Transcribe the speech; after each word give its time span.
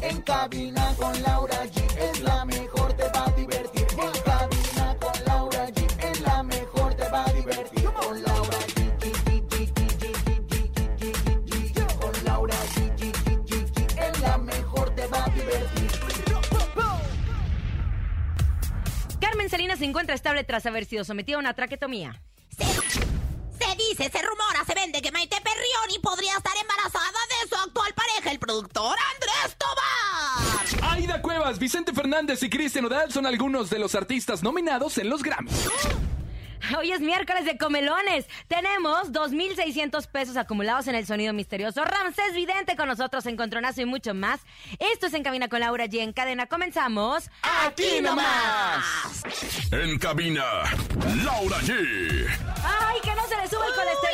En 0.00 0.22
cabina 0.22 0.94
con 0.96 1.22
Laura 1.22 1.64
G 1.66 1.98
es 1.98 2.20
la 2.20 2.44
mejor, 2.44 2.92
te 2.94 3.02
va 3.10 3.24
a 3.26 3.30
divertir. 3.32 3.86
En 3.90 4.12
cabina 4.22 4.96
con 5.00 5.24
Laura 5.26 5.68
G 5.68 6.10
es 6.10 6.20
la 6.20 6.42
mejor, 6.44 6.94
te 6.94 7.08
va 7.08 7.24
a 7.24 7.32
divertir. 7.32 7.84
Con 7.84 8.22
Laura 8.22 8.58
G. 8.74 8.92
Con 11.98 12.24
Laura 12.24 12.54
G. 12.74 14.20
La 14.22 14.38
mejor, 14.38 14.94
te 14.94 15.06
va 15.08 15.24
a 15.24 15.28
divertir. 15.30 15.90
Carmen 19.20 19.50
Salinas 19.50 19.78
se 19.80 19.84
encuentra 19.84 20.14
estable 20.14 20.44
tras 20.44 20.64
haber 20.66 20.84
sido 20.84 21.04
sometida 21.04 21.36
a 21.36 21.40
una 21.40 21.54
traquetomía. 21.54 22.22
Se, 22.56 22.64
dice, 23.76 24.10
se 24.10 24.22
rumora, 24.22 24.64
se 24.66 24.74
vende 24.74 25.02
que 25.02 25.10
Maite 25.12 25.36
Perrioni 25.40 25.98
podría 26.00 26.36
estar 26.36 26.56
embarazada 26.56 27.27
productor 28.48 28.96
Andrés 29.14 29.56
Tobar. 29.58 30.94
Aida 30.94 31.20
Cuevas, 31.20 31.58
Vicente 31.58 31.92
Fernández 31.92 32.42
y 32.42 32.48
Cristian 32.48 32.86
Odal 32.86 33.12
son 33.12 33.26
algunos 33.26 33.68
de 33.68 33.78
los 33.78 33.94
artistas 33.94 34.42
nominados 34.42 34.96
en 34.96 35.10
los 35.10 35.22
Grammys. 35.22 35.68
Hoy 36.78 36.92
es 36.92 37.00
miércoles 37.00 37.44
de 37.44 37.58
comelones. 37.58 38.26
Tenemos 38.46 39.12
2.600 39.12 40.06
pesos 40.06 40.36
acumulados 40.38 40.86
en 40.88 40.94
el 40.94 41.06
sonido 41.06 41.34
misterioso. 41.34 41.84
Ramsés 41.84 42.34
Vidente 42.34 42.74
con 42.74 42.88
nosotros, 42.88 43.26
Encontronazo 43.26 43.82
y 43.82 43.84
mucho 43.84 44.14
más. 44.14 44.40
Esto 44.78 45.06
es 45.06 45.14
En 45.14 45.22
Cabina 45.22 45.48
con 45.48 45.60
Laura 45.60 45.84
G. 45.84 46.00
En 46.00 46.14
cadena 46.14 46.46
comenzamos. 46.46 47.30
¡Aquí 47.42 48.00
nomás! 48.00 49.22
En 49.72 49.98
cabina, 49.98 50.42
Laura 51.22 51.58
G. 51.60 52.26
¡Ay, 52.64 53.00
que 53.02 53.14
no 53.14 53.26
se 53.28 53.36
le 53.36 53.46
sube 53.46 53.66
el 53.66 53.74
colesterol 53.74 53.88
este 53.94 54.07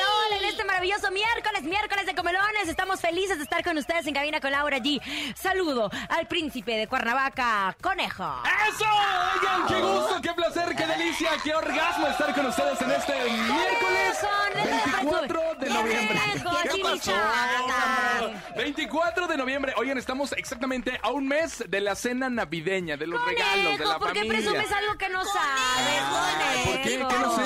maravilloso 0.85 1.11
miércoles, 1.13 1.63
miércoles 1.63 2.05
de 2.05 2.15
comelones! 2.15 2.69
Estamos 2.69 3.01
felices 3.01 3.39
de 3.39 3.45
estar 3.45 3.65
con 3.65 3.79
ustedes 3.79 4.07
en 4.07 4.13
Cabina 4.13 4.39
con 4.39 4.51
Laura 4.51 4.77
G. 4.79 5.01
Saludo 5.35 5.91
al 6.11 6.27
príncipe 6.29 6.73
de 6.77 6.87
Cuernavaca, 6.87 7.75
Conejo. 7.81 8.43
¡Eso! 8.69 8.85
Oigan, 8.85 9.67
qué 9.67 9.81
gusto, 9.81 10.21
qué 10.21 10.35
placer, 10.35 10.77
qué 10.77 10.87
delicia, 10.87 11.31
qué 11.43 11.55
orgasmo 11.55 12.07
estar 12.09 12.35
con 12.35 12.47
ustedes 12.47 12.83
en 12.83 12.91
este 12.91 13.13
miércoles 13.15 14.19
Conejo, 14.21 14.91
24 15.01 15.55
de 15.61 15.71
noviembre. 15.71 16.21
Conejo, 16.21 16.51
¿Qué 16.63 16.69
pasó? 16.69 16.95
chimichanga. 16.97 18.43
24 18.57 19.27
de 19.27 19.37
noviembre. 19.39 19.73
Oigan, 19.79 19.97
estamos 19.97 20.33
exactamente 20.33 21.01
a 21.03 21.11
un 21.13 21.27
mes 21.27 21.65
de 21.67 21.81
la 21.81 21.95
cena 21.95 22.29
navideña, 22.29 22.99
de 22.99 23.07
los 23.07 23.25
regalos, 23.25 23.79
de 23.79 23.87
la 23.87 23.99
¿por 23.99 24.13
qué 24.13 24.19
familia. 24.21 24.39
presumes 24.43 24.71
algo 24.71 24.99
que 24.99 25.09
no 25.09 25.25
sabes, 25.25 26.03
Ay, 26.13 26.63
¿por 26.67 26.83
qué? 26.83 26.99
Conejo? 26.99 27.09
¿Qué 27.09 27.19
no 27.19 27.37
sé? 27.37 27.43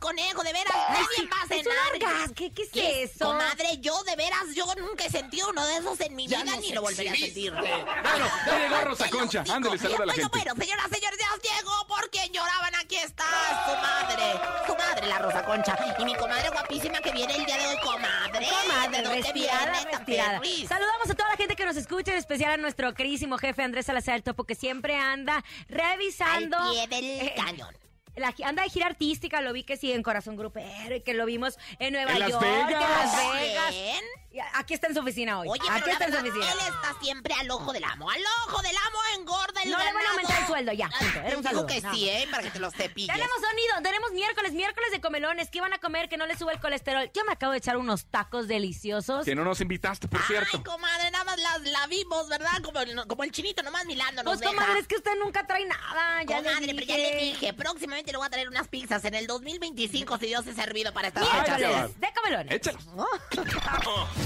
Conejo, 0.00 0.42
de 0.44 0.52
veras, 0.52 0.76
nadie 0.90 1.28
va 1.32 1.42
a 1.42 1.46
cenar. 1.48 2.34
¿Qué, 2.34 2.52
qué 2.52 2.62
es 2.62 2.70
¿Qué? 2.80 3.02
eso? 3.04 3.26
Comadre, 3.26 3.78
yo 3.80 4.02
de 4.04 4.16
veras, 4.16 4.54
yo 4.54 4.66
nunca 4.78 5.04
he 5.04 5.10
sentido 5.10 5.50
uno 5.50 5.66
de 5.66 5.76
esos 5.76 6.00
en 6.00 6.14
mi 6.14 6.26
vida 6.26 6.44
ni 6.60 6.72
lo 6.72 6.82
volveré 6.82 7.10
a 7.10 7.14
sentir. 7.14 7.52
Bueno, 7.52 8.26
ya 8.46 8.58
llegó 8.58 8.80
Rosa 8.82 9.10
Concha. 9.10 9.44
Ándale, 9.48 9.78
saluda 9.78 10.02
a 10.02 10.06
la 10.06 10.12
bueno, 10.12 10.30
gente. 10.30 10.38
bueno, 10.38 10.64
señoras, 10.64 10.86
señores, 10.90 11.18
ya 11.18 11.56
llegó 11.56 11.86
porque 11.88 12.28
lloraban. 12.32 12.74
Aquí 12.76 12.96
está 12.96 13.24
su 13.64 13.72
madre, 13.76 14.40
su 14.66 14.74
madre, 14.76 15.06
la 15.06 15.18
Rosa 15.18 15.44
Concha. 15.44 15.96
Y 15.98 16.04
mi 16.04 16.14
comadre 16.14 16.50
guapísima 16.50 17.00
que 17.00 17.12
viene 17.12 17.34
el 17.36 17.46
día 17.46 17.56
de 17.56 17.66
hoy, 17.68 17.76
comadre. 17.82 18.46
Comadre, 18.48 18.96
¿De 18.98 19.02
dónde 19.02 19.22
respirada, 19.22 19.84
respirada. 19.90 20.40
Saludamos 20.68 21.10
a 21.10 21.14
toda 21.14 21.28
la 21.30 21.36
gente 21.36 21.56
que 21.56 21.64
nos 21.64 21.76
escucha, 21.76 22.12
en 22.12 22.18
especial 22.18 22.52
a 22.52 22.56
nuestro 22.56 22.92
queridísimo 22.94 23.38
jefe 23.38 23.62
Andrés 23.62 23.86
Salazar 23.86 24.22
Topo, 24.22 24.44
que 24.44 24.54
siempre 24.54 24.96
anda 24.96 25.44
revisando. 25.68 26.58
Al 26.58 26.72
pie 26.72 26.86
del 26.88 27.04
eh, 27.04 27.34
cañón. 27.36 27.85
La 28.16 28.32
gi- 28.32 28.44
anda 28.44 28.62
de 28.62 28.70
gira 28.70 28.86
artística, 28.86 29.40
lo 29.40 29.52
vi 29.52 29.62
que 29.64 29.76
sí 29.76 29.92
en 29.92 30.02
Corazón 30.02 30.36
Grupero 30.36 30.94
y 30.96 31.00
que 31.02 31.14
lo 31.14 31.26
vimos 31.26 31.58
en 31.78 31.92
Nueva 31.92 32.12
En 32.12 32.18
Las 32.20 32.30
York, 32.30 32.42
en. 32.44 32.80
Las 32.80 33.32
Vegas. 33.34 33.70
Bien. 33.70 34.04
Aquí 34.54 34.74
está 34.74 34.86
en 34.88 34.94
su 34.94 35.00
oficina 35.00 35.38
hoy. 35.40 35.48
Oye, 35.48 35.60
Aquí 35.70 35.80
pero 35.84 35.92
está 35.92 36.04
en 36.06 36.10
la 36.12 36.20
su 36.20 36.26
oficina. 36.26 36.52
él 36.52 36.58
está 36.60 36.94
siempre 37.00 37.34
al 37.34 37.50
ojo 37.50 37.72
del 37.72 37.84
amo. 37.84 38.10
Al 38.10 38.20
ojo 38.46 38.62
del 38.62 38.76
amo 38.76 38.98
engorda 39.16 39.62
el 39.62 39.70
No 39.70 39.78
le 39.78 39.92
van 39.92 40.06
a 40.06 40.10
aumentar 40.10 40.40
el 40.40 40.46
sueldo, 40.46 40.72
ya, 40.72 40.88
punto. 40.88 41.18
Era 41.20 41.36
un 41.36 41.42
saludo, 41.42 41.66
que 41.66 41.80
sí. 41.80 42.08
¿eh? 42.08 42.28
Para 42.30 42.42
que 42.42 42.50
te 42.50 42.70
cepilles. 42.70 43.14
Tenemos 43.14 43.36
sonido, 43.40 43.74
tenemos 43.82 44.12
miércoles, 44.12 44.52
miércoles 44.52 44.90
de 44.90 45.00
comelones. 45.00 45.50
¿Qué 45.50 45.60
van 45.60 45.72
a 45.72 45.78
comer? 45.78 46.08
Que 46.08 46.16
no 46.16 46.26
les 46.26 46.38
sube 46.38 46.52
el 46.52 46.60
colesterol. 46.60 47.10
Yo 47.14 47.24
me 47.24 47.32
acabo 47.32 47.52
de 47.52 47.58
echar 47.58 47.76
unos 47.76 48.06
tacos 48.06 48.48
deliciosos. 48.48 49.24
Que 49.24 49.34
no 49.34 49.44
nos 49.44 49.60
invitaste, 49.60 50.08
por 50.08 50.22
cierto. 50.22 50.58
Ay, 50.58 50.62
comadre, 50.62 51.10
nada 51.10 51.24
más 51.24 51.38
las, 51.38 51.60
la 51.62 51.86
vimos, 51.86 52.28
¿verdad? 52.28 52.60
Como, 52.62 52.80
el- 52.80 53.06
como 53.06 53.24
el 53.24 53.30
chinito, 53.32 53.62
nomás 53.62 53.84
milando 53.86 54.22
Pues 54.24 54.40
deja. 54.40 54.52
comadre, 54.52 54.80
es 54.80 54.86
que 54.86 54.96
usted 54.96 55.12
nunca 55.22 55.46
trae 55.46 55.64
nada. 55.66 56.22
Ya 56.24 56.40
le 56.40 56.48
Comadre, 56.48 56.74
pero 56.74 56.86
ya 56.86 56.96
le 56.96 57.16
dije. 57.16 57.52
próximamente 57.54 58.12
le 58.12 58.18
voy 58.18 58.26
a 58.26 58.30
traer 58.30 58.48
unas 58.48 58.68
pizzas 58.68 59.04
en 59.04 59.14
el 59.14 59.26
2025 59.26 60.18
si 60.18 60.26
Dios 60.26 60.46
es 60.46 60.56
servido 60.56 60.92
para 60.92 61.10
va. 61.10 61.20
Miércoles 61.20 62.00
de 62.00 62.08
comelones. 62.14 62.54
Échale. 62.54 62.78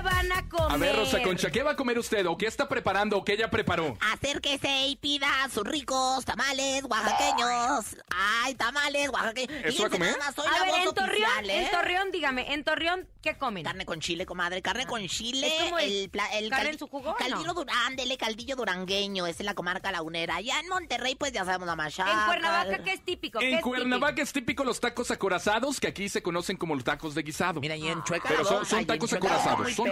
¿Qué 0.00 0.06
van 0.06 0.32
a 0.32 0.48
comer? 0.48 0.72
A 0.72 0.76
ver, 0.78 0.96
Rosa 0.96 1.20
Concha, 1.22 1.50
¿qué 1.50 1.62
va 1.62 1.72
a 1.72 1.76
comer 1.76 1.98
usted? 1.98 2.24
¿O 2.26 2.38
qué 2.38 2.46
está 2.46 2.66
preparando? 2.68 3.18
¿O 3.18 3.24
qué 3.24 3.34
ella 3.34 3.50
preparó? 3.50 3.98
Acérquese 4.12 4.86
y 4.86 4.96
pida 4.96 5.28
sus 5.52 5.64
ricos 5.64 6.24
tamales 6.24 6.84
oaxaqueños. 6.84 7.96
Ay, 8.08 8.54
tamales 8.54 9.10
oaxaqueños. 9.10 9.62
¿Eso 9.64 9.82
va 9.82 9.88
a 9.88 9.90
comer? 9.90 10.16
nada 10.18 10.32
soy 10.32 10.46
A 10.46 10.50
la 10.52 10.60
ver, 10.64 10.70
voz 10.70 10.78
en 10.88 10.94
Torreón, 10.94 11.10
oficial, 11.30 11.50
¿eh? 11.50 11.64
en 11.64 11.70
Torreón, 11.70 12.10
dígame, 12.12 12.54
en 12.54 12.64
Torreón, 12.64 13.08
¿qué 13.22 13.36
comen? 13.36 13.64
Carne 13.64 13.84
con 13.84 14.00
chile, 14.00 14.24
comadre, 14.24 14.62
carne 14.62 14.86
con 14.86 15.06
chile. 15.06 15.46
¿Es 15.54 15.62
como 15.64 15.78
el 15.78 16.08
pla- 16.10 16.26
el 16.32 16.48
carne 16.48 16.70
caldi- 16.70 16.72
en 16.72 16.78
su 16.78 16.86
jugo 16.88 17.14
Caldillo 17.16 17.44
no? 17.44 17.54
dur- 17.54 17.70
ándele, 17.86 18.16
caldillo 18.16 18.56
durangueño, 18.56 19.26
es 19.26 19.38
en 19.40 19.46
la 19.46 19.54
comarca 19.54 19.92
lagunera. 19.92 20.36
Allá 20.36 20.58
en 20.60 20.68
Monterrey, 20.68 21.14
pues 21.14 21.32
ya 21.32 21.44
sabemos 21.44 21.66
la 21.66 21.76
machaca. 21.76 22.10
En 22.10 22.26
Cuernavaca, 22.26 22.82
¿qué 22.84 22.92
es 22.92 23.04
típico? 23.04 23.38
¿Qué 23.38 23.50
En 23.50 23.54
es 23.58 23.62
Cuernavaca 23.62 24.22
es 24.22 24.32
típico 24.32 24.64
los 24.64 24.80
tacos 24.80 25.10
acorazados, 25.10 25.78
que 25.78 25.88
aquí 25.88 26.08
se 26.08 26.22
conocen 26.22 26.56
como 26.56 26.74
los 26.74 26.84
tacos 26.84 27.14
de 27.14 27.22
guisado. 27.22 27.60
Mira, 27.60 27.76
y 27.76 27.86
en 27.88 28.02
Chueca 28.04 28.28
Pero 28.28 28.44
son- 28.64 28.86
tacos 28.86 29.12
acorazados, 29.12 29.72
son 29.74 29.89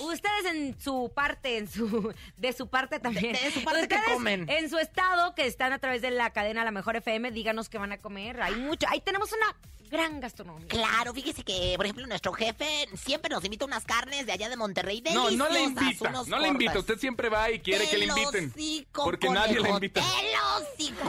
ustedes 0.00 0.44
en 0.46 0.80
su 0.80 1.12
parte, 1.14 1.58
en 1.58 1.68
su, 1.68 2.12
de 2.36 2.52
su 2.52 2.68
parte 2.68 3.00
también. 3.00 3.32
De- 3.32 3.40
de 3.40 3.50
su 3.50 3.62
parte, 3.64 3.88
¿qué 3.88 3.94
Ustedes 3.96 4.14
comen? 4.14 4.48
En 4.48 4.68
su 4.70 4.78
estado, 4.78 5.34
que 5.34 5.46
están 5.46 5.72
a 5.72 5.78
través 5.78 6.02
de 6.02 6.10
la 6.10 6.30
cadena 6.30 6.64
La 6.64 6.70
Mejor 6.70 6.96
FM, 6.96 7.30
díganos 7.32 7.68
qué 7.68 7.78
van 7.78 7.92
a 7.92 7.98
comer. 7.98 8.40
Hay 8.42 8.54
mucho, 8.56 8.86
ahí 8.90 9.00
tenemos 9.00 9.30
una 9.32 9.56
gran 9.94 10.20
gastronomía. 10.20 10.66
Claro, 10.66 11.14
fíjese 11.14 11.44
que, 11.44 11.74
por 11.76 11.86
ejemplo, 11.86 12.06
nuestro 12.06 12.32
jefe 12.32 12.66
siempre 12.96 13.30
nos 13.30 13.44
invita 13.44 13.64
unas 13.64 13.84
carnes 13.84 14.26
de 14.26 14.32
allá 14.32 14.48
de 14.48 14.56
Monterrey 14.56 15.02
No, 15.14 15.30
no 15.30 15.48
le 15.48 15.62
invita, 15.62 16.10
no 16.10 16.38
le 16.38 16.48
invita. 16.48 16.78
Usted 16.80 16.98
siempre 16.98 17.28
va 17.28 17.50
y 17.50 17.60
quiere 17.60 17.88
que 17.88 17.98
le 17.98 18.06
inviten. 18.06 18.52
Porque 18.92 19.30
nadie 19.30 19.60
le 19.60 19.70
invita. 19.70 20.02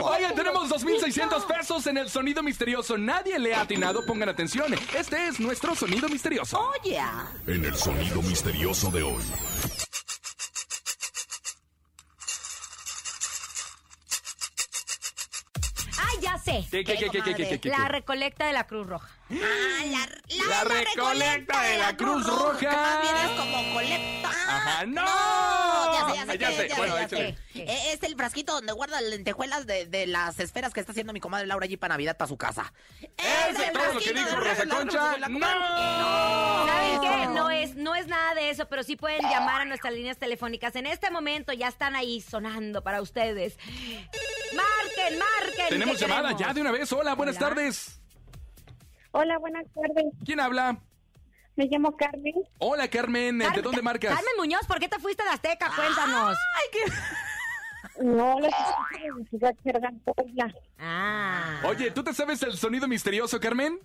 Oigan, 0.00 0.34
tenemos 0.34 0.70
2.600 0.70 1.46
pesos 1.46 1.86
en 1.88 1.98
el 1.98 2.08
sonido 2.08 2.42
misterioso. 2.42 2.96
Nadie 2.96 3.38
le 3.38 3.54
ha 3.54 3.62
atinado, 3.62 4.06
pongan 4.06 4.28
atención. 4.28 4.72
Este 4.96 5.26
es 5.26 5.40
nuestro 5.40 5.74
sonido 5.74 6.08
misterioso. 6.08 6.70
Oye. 6.80 7.00
En 7.46 7.64
el 7.64 7.74
sonido 7.74 8.22
misterioso 8.22 8.90
de 8.90 9.02
hoy. 9.02 9.22
Ya 16.36 16.52
sé! 16.52 16.66
¿Qué, 16.70 16.84
qué, 16.84 16.96
qué, 16.96 17.10
qué, 17.10 17.22
qué, 17.22 17.34
qué, 17.34 17.48
qué, 17.48 17.60
qué? 17.60 17.68
La 17.68 17.88
recolecta 17.88 18.46
de 18.46 18.52
la 18.52 18.66
Cruz 18.66 18.86
Roja. 18.86 19.08
Ah, 19.30 19.84
la, 19.86 20.44
La 20.46 20.64
recolecta 20.64 21.62
de 21.62 21.78
la 21.78 21.96
Cruz 21.96 22.26
Roja. 22.26 22.58
Que 22.58 22.66
más 22.66 23.02
bien 23.02 23.16
es 23.16 23.30
como 23.40 23.74
colecta. 23.74 24.28
Ajá, 24.30 24.86
¡no! 24.86 25.04
Ya 25.92 26.06
sé, 26.06 26.14
ya 26.14 26.26
sé, 26.26 26.38
Ya 26.38 26.50
sé, 26.52 26.62
es, 26.66 26.68
ya 26.70 26.76
bueno, 26.76 27.08
sé. 27.08 27.36
Eh, 27.54 27.92
Es 27.92 28.02
el 28.02 28.14
frasquito 28.14 28.52
donde 28.52 28.72
guarda 28.72 29.00
las 29.00 29.10
lentejuelas 29.10 29.66
de, 29.66 29.86
de 29.86 30.06
las 30.06 30.38
esferas 30.38 30.72
que 30.72 30.80
está 30.80 30.92
haciendo 30.92 31.12
mi 31.12 31.20
comadre 31.20 31.46
Laura 31.46 31.64
allí 31.64 31.76
para 31.76 31.94
Navidad 31.94 32.16
para 32.16 32.28
su 32.28 32.36
casa. 32.36 32.72
Es 33.00 33.72
todo 33.72 33.94
lo 33.94 34.00
que 34.00 34.12
dijo 34.12 34.36
Rosa 34.36 34.66
Concha. 34.68 35.16
¡No! 35.28 36.66
¿Saben 36.66 37.00
qué? 37.00 37.26
No 37.34 37.50
es, 37.50 37.74
no 37.74 37.94
es 37.94 38.06
nada 38.06 38.34
de 38.34 38.50
eso, 38.50 38.68
pero 38.68 38.82
sí 38.82 38.94
pueden 38.96 39.22
llamar 39.22 39.62
a 39.62 39.64
nuestras 39.64 39.92
líneas 39.92 40.18
telefónicas. 40.18 40.76
En 40.76 40.86
este 40.86 41.10
momento 41.10 41.52
ya 41.52 41.68
están 41.68 41.96
ahí 41.96 42.20
sonando 42.20 42.82
para 42.82 43.02
ustedes. 43.02 43.58
Marquen, 44.54 45.18
marquen. 45.18 45.68
Tenemos 45.68 45.96
¿qué 45.96 46.02
llamada 46.02 46.22
queremos? 46.28 46.40
ya 46.40 46.54
de 46.54 46.60
una 46.60 46.72
vez. 46.72 46.92
Hola, 46.92 47.14
buenas 47.14 47.36
Hola. 47.36 47.48
tardes. 47.48 48.00
Hola, 49.12 49.38
buenas 49.38 49.64
tardes. 49.74 50.12
¿Quién 50.24 50.40
habla? 50.40 50.78
Me 51.56 51.66
llamo 51.66 51.96
Carmen. 51.96 52.34
Hola, 52.58 52.88
Carmen. 52.88 53.38
¿De 53.38 53.62
dónde 53.62 53.80
marcas? 53.80 54.14
Carmen 54.14 54.34
Muñoz, 54.36 54.66
¿por 54.66 54.78
qué 54.78 54.88
te 54.88 54.98
fuiste 54.98 55.22
de 55.22 55.30
Azteca? 55.30 55.70
Cuéntanos. 55.74 56.36
No, 58.02 58.38
lo 58.38 58.46
escucho 58.46 58.76
en 59.04 59.16
mi 59.16 59.24
ciudad 59.26 59.54
Puebla. 60.04 60.54
Ah. 60.78 61.60
Oye, 61.64 61.90
¿tú 61.92 62.04
te 62.04 62.12
sabes 62.12 62.42
el 62.42 62.56
sonido 62.58 62.86
misterioso, 62.86 63.40
Carmen? 63.40 63.78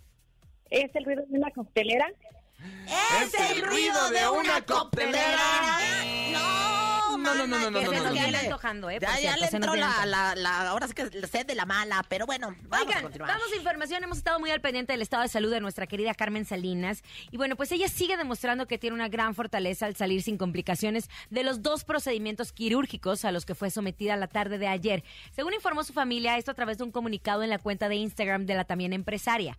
Es 0.70 0.94
el 0.96 1.06
ruido 1.06 1.24
de 1.28 1.38
una 1.38 1.50
coctelera. 1.52 2.08
Es 3.22 3.34
el 3.52 3.62
ruido 3.62 4.10
de 4.10 4.30
una 4.30 4.62
coctelera. 4.66 5.80
No, 6.32 6.91
No, 7.22 7.36
no, 7.36 7.48
no, 7.48 7.60
no, 7.60 7.72
no, 7.72 7.80
Que 7.80 7.86
no, 7.86 8.12
no, 8.12 8.38
antojando, 8.38 8.90
¿eh? 8.90 9.00
Ya, 9.22 9.38
le 9.38 9.46
entró 9.46 9.76
la, 9.76 10.06
la, 10.06 10.36
la, 10.36 10.70
ahora 10.70 10.88
sí 10.88 10.94
que 10.94 11.10
la 11.12 11.28
sed 11.28 11.46
de 11.46 11.56
la 11.56 11.66
mala, 11.66 12.04
pero 12.10 12.26
bueno, 12.26 12.56
vamos 12.68 12.96
a 12.96 13.02
continuar. 13.02 13.32
vamos 13.32 13.48
a 13.52 13.56
información. 13.56 14.04
Hemos 14.04 14.18
estado 14.18 14.40
muy 14.40 14.52
al 14.52 14.62
pendiente 14.62 14.94
del 14.94 15.02
estado 15.02 15.24
de 15.24 15.30
salud 15.30 15.52
de 15.52 15.60
nuestra 15.60 15.88
querida 15.88 16.14
Carmen 16.14 16.46
Salinas. 16.46 17.04
Y 17.32 17.38
bueno, 17.38 17.56
pues 17.56 17.72
ella 17.72 17.88
sigue 17.88 18.18
demostrando 18.18 18.68
que 18.68 18.78
tiene 18.78 18.96
una 18.96 19.10
gran 19.10 19.36
fortaleza 19.36 19.86
al 19.86 19.96
salir 19.96 20.22
sin 20.24 20.38
complicaciones 20.38 21.10
de 21.30 21.44
los 21.44 21.62
dos 21.62 21.84
procedimientos 21.84 22.52
quirúrgicos 22.52 23.26
a 23.26 23.32
los 23.32 23.46
que 23.46 23.56
fue 23.56 23.70
sometida 23.70 24.16
la 24.16 24.28
tarde 24.28 24.58
de 24.58 24.68
ayer. 24.68 25.04
Según 25.32 25.54
informó 25.54 25.84
su 25.84 25.94
familia, 25.94 26.38
esto 26.38 26.52
a 26.52 26.56
través 26.56 26.78
de 26.78 26.84
un 26.84 26.92
comunicado 26.92 27.44
en 27.44 27.50
la 27.50 27.60
cuenta 27.60 27.90
de 27.90 27.96
Instagram 27.96 28.46
de 28.46 28.56
la 28.56 28.66
también 28.66 28.94
empresaria. 28.94 29.58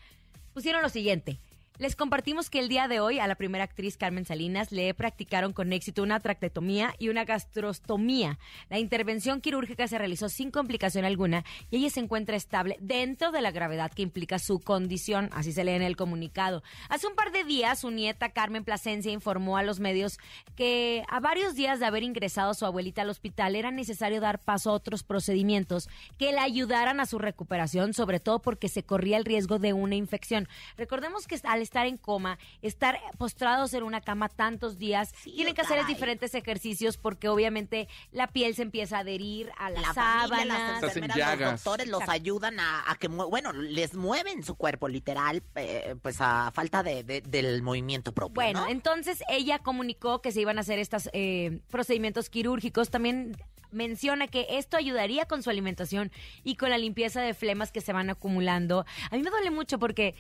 Pusieron 0.53 0.83
lo 0.83 0.89
siguiente. 0.89 1.41
Les 1.83 1.97
compartimos 1.97 2.49
que 2.49 2.61
el 2.61 2.69
día 2.69 2.87
de 2.87 3.01
hoy 3.01 3.19
a 3.19 3.27
la 3.27 3.35
primera 3.35 3.65
actriz 3.65 3.97
Carmen 3.97 4.25
Salinas 4.25 4.71
le 4.71 4.95
practicaron 4.95 5.53
con 5.53 5.73
éxito 5.73 6.05
una 6.05 6.21
tractetomía 6.21 6.95
y 7.01 7.09
una 7.09 7.25
gastrostomía. 7.25 8.39
La 8.71 8.79
intervención 8.79 9.41
quirúrgica 9.41 9.89
se 9.89 9.99
realizó 9.99 10.29
sin 10.29 10.53
complicación 10.53 11.05
alguna 11.05 11.45
y 11.73 11.79
ella 11.79 11.91
se 11.91 11.99
encuentra 11.99 12.37
estable 12.37 12.77
dentro 12.81 13.33
de 13.33 13.41
la 13.41 13.51
gravedad 13.51 13.91
que 13.91 14.03
implica 14.03 14.39
su 14.39 14.61
condición, 14.61 15.29
así 15.33 15.53
se 15.53 15.65
lee 15.65 15.73
en 15.73 15.83
el 15.83 15.97
comunicado. 15.97 16.63
Hace 16.89 17.09
un 17.09 17.17
par 17.17 17.33
de 17.33 17.43
días 17.43 17.81
su 17.81 17.91
nieta 17.91 18.29
Carmen 18.29 18.63
Plasencia 18.63 19.11
informó 19.11 19.57
a 19.57 19.65
los 19.65 19.81
medios 19.81 20.21
que 20.55 21.03
a 21.09 21.19
varios 21.19 21.57
días 21.57 21.81
de 21.81 21.87
haber 21.87 22.05
ingresado 22.05 22.53
a 22.53 22.55
su 22.55 22.65
abuelita 22.65 23.03
al 23.03 23.11
hospital 23.11 23.57
era 23.57 23.73
necesario 23.73 24.21
dar 24.21 24.39
paso 24.39 24.71
a 24.71 24.75
otros 24.75 25.03
procedimientos 25.03 25.89
que 26.17 26.31
le 26.31 26.39
ayudaran 26.39 27.01
a 27.01 27.07
su 27.07 27.19
recuperación, 27.19 27.93
sobre 27.93 28.21
todo 28.21 28.39
porque 28.39 28.69
se 28.69 28.85
corría 28.85 29.17
el 29.17 29.25
riesgo 29.25 29.59
de 29.59 29.73
una 29.73 29.97
infección. 29.97 30.47
Recordemos 30.77 31.27
que 31.27 31.41
al 31.43 31.61
estar 31.61 31.72
en 31.75 31.97
coma, 31.97 32.39
estar 32.61 33.01
postrados 33.19 33.73
en 33.75 33.83
una 33.83 34.01
cama 34.01 34.29
tantos 34.29 34.79
días, 34.79 35.13
tienen 35.25 35.55
que 35.55 35.63
hacer 35.63 35.85
diferentes 35.87 36.35
ejercicios 36.35 36.97
porque 36.99 37.29
obviamente 37.29 37.89
la 38.13 38.27
piel 38.27 38.55
se 38.55 38.63
empieza 38.63 38.99
a 38.99 39.01
adherir 39.01 39.51
a 39.59 39.71
las 39.71 39.83
la 39.83 39.95
familia, 39.95 40.45
las 40.45 40.57
sábanas. 40.59 40.75
Estás 40.75 40.97
en 40.97 41.05
enfermeras, 41.05 41.41
los 41.41 41.51
doctores 41.65 41.87
los 41.89 42.01
Exacto. 42.01 42.13
ayudan 42.13 42.61
a, 42.61 42.91
a 42.91 42.97
que, 42.97 43.09
bueno, 43.09 43.53
les 43.53 43.95
mueven 43.95 44.43
su 44.45 44.55
cuerpo 44.55 44.89
literal, 44.89 45.43
eh, 45.57 45.97
pues 46.03 46.21
a 46.21 46.51
falta 46.53 46.83
de, 46.83 47.03
de- 47.03 47.23
del 47.23 47.63
movimiento 47.63 48.13
propio, 48.13 48.35
Bueno, 48.35 48.61
¿no? 48.61 48.69
entonces 48.69 49.23
ella 49.29 49.59
comunicó 49.61 50.21
que 50.21 50.31
se 50.33 50.41
iban 50.43 50.59
a 50.59 50.61
hacer 50.61 50.79
estos 50.79 51.09
eh, 51.15 51.61
procedimientos 51.71 52.29
quirúrgicos. 52.31 52.91
También 52.91 53.37
menciona 53.71 54.27
que 54.29 54.47
esto 54.51 54.77
ayudaría 54.77 55.25
con 55.25 55.43
su 55.43 55.49
alimentación 55.49 56.13
y 56.45 56.57
con 56.57 56.69
la 56.69 56.77
limpieza 56.77 57.23
de 57.23 57.33
flemas 57.33 57.73
que 57.73 57.81
se 57.81 57.93
van 57.95 58.11
acumulando. 58.11 58.85
A 59.11 59.17
mí 59.17 59.23
me 59.23 59.31
duele 59.31 59.51
mucho 59.51 59.79
porque 59.79 60.15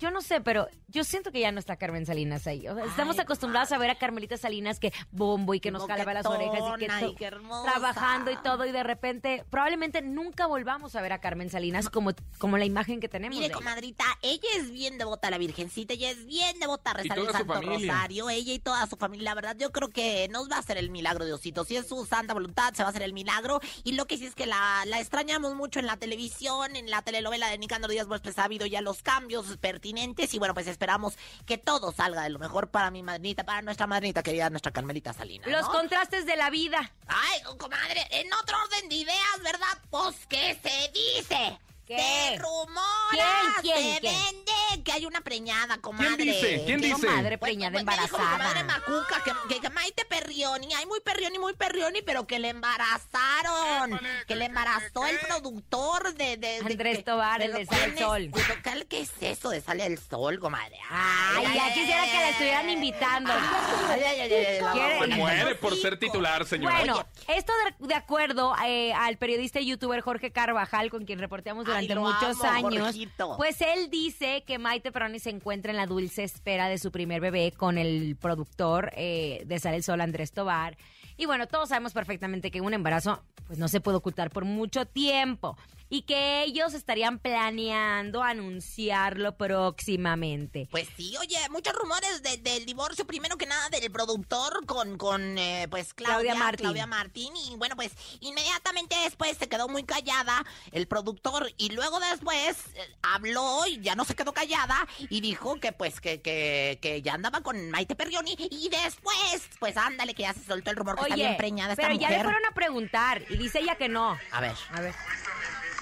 yo 0.00 0.10
no 0.10 0.22
sé, 0.22 0.40
pero 0.40 0.66
yo 0.88 1.04
siento 1.04 1.30
que 1.30 1.40
ya 1.40 1.52
no 1.52 1.60
está 1.60 1.76
Carmen 1.76 2.06
Salinas 2.06 2.46
ahí. 2.46 2.66
O 2.66 2.74
sea, 2.74 2.84
estamos 2.86 3.16
Ay, 3.18 3.22
acostumbrados 3.22 3.70
a 3.70 3.78
ver 3.78 3.90
a 3.90 3.96
Carmelita 3.96 4.38
Salinas 4.38 4.80
que 4.80 4.92
bombo 5.10 5.52
y 5.52 5.60
que 5.60 5.70
nos 5.70 5.86
jalaba 5.86 6.14
las 6.14 6.24
orejas 6.24 6.60
y 6.78 6.86
que 6.86 7.14
qué 7.16 7.24
hermosa. 7.26 7.70
trabajando 7.70 8.30
y 8.30 8.36
todo 8.38 8.64
y 8.64 8.72
de 8.72 8.82
repente 8.82 9.44
probablemente 9.50 10.00
nunca 10.00 10.46
volvamos 10.46 10.96
a 10.96 11.02
ver 11.02 11.12
a 11.12 11.20
Carmen 11.20 11.50
Salinas 11.50 11.90
como, 11.90 12.12
como 12.38 12.56
la 12.56 12.64
imagen 12.64 12.98
que 12.98 13.08
tenemos. 13.08 13.36
Mire, 13.36 13.48
de 13.48 13.52
ella. 13.52 13.54
comadrita, 13.54 14.04
ella 14.22 14.48
es 14.56 14.70
bien 14.70 14.96
devota 14.96 15.28
a 15.28 15.30
la 15.30 15.38
Virgencita, 15.38 15.92
ella 15.92 16.10
es 16.10 16.24
bien 16.24 16.58
devota 16.58 16.92
a 16.92 16.94
rezar 16.94 17.18
el 17.18 17.30
Santo 17.30 17.52
familia. 17.52 17.92
Rosario, 17.92 18.30
ella 18.30 18.52
y 18.54 18.58
toda 18.58 18.86
su 18.86 18.96
familia, 18.96 19.30
la 19.30 19.34
verdad, 19.34 19.56
yo 19.58 19.70
creo 19.70 19.90
que 19.90 20.28
nos 20.28 20.50
va 20.50 20.56
a 20.56 20.60
hacer 20.60 20.78
el 20.78 20.88
milagro, 20.88 21.26
Diosito. 21.26 21.64
Si 21.64 21.76
es 21.76 21.86
su 21.86 22.06
santa 22.06 22.32
voluntad, 22.32 22.72
se 22.72 22.82
va 22.82 22.88
a 22.88 22.90
hacer 22.90 23.02
el 23.02 23.12
milagro. 23.12 23.60
Y 23.84 23.92
lo 23.92 24.06
que 24.06 24.16
sí 24.16 24.24
es 24.24 24.34
que 24.34 24.46
la, 24.46 24.82
la 24.86 24.98
extrañamos 24.98 25.54
mucho 25.54 25.78
en 25.78 25.86
la 25.86 25.98
televisión, 25.98 26.74
en 26.74 26.90
la 26.90 27.02
telenovela 27.02 27.48
de 27.48 27.58
Nicandro 27.58 27.90
Díaz, 27.90 28.06
pues, 28.06 28.22
pues 28.22 28.38
ha 28.38 28.44
habido 28.44 28.66
ya 28.66 28.80
los 28.80 29.02
cambios 29.02 29.58
pertinentes. 29.58 29.89
Y 29.90 30.38
bueno, 30.38 30.54
pues 30.54 30.66
esperamos 30.66 31.16
que 31.46 31.58
todo 31.58 31.92
salga 31.92 32.22
de 32.22 32.30
lo 32.30 32.38
mejor 32.38 32.68
para 32.68 32.90
mi 32.90 33.02
madrinita, 33.02 33.44
para 33.44 33.62
nuestra 33.62 33.86
madrinita 33.86 34.22
querida, 34.22 34.50
nuestra 34.50 34.72
Carmelita 34.72 35.12
Salina. 35.12 35.46
Los 35.48 35.68
contrastes 35.68 36.26
de 36.26 36.36
la 36.36 36.50
vida. 36.50 36.92
Ay, 37.06 37.42
comadre, 37.58 38.06
en 38.10 38.32
otro 38.34 38.56
orden 38.62 38.88
de 38.88 38.94
ideas, 38.94 39.42
¿verdad? 39.42 39.78
Pues, 39.90 40.26
¿qué 40.28 40.58
se 40.62 40.92
dice? 40.92 41.58
¿Qué? 41.96 42.28
Se 42.36 42.38
rumora, 42.38 43.60
¿Quién, 43.62 43.74
quién, 43.76 43.94
se 43.94 44.00
quién? 44.00 44.14
vende 44.14 44.84
que 44.84 44.92
hay 44.92 45.04
una 45.06 45.20
preñada, 45.20 45.78
comadre. 45.78 46.16
dice? 46.24 46.62
¿Quién 46.64 46.80
dice? 46.80 47.06
Madre 47.06 47.36
Pues, 47.38 47.50
preñada 47.50 47.72
pues, 47.72 47.84
me 47.84 47.92
dijo 48.02 48.18
mi 48.18 48.24
comadre 48.24 48.60
embarazada. 48.60 48.64
Macuca 48.64 49.22
que, 49.24 49.54
que, 49.54 49.60
que 49.60 49.70
Maite 49.70 50.04
Perrioni, 50.04 50.72
ay, 50.74 50.86
muy 50.86 51.00
Perrioni, 51.00 51.38
muy 51.38 51.54
Perrioni, 51.54 52.02
pero 52.02 52.26
que 52.26 52.38
le 52.38 52.48
embarazaron, 52.50 54.00
que 54.26 54.36
le 54.36 54.44
embarazó 54.46 55.06
el 55.06 55.18
productor 55.18 56.14
de... 56.14 56.36
de, 56.36 56.60
de- 56.62 56.66
Andrés 56.66 56.98
que- 56.98 57.02
Tobar, 57.04 57.42
el 57.42 57.52
de 57.52 57.66
Sale 57.66 57.82
al 57.82 57.92
¿quién 57.92 57.98
es? 57.98 58.04
Sol. 58.04 58.30
Pero, 58.32 58.62
¿qué- 58.62 58.86
¿Qué 58.88 59.00
es 59.00 59.10
eso 59.20 59.50
de 59.50 59.60
Sale 59.60 59.82
al 59.84 59.98
Sol, 59.98 60.38
comadre? 60.38 60.76
Ay, 60.90 61.44
ya 61.54 61.74
quisiera 61.74 62.04
que 62.04 62.14
la 62.16 62.30
estuvieran 62.30 62.70
invitando. 62.70 63.32
Ay, 63.32 64.00
ay, 64.04 64.20
ay, 64.20 64.20
ay, 64.20 64.32
ay, 64.32 64.60
la 64.60 64.72
¿Quiere- 64.72 64.88
Se 64.94 64.98
mamona, 65.00 65.16
muere 65.16 65.54
por 65.56 65.76
ser 65.76 65.98
titular, 65.98 66.46
señora. 66.46 66.78
Bueno, 66.78 67.06
esto 67.28 67.52
de, 67.80 67.86
de 67.88 67.94
acuerdo 67.94 68.54
eh, 68.64 68.92
al 68.94 69.16
periodista 69.18 69.60
y 69.60 69.66
youtuber 69.66 70.00
Jorge 70.00 70.30
Carvajal, 70.32 70.90
con 70.90 71.04
quien 71.04 71.18
reporteamos 71.18 71.66
Ay, 71.68 71.79
durante 71.88 72.26
muchos 72.28 72.44
amo, 72.44 72.68
años, 72.68 72.84
Jorgito. 72.86 73.36
pues 73.36 73.60
él 73.60 73.90
dice 73.90 74.44
que 74.46 74.58
Maite 74.58 74.92
Perroni 74.92 75.18
se 75.18 75.30
encuentra 75.30 75.70
en 75.70 75.76
la 75.76 75.86
dulce 75.86 76.24
espera 76.24 76.68
de 76.68 76.78
su 76.78 76.90
primer 76.90 77.20
bebé 77.20 77.52
con 77.52 77.78
el 77.78 78.16
productor 78.16 78.92
eh, 78.96 79.42
de 79.46 79.58
Sale 79.58 79.76
el 79.76 79.82
Sol, 79.82 80.00
Andrés 80.00 80.32
Tobar. 80.32 80.76
Y 81.16 81.26
bueno, 81.26 81.46
todos 81.46 81.68
sabemos 81.68 81.92
perfectamente 81.92 82.50
que 82.50 82.60
un 82.60 82.72
embarazo 82.72 83.22
pues 83.46 83.58
no 83.58 83.68
se 83.68 83.80
puede 83.80 83.98
ocultar 83.98 84.30
por 84.30 84.44
mucho 84.44 84.86
tiempo 84.86 85.56
y 85.90 86.02
que 86.02 86.44
ellos 86.44 86.72
estarían 86.72 87.18
planeando 87.18 88.22
anunciarlo 88.22 89.36
próximamente. 89.36 90.68
Pues 90.70 90.88
sí, 90.96 91.14
oye, 91.18 91.36
muchos 91.50 91.74
rumores 91.74 92.22
de- 92.22 92.36
del 92.38 92.64
divorcio, 92.64 93.04
primero 93.06 93.36
que 93.36 93.46
nada 93.46 93.68
del 93.70 93.90
productor 93.90 94.64
con, 94.66 94.96
con 94.96 95.36
eh, 95.36 95.66
pues 95.70 95.92
Claudia, 95.92 96.14
Claudia 96.14 96.34
Martín. 96.36 96.64
Claudia 96.64 96.86
Martín. 96.86 97.32
Y 97.36 97.56
bueno, 97.56 97.76
pues 97.76 97.92
inmediatamente 98.20 98.94
después 99.04 99.36
se 99.36 99.48
quedó 99.48 99.68
muy 99.68 99.82
callada 99.84 100.44
el 100.72 100.86
productor 100.86 101.52
y 101.58 101.70
luego 101.70 101.98
después 102.00 102.56
eh, 102.74 102.96
habló 103.02 103.66
y 103.66 103.80
ya 103.80 103.94
no 103.96 104.04
se 104.04 104.14
quedó 104.14 104.32
callada 104.32 104.86
y 104.98 105.20
dijo 105.20 105.58
que 105.58 105.72
pues 105.72 106.00
que, 106.00 106.20
que, 106.22 106.78
que 106.80 107.02
ya 107.02 107.14
andaba 107.14 107.40
con 107.42 107.70
Maite 107.70 107.96
Perrioni 107.96 108.36
y 108.38 108.68
después, 108.68 109.48
pues 109.58 109.76
ándale, 109.76 110.14
que 110.14 110.22
ya 110.22 110.34
se 110.34 110.44
soltó 110.44 110.70
el 110.70 110.76
rumor 110.76 110.94
que 110.96 111.02
está 111.02 111.14
bien 111.16 111.36
preñada 111.36 111.72
esta 111.72 111.82
pero 111.82 111.98
ya 111.98 112.10
le 112.10 112.22
fueron 112.22 112.44
a 112.48 112.54
preguntar 112.54 113.22
y 113.28 113.36
dice 113.36 113.58
ella 113.60 113.74
que 113.74 113.88
no. 113.88 114.16
A 114.30 114.40
ver. 114.40 114.54
A 114.72 114.80
ver. 114.80 114.94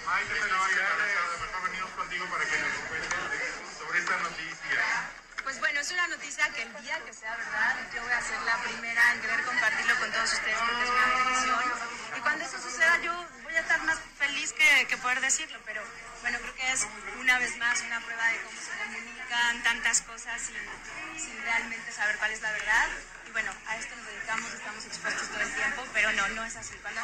Maite 0.08 0.32
mejor 0.32 1.62
venimos 1.69 1.91
contigo 1.91 2.24
para 2.32 2.43
que 2.43 2.56
nos 2.56 2.72
cuentes 2.88 3.12
sobre 3.77 3.98
esta 3.98 4.17
noticia. 4.17 4.81
Pues 5.44 5.60
bueno, 5.60 5.81
es 5.81 5.91
una 5.91 6.06
noticia 6.08 6.48
que 6.48 6.62
el 6.62 6.72
día 6.81 6.98
que 7.05 7.12
sea 7.12 7.36
verdad, 7.36 7.77
yo 7.94 8.03
voy 8.03 8.12
a 8.12 8.22
ser 8.22 8.41
la 8.41 8.56
primera 8.62 9.12
en 9.12 9.20
querer 9.20 9.44
compartirlo 9.44 9.98
con 9.98 10.10
todos 10.10 10.32
ustedes 10.32 10.56
porque 10.56 10.84
es 10.84 10.91
una 10.91 11.06
bendición. 11.15 11.60
Y 12.17 12.20
cuando 12.20 12.44
eso 12.46 12.58
suceda, 12.58 12.96
yo 13.03 13.12
voy 13.43 13.55
a 13.55 13.60
estar 13.60 13.82
más 13.82 13.98
feliz 14.17 14.55
que, 14.55 14.86
que 14.88 14.96
poder 14.96 15.20
decirlo, 15.20 15.60
pero 15.67 15.82
bueno, 16.22 16.38
creo 16.41 16.55
que 16.55 16.72
es 16.72 16.86
una 17.20 17.38
vez 17.38 17.55
más 17.58 17.82
una 17.82 18.00
prueba 18.00 18.29
de 18.29 18.41
cómo 18.44 18.60
se 18.62 18.70
comunican 18.82 19.62
tantas 19.62 20.00
cosas 20.00 20.41
sin, 20.41 20.56
sin 21.20 21.43
realmente 21.43 21.93
saber 21.93 22.17
cuál 22.17 22.32
es 22.32 22.41
la 22.41 22.53
verdad. 22.53 22.88
Y 23.29 23.32
bueno, 23.32 23.51
a 23.67 23.77
esto 23.77 23.94
nos 23.94 24.06
dedicamos, 24.06 24.55
estamos 24.55 24.87
expuestos 24.87 25.29
todo 25.29 25.41
el 25.41 25.55
tiempo, 25.55 25.82
pero 25.93 26.13
no, 26.13 26.29
no 26.29 26.44
es 26.44 26.56
así. 26.56 26.75
Cuando... 26.81 27.01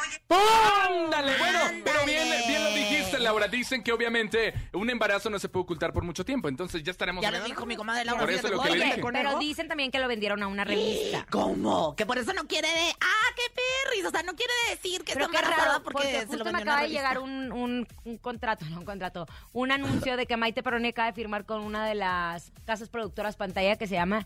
¡Ándale! 1.05 1.37
Bueno, 1.37 1.59
pero 1.83 2.05
bien, 2.05 2.27
bien 2.47 2.63
lo 2.63 2.69
dijiste, 2.71 3.19
Laura. 3.19 3.47
Dicen 3.47 3.83
que 3.83 3.91
obviamente 3.91 4.53
un 4.73 4.89
embarazo 4.89 5.29
no 5.29 5.37
se 5.37 5.49
puede 5.49 5.63
ocultar 5.63 5.93
por 5.93 6.03
mucho 6.03 6.25
tiempo. 6.25 6.47
Entonces 6.47 6.81
ya 6.83 6.91
estaremos. 6.91 7.21
Ya 7.21 7.31
lo 7.31 7.43
dijo 7.43 7.65
mi 7.65 7.75
comadre 7.75 8.05
Laura. 8.05 8.21
Por 8.21 8.31
eso 8.31 8.47
fíjate, 8.47 8.55
lo 8.55 8.63
que 8.63 8.69
le 8.69 8.75
oye, 8.75 8.95
dije. 8.95 9.01
Pero 9.11 9.39
dicen 9.39 9.67
también 9.67 9.91
que 9.91 9.99
lo 9.99 10.07
vendieron 10.07 10.41
a 10.41 10.47
una 10.47 10.63
revista. 10.63 11.25
¿Cómo? 11.29 11.95
Que 11.95 12.05
por 12.05 12.17
eso 12.17 12.33
no 12.33 12.47
quiere 12.47 12.67
de... 12.67 12.95
¡Ah, 12.99 13.33
qué 13.35 13.43
perris! 13.53 14.05
O 14.05 14.09
sea, 14.09 14.23
no 14.23 14.33
quiere 14.35 14.53
decir 14.69 15.03
que 15.03 15.13
Pero 15.13 15.25
está 15.25 15.39
embarazada 15.39 15.67
raro, 15.73 15.83
porque, 15.83 16.03
porque, 16.03 16.19
se 16.21 16.25
justo 16.25 16.43
lo 16.43 16.51
me 16.51 16.57
acaba 16.59 16.81
de 16.81 16.89
llegar 16.89 17.19
un, 17.19 17.51
un, 17.51 17.87
un 18.03 18.17
contrato, 18.17 18.65
no 18.65 18.79
un 18.79 18.85
contrato, 18.85 19.27
un 19.53 19.71
anuncio 19.71 20.17
de 20.17 20.25
que 20.25 20.37
Maite 20.37 20.63
Perroni 20.63 20.89
acaba 20.89 21.07
de 21.07 21.13
firmar 21.13 21.45
con 21.45 21.61
una 21.61 21.85
de 21.85 21.95
las 21.95 22.51
casas 22.65 22.89
productoras 22.89 23.35
pantalla 23.35 23.75
que 23.75 23.87
se 23.87 23.95
llama, 23.95 24.25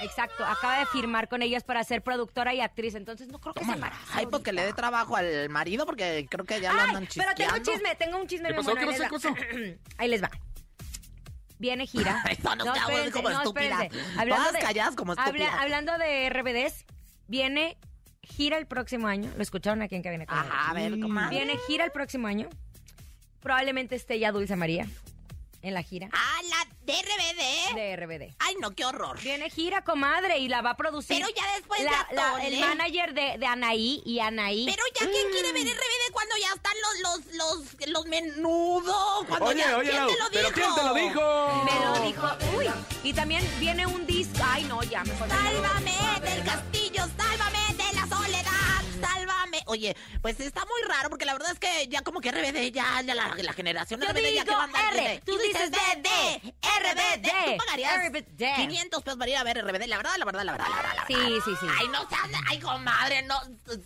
exacto, 0.00 0.44
acaba 0.44 0.78
de 0.78 0.86
firmar 0.86 1.25
con 1.28 1.42
ellas 1.42 1.64
para 1.64 1.82
ser 1.84 2.02
productora 2.02 2.54
y 2.54 2.60
actriz, 2.60 2.94
entonces 2.94 3.28
no 3.28 3.38
creo 3.38 3.54
que 3.54 3.64
se 3.64 3.72
embarace. 3.72 4.02
Ay, 4.12 4.26
pues 4.26 4.42
que 4.42 4.52
le 4.52 4.64
dé 4.64 4.72
trabajo 4.72 5.16
al 5.16 5.48
marido 5.48 5.86
porque 5.86 6.26
creo 6.30 6.44
que 6.44 6.60
ya 6.60 6.72
lo 6.72 6.80
Ay, 6.80 6.88
andan 6.88 7.08
pero 7.14 7.34
tengo 7.34 7.54
un 7.54 7.62
chisme, 7.62 7.94
tengo 7.96 8.18
un 8.18 8.26
chisme 8.26 8.48
¿Qué 8.48 8.54
pasó? 8.54 8.70
bueno, 8.72 8.80
¿Qué 8.92 9.02
ahí 9.04 9.10
pasó? 9.10 9.28
les 9.34 9.72
va. 9.74 9.78
Ahí 9.98 10.08
les 10.08 10.22
va. 10.22 10.30
Viene 11.58 11.86
gira. 11.86 12.22
Nos 12.22 12.36
quedamos 12.56 12.76
espérense, 12.78 13.12
como 13.12 13.30
no, 13.30 13.42
espérense. 13.42 13.88
Todas 14.28 14.52
calladas 14.62 14.94
como 14.96 15.12
habla- 15.12 15.24
estúpidas. 15.24 15.54
hablando 15.58 15.96
de 15.98 16.28
RBDs, 16.28 16.84
viene 17.28 17.78
gira 18.22 18.58
el 18.58 18.66
próximo 18.66 19.06
año. 19.06 19.30
Lo 19.36 19.42
escucharon 19.42 19.80
aquí 19.82 19.94
en 19.94 20.02
Cabina 20.02 20.26
con 20.26 20.36
Ajá, 20.36 20.70
a 20.70 20.74
ver, 20.74 20.98
comadre. 21.00 21.36
Viene 21.36 21.56
gira 21.66 21.84
el 21.84 21.92
próximo 21.92 22.26
año. 22.26 22.48
Probablemente 23.40 23.94
esté 23.94 24.18
ya 24.18 24.32
Dulce 24.32 24.56
María 24.56 24.86
en 25.66 25.74
la 25.74 25.82
gira 25.82 26.08
Ah, 26.12 26.40
la 26.48 26.66
de 26.86 26.92
RBD. 27.02 27.74
de 27.74 27.96
RBD. 27.96 28.34
Ay, 28.38 28.54
no, 28.60 28.70
qué 28.74 28.84
horror. 28.84 29.18
Viene 29.20 29.50
gira, 29.50 29.82
comadre, 29.82 30.38
y 30.38 30.48
la 30.48 30.62
va 30.62 30.70
a 30.70 30.76
producir. 30.76 31.16
Pero 31.18 31.28
ya 31.36 31.52
después 31.56 31.80
la- 31.82 32.06
de 32.08 32.14
la- 32.14 32.28
Atole. 32.28 32.46
El 32.46 32.60
manager 32.60 33.14
de, 33.14 33.38
de 33.38 33.46
Anaí 33.46 34.02
y 34.06 34.20
Anaí. 34.20 34.64
Pero 34.66 34.82
ya, 34.94 35.10
¿quién 35.10 35.30
quiere 35.30 35.52
ver 35.52 35.66
RBD 35.66 36.12
ya 36.38 36.52
están 36.54 36.74
los, 37.02 37.24
los, 37.24 37.34
los, 37.34 37.88
los 37.88 38.06
menudos. 38.06 39.24
Cuando 39.28 39.46
Oye, 39.46 39.58
ya- 39.58 39.76
oye, 39.76 39.90
¿quién 39.90 40.02
Lau, 40.02 40.10
te 40.10 40.18
lo 40.18 40.28
¿pero 40.30 40.48
dijo? 40.48 40.54
quién 40.60 40.74
te 40.74 40.82
lo 40.84 40.94
dijo? 40.94 41.64
Me 41.64 41.84
lo 41.84 42.06
dijo. 42.06 42.56
Uy, 42.56 42.66
y 43.02 43.12
también 43.12 43.48
viene 43.58 43.86
un 43.86 44.06
disco. 44.06 44.38
Ay, 44.44 44.64
no, 44.64 44.82
ya 44.82 45.02
mejor. 45.04 45.28
Sálvame 45.28 46.20
del 46.22 46.44
castillo, 46.44 47.04
sálvame 47.16 47.74
de 47.76 47.92
la 47.94 48.06
soledad, 48.06 48.82
sálvame. 49.00 49.35
Oye, 49.66 49.96
pues 50.22 50.38
está 50.40 50.60
muy 50.64 50.82
raro 50.88 51.10
porque 51.10 51.24
la 51.24 51.32
verdad 51.34 51.50
es 51.52 51.58
que 51.58 51.86
ya 51.88 52.02
como 52.02 52.20
que 52.20 52.30
RBD, 52.30 52.72
ya, 52.72 53.02
ya 53.02 53.14
la, 53.14 53.34
la 53.36 53.52
generación 53.52 54.00
Yo 54.00 54.08
RBD 54.08 54.16
ya 54.22 54.30
digo 54.30 54.44
que 54.44 54.50
va 54.54 54.64
a 54.64 54.90
R, 54.92 55.02
de- 55.02 55.20
tú 55.24 55.36
dices 55.38 55.70
BD, 55.70 56.52
RBD. 56.62 57.52
¿Tú 57.52 57.56
pagarías 57.58 58.08
RBD. 58.08 58.54
500 58.56 59.02
pesos 59.02 59.18
para 59.18 59.30
ir 59.30 59.36
a 59.36 59.44
ver 59.44 59.58
RBD? 59.64 59.86
La 59.86 59.96
verdad, 59.96 60.12
la 60.18 60.24
verdad, 60.24 60.44
la 60.44 60.52
verdad, 60.52 60.66
la 60.68 60.76
verdad. 60.76 60.92
la 60.96 61.06
Sí, 61.06 61.14
verdad. 61.14 61.38
sí, 61.44 61.50
sí. 61.60 61.66
Ay, 61.78 61.88
no 61.88 62.08
seas, 62.08 62.42
ay, 62.48 62.58
comadre, 62.60 63.22
no, 63.22 63.40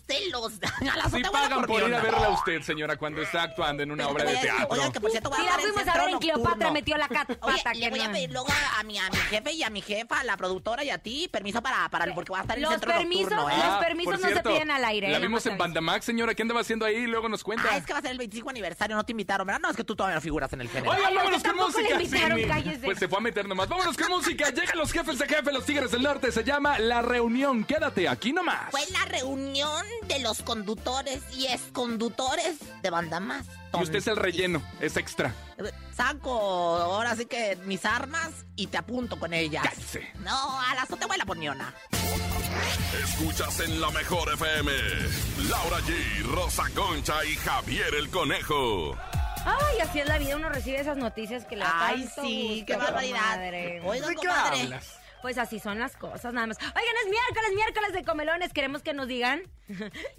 celos. 0.07 0.53
A 0.91 0.97
la 0.97 1.09
Sí 1.09 1.21
pagan 1.31 1.63
por 1.65 1.87
ir 1.87 1.93
a 1.95 2.01
verla 2.01 2.27
a 2.27 2.29
usted, 2.29 2.61
señora, 2.61 2.95
cuando 2.97 3.21
está 3.21 3.43
actuando 3.43 3.83
en 3.83 3.91
una 3.91 4.07
obra 4.07 4.23
de 4.25 4.37
teatro. 4.37 4.67
Oigan, 4.69 4.91
que 4.91 4.99
por 4.99 5.11
cierto 5.11 5.29
voy 5.29 5.39
Sí, 5.39 5.47
a 5.47 5.49
la 5.49 5.51
estar 5.51 5.65
en 5.67 5.73
fuimos 5.73 5.95
a 5.95 5.99
ver 5.99 6.09
en 6.09 6.19
Cleopatra, 6.19 6.71
metió 6.71 6.97
la 6.97 7.07
cat- 7.07 7.37
Oye, 7.41 7.57
pata 7.63 7.73
le 7.73 7.89
voy 7.89 7.99
a 8.01 8.11
pedir 8.11 8.31
luego 8.31 8.47
a 8.77 8.83
mi, 8.83 8.97
a 8.99 9.09
mi 9.09 9.17
jefe 9.17 9.51
y 9.53 9.63
a 9.63 9.69
mi 9.69 9.81
jefa, 9.81 10.19
a 10.19 10.23
la 10.23 10.37
productora 10.37 10.83
y 10.83 10.89
a 10.89 10.97
ti, 10.97 11.27
permiso 11.31 11.61
para, 11.61 11.89
para 11.89 12.13
porque 12.13 12.29
voy 12.29 12.39
a 12.39 12.41
estar 12.41 12.57
en 12.57 12.63
Los 12.63 12.71
centro 12.71 12.91
permisos, 12.91 13.31
nocturno, 13.31 13.49
¿eh? 13.49 13.57
los 13.57 13.65
Ah, 13.65 13.79
permisos 13.79 14.19
por 14.19 14.29
no 14.29 14.35
se 14.35 14.43
piden 14.43 14.71
al 14.71 14.85
aire. 14.85 15.09
La 15.09 15.19
vimos 15.19 15.45
en. 15.45 15.57
Bandamax, 15.71 16.03
señora. 16.03 16.35
¿Qué 16.35 16.41
andaba 16.41 16.59
haciendo 16.59 16.85
ahí? 16.85 17.07
Luego 17.07 17.29
nos 17.29 17.43
cuenta. 17.45 17.63
Ah, 17.71 17.77
es 17.77 17.85
que 17.85 17.93
va 17.93 17.99
a 17.99 18.01
ser 18.01 18.11
el 18.11 18.17
25 18.17 18.49
aniversario, 18.49 18.95
no 18.97 19.05
te 19.05 19.13
invitaron, 19.13 19.47
¿verdad? 19.47 19.61
No, 19.61 19.69
es 19.69 19.77
que 19.77 19.85
tú 19.85 19.95
todavía 19.95 20.15
no 20.15 20.21
figuras 20.21 20.51
en 20.51 20.59
el 20.61 20.67
género. 20.69 20.91
Oigan, 20.91 21.15
vámonos 21.15 21.41
con 21.41 21.55
tampoco 21.55 21.79
le 21.79 21.83
música. 21.95 22.03
invitaron, 22.03 22.39
Sí, 22.39 22.45
cállese. 22.45 22.85
Pues 22.85 22.99
se 22.99 23.07
fue 23.07 23.17
a 23.19 23.21
meter 23.21 23.47
nomás. 23.47 23.69
Vámonos 23.69 23.95
con 23.97 24.09
música. 24.09 24.49
Llegan 24.49 24.77
los 24.77 24.91
jefes 24.91 25.17
de 25.17 25.27
jefe, 25.27 25.51
los 25.53 25.65
Tigres 25.65 25.91
del 25.91 26.03
Norte. 26.03 26.29
Se 26.33 26.43
llama 26.43 26.77
La 26.77 27.01
Reunión. 27.01 27.63
Quédate 27.63 28.09
aquí 28.09 28.33
nomás. 28.33 28.69
Fue 28.71 28.81
la 28.91 29.05
reunión 29.05 29.85
de 30.07 30.19
los 30.19 30.41
conductores 30.41 31.21
y 31.33 31.47
exconductores 31.47 32.57
de 32.81 32.89
Banda 32.89 33.21
Más. 33.21 33.45
Y 33.73 33.81
usted 33.81 33.99
es 33.99 34.07
el 34.07 34.17
relleno, 34.17 34.61
es 34.81 34.97
extra. 34.97 35.33
Saco 35.95 36.77
ahora 36.77 37.15
sí 37.15 37.25
que 37.25 37.57
mis 37.63 37.85
armas 37.85 38.31
y 38.57 38.67
te 38.67 38.77
apunto 38.77 39.17
con 39.17 39.33
ellas. 39.33 39.63
Cállese. 39.63 40.11
No, 40.19 40.59
a 40.61 40.75
la 40.75 40.81
azotea 40.81 41.07
por 41.25 41.37
Niona. 41.37 41.73
Escuchas 43.03 43.59
en 43.61 43.81
la 43.81 43.89
mejor 43.91 44.31
FM. 44.33 44.71
Laura 45.49 45.77
G, 45.79 46.23
Rosa 46.25 46.63
Concha 46.75 47.23
y 47.25 47.35
Javier 47.35 47.93
el 47.95 48.09
Conejo. 48.09 48.95
Ay, 49.45 49.79
así 49.81 49.99
es 49.99 50.07
la 50.07 50.19
vida, 50.19 50.35
uno 50.35 50.49
recibe 50.49 50.79
esas 50.79 50.97
noticias 50.97 51.45
que 51.45 51.55
le 51.55 51.63
Ay, 51.65 52.03
tanto 52.05 52.21
sí, 52.21 52.47
gusto, 52.49 52.65
qué 52.67 52.75
barbaridad. 52.77 53.19
comadre. 53.21 53.81
Oigan, 53.83 54.09
¿De 54.09 54.15
qué 54.21 54.27
hablas? 54.27 54.85
Pues 55.21 55.37
así 55.37 55.59
son 55.59 55.79
las 55.79 55.95
cosas, 55.95 56.33
nada 56.33 56.47
más. 56.47 56.57
Oigan, 56.57 56.95
es 57.05 57.09
miércoles, 57.09 57.51
miércoles 57.55 57.93
de 57.93 58.03
comelones. 58.03 58.53
Queremos 58.53 58.81
que 58.81 58.93
nos 58.93 59.07
digan 59.07 59.41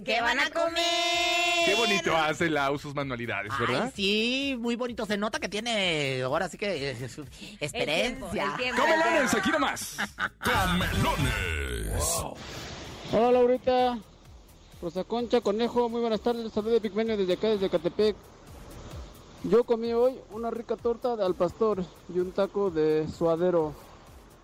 ¿Qué 0.04 0.20
van 0.20 0.38
a 0.38 0.50
comer? 0.50 1.64
Qué 1.64 1.74
bonito 1.74 2.16
hace 2.16 2.48
Lau 2.48 2.78
sus 2.78 2.94
manualidades, 2.94 3.52
¿verdad? 3.58 3.84
Ay, 3.84 3.92
sí, 3.94 4.56
muy 4.58 4.76
bonito. 4.76 5.04
Se 5.06 5.16
nota 5.16 5.38
que 5.38 5.48
tiene 5.48 6.22
ahora 6.22 6.48
sí 6.48 6.56
que 6.58 6.90
eh, 6.90 7.08
su 7.08 7.22
experiencia. 7.60 8.44
el 8.44 8.56
tiempo. 8.56 8.82
Comelones, 8.82 9.34
aquí 9.34 9.50
nomás. 9.50 9.96
Comelones. 10.42 12.22
Hola 13.12 13.30
Laurita, 13.32 13.98
Rosa 14.80 15.04
Concha, 15.04 15.42
Conejo, 15.42 15.90
muy 15.90 16.00
buenas 16.00 16.22
tardes, 16.22 16.50
saludos 16.50 16.80
de 16.80 16.88
Big 16.88 16.96
Menio 16.96 17.16
desde 17.16 17.34
acá, 17.34 17.48
desde 17.48 17.68
Catepec. 17.68 18.16
Yo 19.44 19.64
comí 19.64 19.92
hoy 19.92 20.18
una 20.30 20.50
rica 20.50 20.76
torta 20.76 21.16
de 21.16 21.24
al 21.24 21.34
pastor 21.34 21.84
y 22.14 22.18
un 22.20 22.32
taco 22.32 22.70
de 22.70 23.06
suadero. 23.08 23.74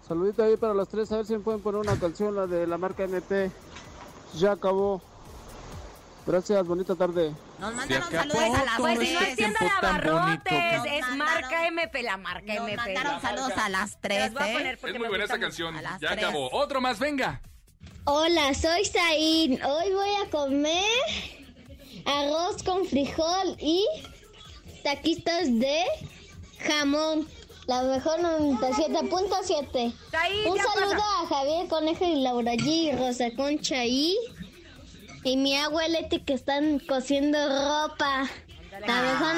Saludito 0.08 0.42
ahí 0.42 0.56
para 0.56 0.72
los 0.74 0.88
tres, 0.88 1.12
a 1.12 1.16
ver 1.18 1.26
si 1.26 1.34
me 1.34 1.40
pueden 1.40 1.60
poner 1.60 1.80
una 1.80 1.98
canción, 2.00 2.34
la 2.34 2.46
de 2.46 2.66
la 2.66 2.78
marca 2.78 3.04
MP. 3.04 3.50
Ya 4.34 4.52
acabó. 4.52 5.02
Gracias, 6.26 6.66
bonita 6.66 6.94
tarde. 6.94 7.34
Nos 7.58 7.74
mandaron 7.74 8.08
acabó 8.08 8.32
saludos 8.32 8.58
a 8.58 8.64
las 8.64 8.76
Pues 8.78 8.98
si 9.00 9.12
no 9.14 9.18
tres. 9.18 9.30
es 9.30 9.36
tienda 9.36 9.58
de 9.60 9.68
abarrotes, 9.68 10.78
Nos 10.78 10.86
es 10.86 11.16
marca 11.16 11.66
MP, 11.68 12.02
la 12.02 12.16
marca 12.16 12.54
Nos 12.54 12.68
MP. 12.68 12.76
mandaron 12.76 13.20
saludos 13.20 13.52
a 13.56 13.68
las 13.68 14.00
tres, 14.00 14.32
voy 14.32 14.42
a 14.42 14.50
¿eh? 14.50 14.52
poner 14.54 14.78
porque 14.78 14.92
Es 14.92 14.98
muy 14.98 15.02
me 15.04 15.08
buena 15.08 15.24
esta 15.24 15.38
canción. 15.40 15.74
Ya 16.00 16.12
acabó. 16.12 16.50
Otro 16.52 16.80
más, 16.80 16.98
venga. 16.98 17.40
Hola, 18.04 18.54
soy 18.54 18.84
Zain. 18.86 19.62
Hoy 19.62 19.92
voy 19.92 20.10
a 20.26 20.30
comer 20.30 20.84
arroz 22.06 22.62
con 22.62 22.86
frijol 22.86 23.56
y 23.58 23.86
taquitos 24.84 25.58
de 25.58 25.84
jamón. 26.66 27.26
La 27.68 27.82
mejor 27.82 28.18
97.7. 28.20 29.92
Ahí 30.12 30.32
Un 30.46 30.56
saludo 30.58 30.90
pasa. 30.92 31.20
a 31.22 31.26
Javier 31.26 31.68
Conejo 31.68 32.04
y 32.04 32.16
Laura 32.22 32.54
G, 32.54 32.98
Rosa 32.98 33.30
Concha 33.36 33.84
y, 33.84 34.16
y 35.22 35.36
mi 35.36 35.54
abuelita 35.54 36.18
que 36.24 36.32
están 36.32 36.78
cosiendo 36.80 37.38
ropa. 37.38 38.26
La 38.86 39.02
mejor 39.02 39.34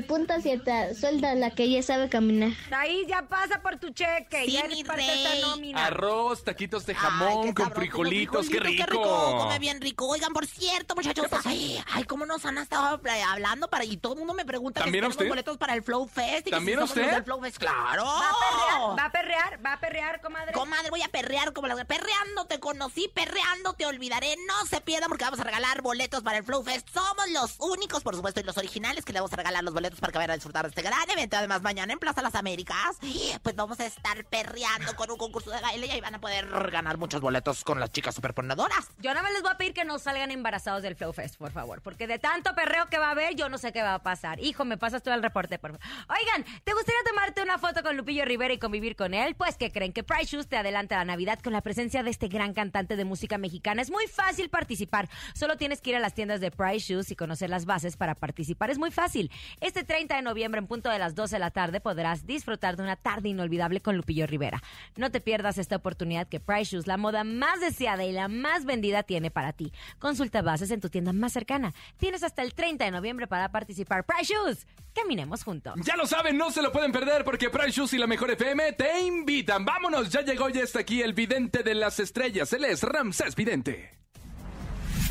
97.7. 0.00 0.94
Suelta 0.94 1.34
la 1.34 1.50
que 1.50 1.70
ya 1.70 1.82
sabe 1.82 2.08
caminar. 2.08 2.50
Ahí 2.72 3.04
ya 3.06 3.22
pasa 3.22 3.60
por 3.62 3.76
tu 3.78 3.90
cheque. 3.90 4.44
Sí, 4.46 4.52
ya 4.52 4.60
eres 4.60 4.76
mi 4.76 4.84
parte 4.84 5.02
de 5.02 5.14
esta 5.14 5.30
rey. 5.30 5.40
nómina. 5.42 5.86
Arroz, 5.86 6.44
taquitos 6.44 6.86
de 6.86 6.94
jamón 6.94 7.42
qué 7.48 7.54
con 7.54 7.64
sabroso, 7.66 7.80
frijolitos, 7.80 8.48
qué 8.48 8.58
frijolito, 8.58 8.86
rico. 8.86 9.38
Come 9.38 9.58
bien 9.58 9.80
rico. 9.80 10.06
Oigan, 10.08 10.32
por 10.32 10.46
cierto, 10.46 10.94
muchachos. 10.94 11.26
Ay, 11.44 11.82
ay, 11.92 12.04
cómo 12.04 12.26
nos 12.26 12.44
han 12.46 12.58
estado 12.58 13.00
hablando 13.30 13.68
para 13.68 13.84
y 13.84 13.96
todo 13.96 14.14
el 14.14 14.18
mundo 14.20 14.34
me 14.34 14.44
pregunta 14.44 14.80
que 14.80 14.84
si 14.84 14.86
¿También 14.86 15.02
tenemos 15.02 15.16
usted? 15.16 15.28
boletos 15.28 15.56
para 15.58 15.74
el 15.74 15.82
Flow 15.82 16.06
Fest. 16.06 16.40
y 16.40 16.44
que 16.44 16.50
¿También 16.50 16.78
si 16.78 16.84
usted? 16.84 17.02
los 17.02 17.10
del 17.12 17.24
Flow 17.24 17.40
Fest. 17.42 17.58
Claro. 17.58 18.04
¿Va 18.04 18.30
a 18.30 18.32
perrear? 18.32 18.98
¿Va 18.98 19.04
a 19.04 19.10
perrear? 19.10 19.66
¿Va 19.66 19.72
a 19.74 19.80
perrear, 19.80 20.20
comadre? 20.20 20.52
Comadre, 20.52 20.90
voy 20.90 21.02
a 21.02 21.08
perrear 21.08 21.52
como 21.52 21.66
la... 21.68 21.84
Perreando 21.84 22.46
te 22.46 22.60
conocí, 22.60 23.10
perreando 23.12 23.74
te 23.74 23.86
olvidaré. 23.86 24.36
No 24.48 24.66
se 24.66 24.80
pierdan 24.80 25.08
porque 25.08 25.24
vamos 25.24 25.40
a 25.40 25.44
regalar 25.44 25.82
boletos 25.82 26.22
para 26.22 26.38
el 26.38 26.44
Flow 26.44 26.62
Fest. 26.62 26.88
Somos 26.92 27.28
los 27.30 27.56
únicos, 27.58 28.02
por 28.02 28.14
supuesto, 28.16 28.40
y 28.40 28.44
los 28.44 28.53
originales 28.58 29.04
que 29.04 29.12
le 29.12 29.20
vamos 29.20 29.32
a 29.32 29.36
regalar 29.36 29.64
los 29.64 29.74
boletos 29.74 30.00
para 30.00 30.12
que 30.12 30.18
vayan 30.18 30.30
a 30.30 30.34
disfrutar 30.34 30.64
de 30.64 30.68
este 30.68 30.82
gran 30.82 31.08
evento. 31.10 31.36
Además, 31.36 31.62
mañana 31.62 31.92
en 31.92 31.98
Plaza 31.98 32.22
Las 32.22 32.34
Américas, 32.34 32.96
pues 33.42 33.56
vamos 33.56 33.80
a 33.80 33.86
estar 33.86 34.24
perreando 34.26 34.94
con 34.96 35.10
un 35.10 35.16
concurso 35.16 35.50
de 35.50 35.60
baile 35.60 35.86
y 35.86 35.90
ahí 35.90 36.00
van 36.00 36.14
a 36.14 36.20
poder 36.20 36.48
ganar 36.70 36.98
muchos 36.98 37.20
boletos 37.20 37.64
con 37.64 37.80
las 37.80 37.90
chicas 37.90 38.14
superponedoras. 38.14 38.90
Yo 38.98 39.10
nada 39.10 39.22
más 39.22 39.32
les 39.32 39.42
voy 39.42 39.52
a 39.52 39.56
pedir 39.56 39.74
que 39.74 39.84
no 39.84 39.98
salgan 39.98 40.30
embarazados 40.30 40.82
del 40.82 40.96
Flow 40.96 41.12
Fest, 41.12 41.36
por 41.36 41.50
favor. 41.50 41.82
Porque 41.82 42.06
de 42.06 42.18
tanto 42.18 42.54
perreo 42.54 42.86
que 42.86 42.98
va 42.98 43.08
a 43.08 43.10
haber, 43.10 43.34
yo 43.34 43.48
no 43.48 43.58
sé 43.58 43.72
qué 43.72 43.82
va 43.82 43.94
a 43.94 44.02
pasar. 44.02 44.40
Hijo, 44.40 44.64
me 44.64 44.76
pasas 44.76 45.02
todo 45.02 45.14
el 45.14 45.22
reporte, 45.22 45.58
por 45.58 45.78
favor. 45.78 45.86
Oigan, 46.08 46.44
¿te 46.64 46.72
gustaría 46.72 47.00
tomarte 47.06 47.42
una 47.42 47.58
foto 47.58 47.82
con 47.82 47.96
Lupillo 47.96 48.24
Rivera 48.24 48.54
y 48.54 48.58
convivir 48.58 48.96
con 48.96 49.14
él? 49.14 49.34
Pues 49.34 49.56
que 49.56 49.72
creen 49.72 49.92
que 49.92 50.04
Price 50.04 50.36
Shoes 50.36 50.48
te 50.48 50.56
adelanta 50.56 50.96
la 50.96 51.04
Navidad 51.04 51.40
con 51.42 51.52
la 51.52 51.60
presencia 51.60 52.02
de 52.02 52.10
este 52.10 52.28
gran 52.28 52.54
cantante 52.54 52.96
de 52.96 53.04
música 53.04 53.38
mexicana. 53.38 53.82
Es 53.82 53.90
muy 53.90 54.06
fácil 54.06 54.48
participar. 54.48 55.08
Solo 55.34 55.56
tienes 55.56 55.80
que 55.80 55.90
ir 55.90 55.96
a 55.96 56.00
las 56.00 56.14
tiendas 56.14 56.40
de 56.40 56.50
Price 56.50 56.92
Shoes 56.92 57.10
y 57.10 57.16
conocer 57.16 57.50
las 57.50 57.64
bases 57.64 57.96
para 57.96 58.14
participar. 58.14 58.43
Es 58.44 58.78
muy 58.78 58.90
fácil. 58.90 59.30
Este 59.60 59.84
30 59.84 60.16
de 60.16 60.22
noviembre, 60.22 60.58
en 60.58 60.66
punto 60.66 60.88
de 60.90 60.98
las 60.98 61.14
12 61.14 61.36
de 61.36 61.40
la 61.40 61.50
tarde, 61.50 61.80
podrás 61.80 62.26
disfrutar 62.26 62.76
de 62.76 62.82
una 62.82 62.96
tarde 62.96 63.28
inolvidable 63.28 63.80
con 63.80 63.96
Lupillo 63.96 64.26
Rivera. 64.26 64.62
No 64.96 65.10
te 65.10 65.20
pierdas 65.20 65.58
esta 65.58 65.76
oportunidad 65.76 66.28
que 66.28 66.40
Price 66.40 66.74
Shoes, 66.74 66.86
la 66.86 66.96
moda 66.96 67.24
más 67.24 67.60
deseada 67.60 68.04
y 68.04 68.12
la 68.12 68.28
más 68.28 68.64
vendida, 68.64 69.02
tiene 69.02 69.30
para 69.30 69.52
ti. 69.52 69.72
Consulta 69.98 70.42
bases 70.42 70.70
en 70.70 70.80
tu 70.80 70.88
tienda 70.88 71.12
más 71.12 71.32
cercana. 71.32 71.74
Tienes 71.98 72.22
hasta 72.22 72.42
el 72.42 72.54
30 72.54 72.84
de 72.84 72.90
noviembre 72.90 73.26
para 73.26 73.50
participar. 73.50 74.04
Price 74.04 74.32
Shoes, 74.32 74.66
caminemos 74.94 75.44
juntos. 75.44 75.74
Ya 75.84 75.96
lo 75.96 76.06
saben, 76.06 76.36
no 76.36 76.50
se 76.50 76.62
lo 76.62 76.72
pueden 76.72 76.92
perder 76.92 77.24
porque 77.24 77.50
Price 77.50 77.72
Shoes 77.72 77.92
y 77.92 77.98
la 77.98 78.06
Mejor 78.06 78.30
FM 78.30 78.72
te 78.72 79.00
invitan. 79.00 79.64
Vámonos, 79.64 80.10
ya 80.10 80.22
llegó 80.22 80.48
y 80.48 80.58
está 80.58 80.80
aquí 80.80 81.02
el 81.02 81.12
vidente 81.12 81.62
de 81.62 81.74
las 81.74 81.98
estrellas. 82.00 82.52
Él 82.52 82.64
es 82.64 82.82
Ramsés 82.82 83.34
Vidente. 83.34 83.98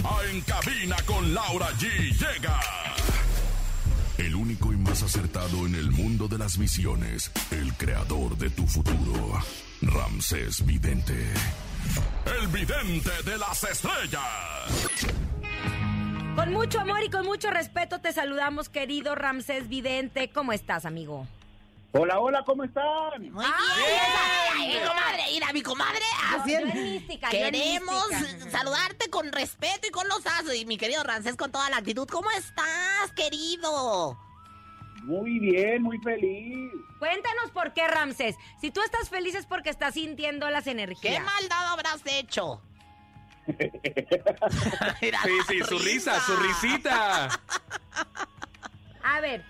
A 0.04 0.26
En 0.30 0.42
Cabina 0.42 0.98
con 1.06 1.34
Laura 1.34 1.70
G 1.78 1.88
llega. 2.12 2.60
El 4.24 4.36
único 4.36 4.72
y 4.72 4.78
más 4.78 5.04
acertado 5.04 5.66
en 5.66 5.76
el 5.76 5.92
mundo 5.92 6.30
de 6.30 6.38
las 6.38 6.58
visiones. 6.58 7.30
El 7.52 7.74
creador 7.74 8.38
de 8.38 8.50
tu 8.50 8.66
futuro. 8.66 9.38
Ramsés 9.82 10.66
Vidente. 10.66 11.14
El 12.40 12.48
vidente 12.48 13.12
de 13.26 13.38
las 13.38 13.66
estrellas. 13.66 14.22
Con 16.38 16.54
mucho 16.54 16.80
amor 16.80 17.04
y 17.04 17.10
con 17.10 17.26
mucho 17.26 17.52
respeto 17.52 18.00
te 18.00 18.14
saludamos, 18.14 18.70
querido 18.70 19.14
Ramsés 19.14 19.68
Vidente. 19.68 20.30
¿Cómo 20.30 20.54
estás, 20.54 20.86
amigo? 20.86 21.28
Hola, 21.96 22.20
hola, 22.20 22.44
¿cómo 22.44 22.64
están? 22.64 23.22
Muy 23.32 23.46
bien. 23.46 23.54
Ay, 24.56 24.68
mi 24.68 24.80
comadre, 24.88 25.24
mira, 25.32 25.54
mi 25.54 25.62
comadre. 25.62 26.02
Así 26.32 26.52
yo 26.54 26.58
en 26.60 26.74
mística, 26.74 27.30
Queremos 27.30 28.10
mística. 28.10 28.50
saludarte 28.50 29.10
con 29.12 29.32
respeto 29.32 29.88
y 29.88 29.92
con 29.92 30.08
los 30.08 30.26
asos. 30.26 30.56
Y 30.56 30.66
mi 30.66 30.78
querido 30.78 31.04
Rancés, 31.04 31.36
con 31.36 31.52
toda 31.52 31.70
la 31.70 31.78
actitud. 31.78 32.08
¿Cómo 32.08 32.32
estás, 32.32 33.12
querido? 33.16 34.18
Muy 35.04 35.38
bien, 35.38 35.84
muy 35.84 36.00
feliz. 36.00 36.72
Cuéntanos 36.98 37.52
por 37.52 37.74
qué, 37.74 37.88
Ramsés. 37.88 38.38
Si 38.60 38.72
tú 38.72 38.82
estás 38.82 39.10
feliz 39.10 39.36
es 39.36 39.46
porque 39.46 39.70
estás 39.70 39.94
sintiendo 39.94 40.50
las 40.50 40.66
energías. 40.66 41.14
¿Qué 41.14 41.20
maldad 41.20 41.68
habrás 41.74 42.02
hecho? 42.06 42.60
Mira 45.02 45.20
Sí, 45.24 45.32
sí, 45.48 45.60
su 45.64 45.78
risa, 45.78 46.20
su 46.22 46.36
risita. 46.38 47.30
A 49.04 49.20
ver, 49.20 49.46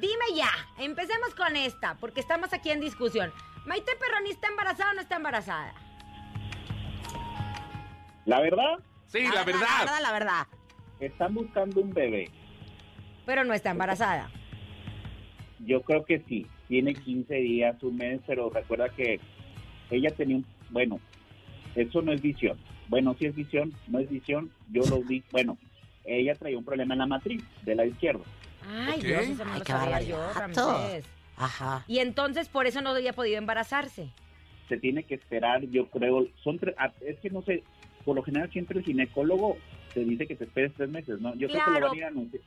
dime 0.00 0.34
ya. 0.34 0.50
Empecemos 0.78 1.34
con 1.34 1.56
esta, 1.56 1.96
porque 1.96 2.20
estamos 2.20 2.52
aquí 2.52 2.70
en 2.70 2.80
discusión. 2.80 3.32
¿Maite 3.66 3.92
Perroni 3.96 4.30
está 4.30 4.48
embarazada 4.48 4.92
o 4.92 4.94
no 4.94 5.00
está 5.00 5.16
embarazada? 5.16 5.74
¿La 8.24 8.40
verdad? 8.40 8.78
Sí, 9.06 9.22
la 9.22 9.44
verdad. 9.44 9.60
La 9.60 9.78
verdad, 9.84 10.00
la 10.02 10.12
verdad. 10.12 10.46
están 11.00 11.34
buscando 11.34 11.80
un 11.80 11.92
bebé. 11.92 12.30
Pero 13.24 13.44
no 13.44 13.54
está 13.54 13.70
embarazada. 13.70 14.30
Yo 15.60 15.82
creo 15.82 16.04
que 16.04 16.22
sí, 16.28 16.46
tiene 16.68 16.94
15 16.94 17.34
días, 17.34 17.82
un 17.82 17.96
mes, 17.96 18.20
pero 18.26 18.50
recuerda 18.50 18.88
que 18.90 19.20
ella 19.90 20.10
tenía 20.10 20.36
un, 20.36 20.46
bueno, 20.70 21.00
eso 21.74 22.02
no 22.02 22.12
es 22.12 22.20
visión. 22.20 22.58
Bueno, 22.88 23.16
sí 23.18 23.26
es 23.26 23.34
visión, 23.34 23.72
no 23.88 23.98
es 23.98 24.08
visión, 24.08 24.52
yo 24.70 24.82
lo 24.88 25.02
vi, 25.02 25.24
bueno, 25.32 25.58
ella 26.04 26.34
traía 26.34 26.58
un 26.58 26.64
problema 26.64 26.94
en 26.94 27.00
la 27.00 27.06
matriz 27.06 27.42
de 27.64 27.74
la 27.74 27.84
izquierda. 27.84 28.22
Ay, 28.68 28.98
Ok. 28.98 29.04
Dios, 29.04 29.22
eso 29.26 29.44
no 29.44 29.52
Ay, 29.52 29.58
lo 29.60 29.64
qué 29.64 29.72
sabía 29.72 30.00
yo, 30.02 30.18
barbaridad. 30.18 30.34
Ramsés. 30.64 31.04
Ajá. 31.36 31.84
Y 31.86 31.98
entonces 31.98 32.48
por 32.48 32.66
eso 32.66 32.80
no 32.80 32.90
había 32.90 33.12
podido 33.12 33.38
embarazarse. 33.38 34.08
Se 34.68 34.76
tiene 34.78 35.04
que 35.04 35.14
esperar, 35.14 35.62
yo 35.66 35.86
creo, 35.90 36.26
son 36.42 36.58
tres, 36.58 36.74
ah, 36.78 36.90
es 37.00 37.18
que 37.20 37.30
no 37.30 37.42
sé, 37.42 37.62
por 38.04 38.16
lo 38.16 38.22
general 38.22 38.50
siempre 38.50 38.78
el 38.78 38.84
ginecólogo 38.84 39.56
te 39.94 40.00
dice 40.00 40.26
que 40.26 40.34
te 40.34 40.44
esperes 40.44 40.72
tres 40.76 40.88
meses, 40.88 41.20
¿no? 41.20 41.34
Yo 41.36 41.48
creo 41.48 41.64
que 41.64 41.70
lo 41.70 41.76
Claro. 41.76 41.86
van 41.88 41.94
a 41.94 41.98
ir 41.98 42.04
a 42.04 42.08
anunciar. 42.08 42.42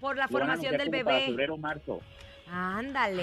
Por 0.00 0.16
la 0.16 0.28
formación 0.28 0.76
del 0.76 0.90
como 0.90 1.04
Para 1.04 1.16
bebé. 1.16 1.26
febrero 1.28 1.54
o 1.54 1.58
marzo. 1.58 2.00
Ándale. 2.50 3.22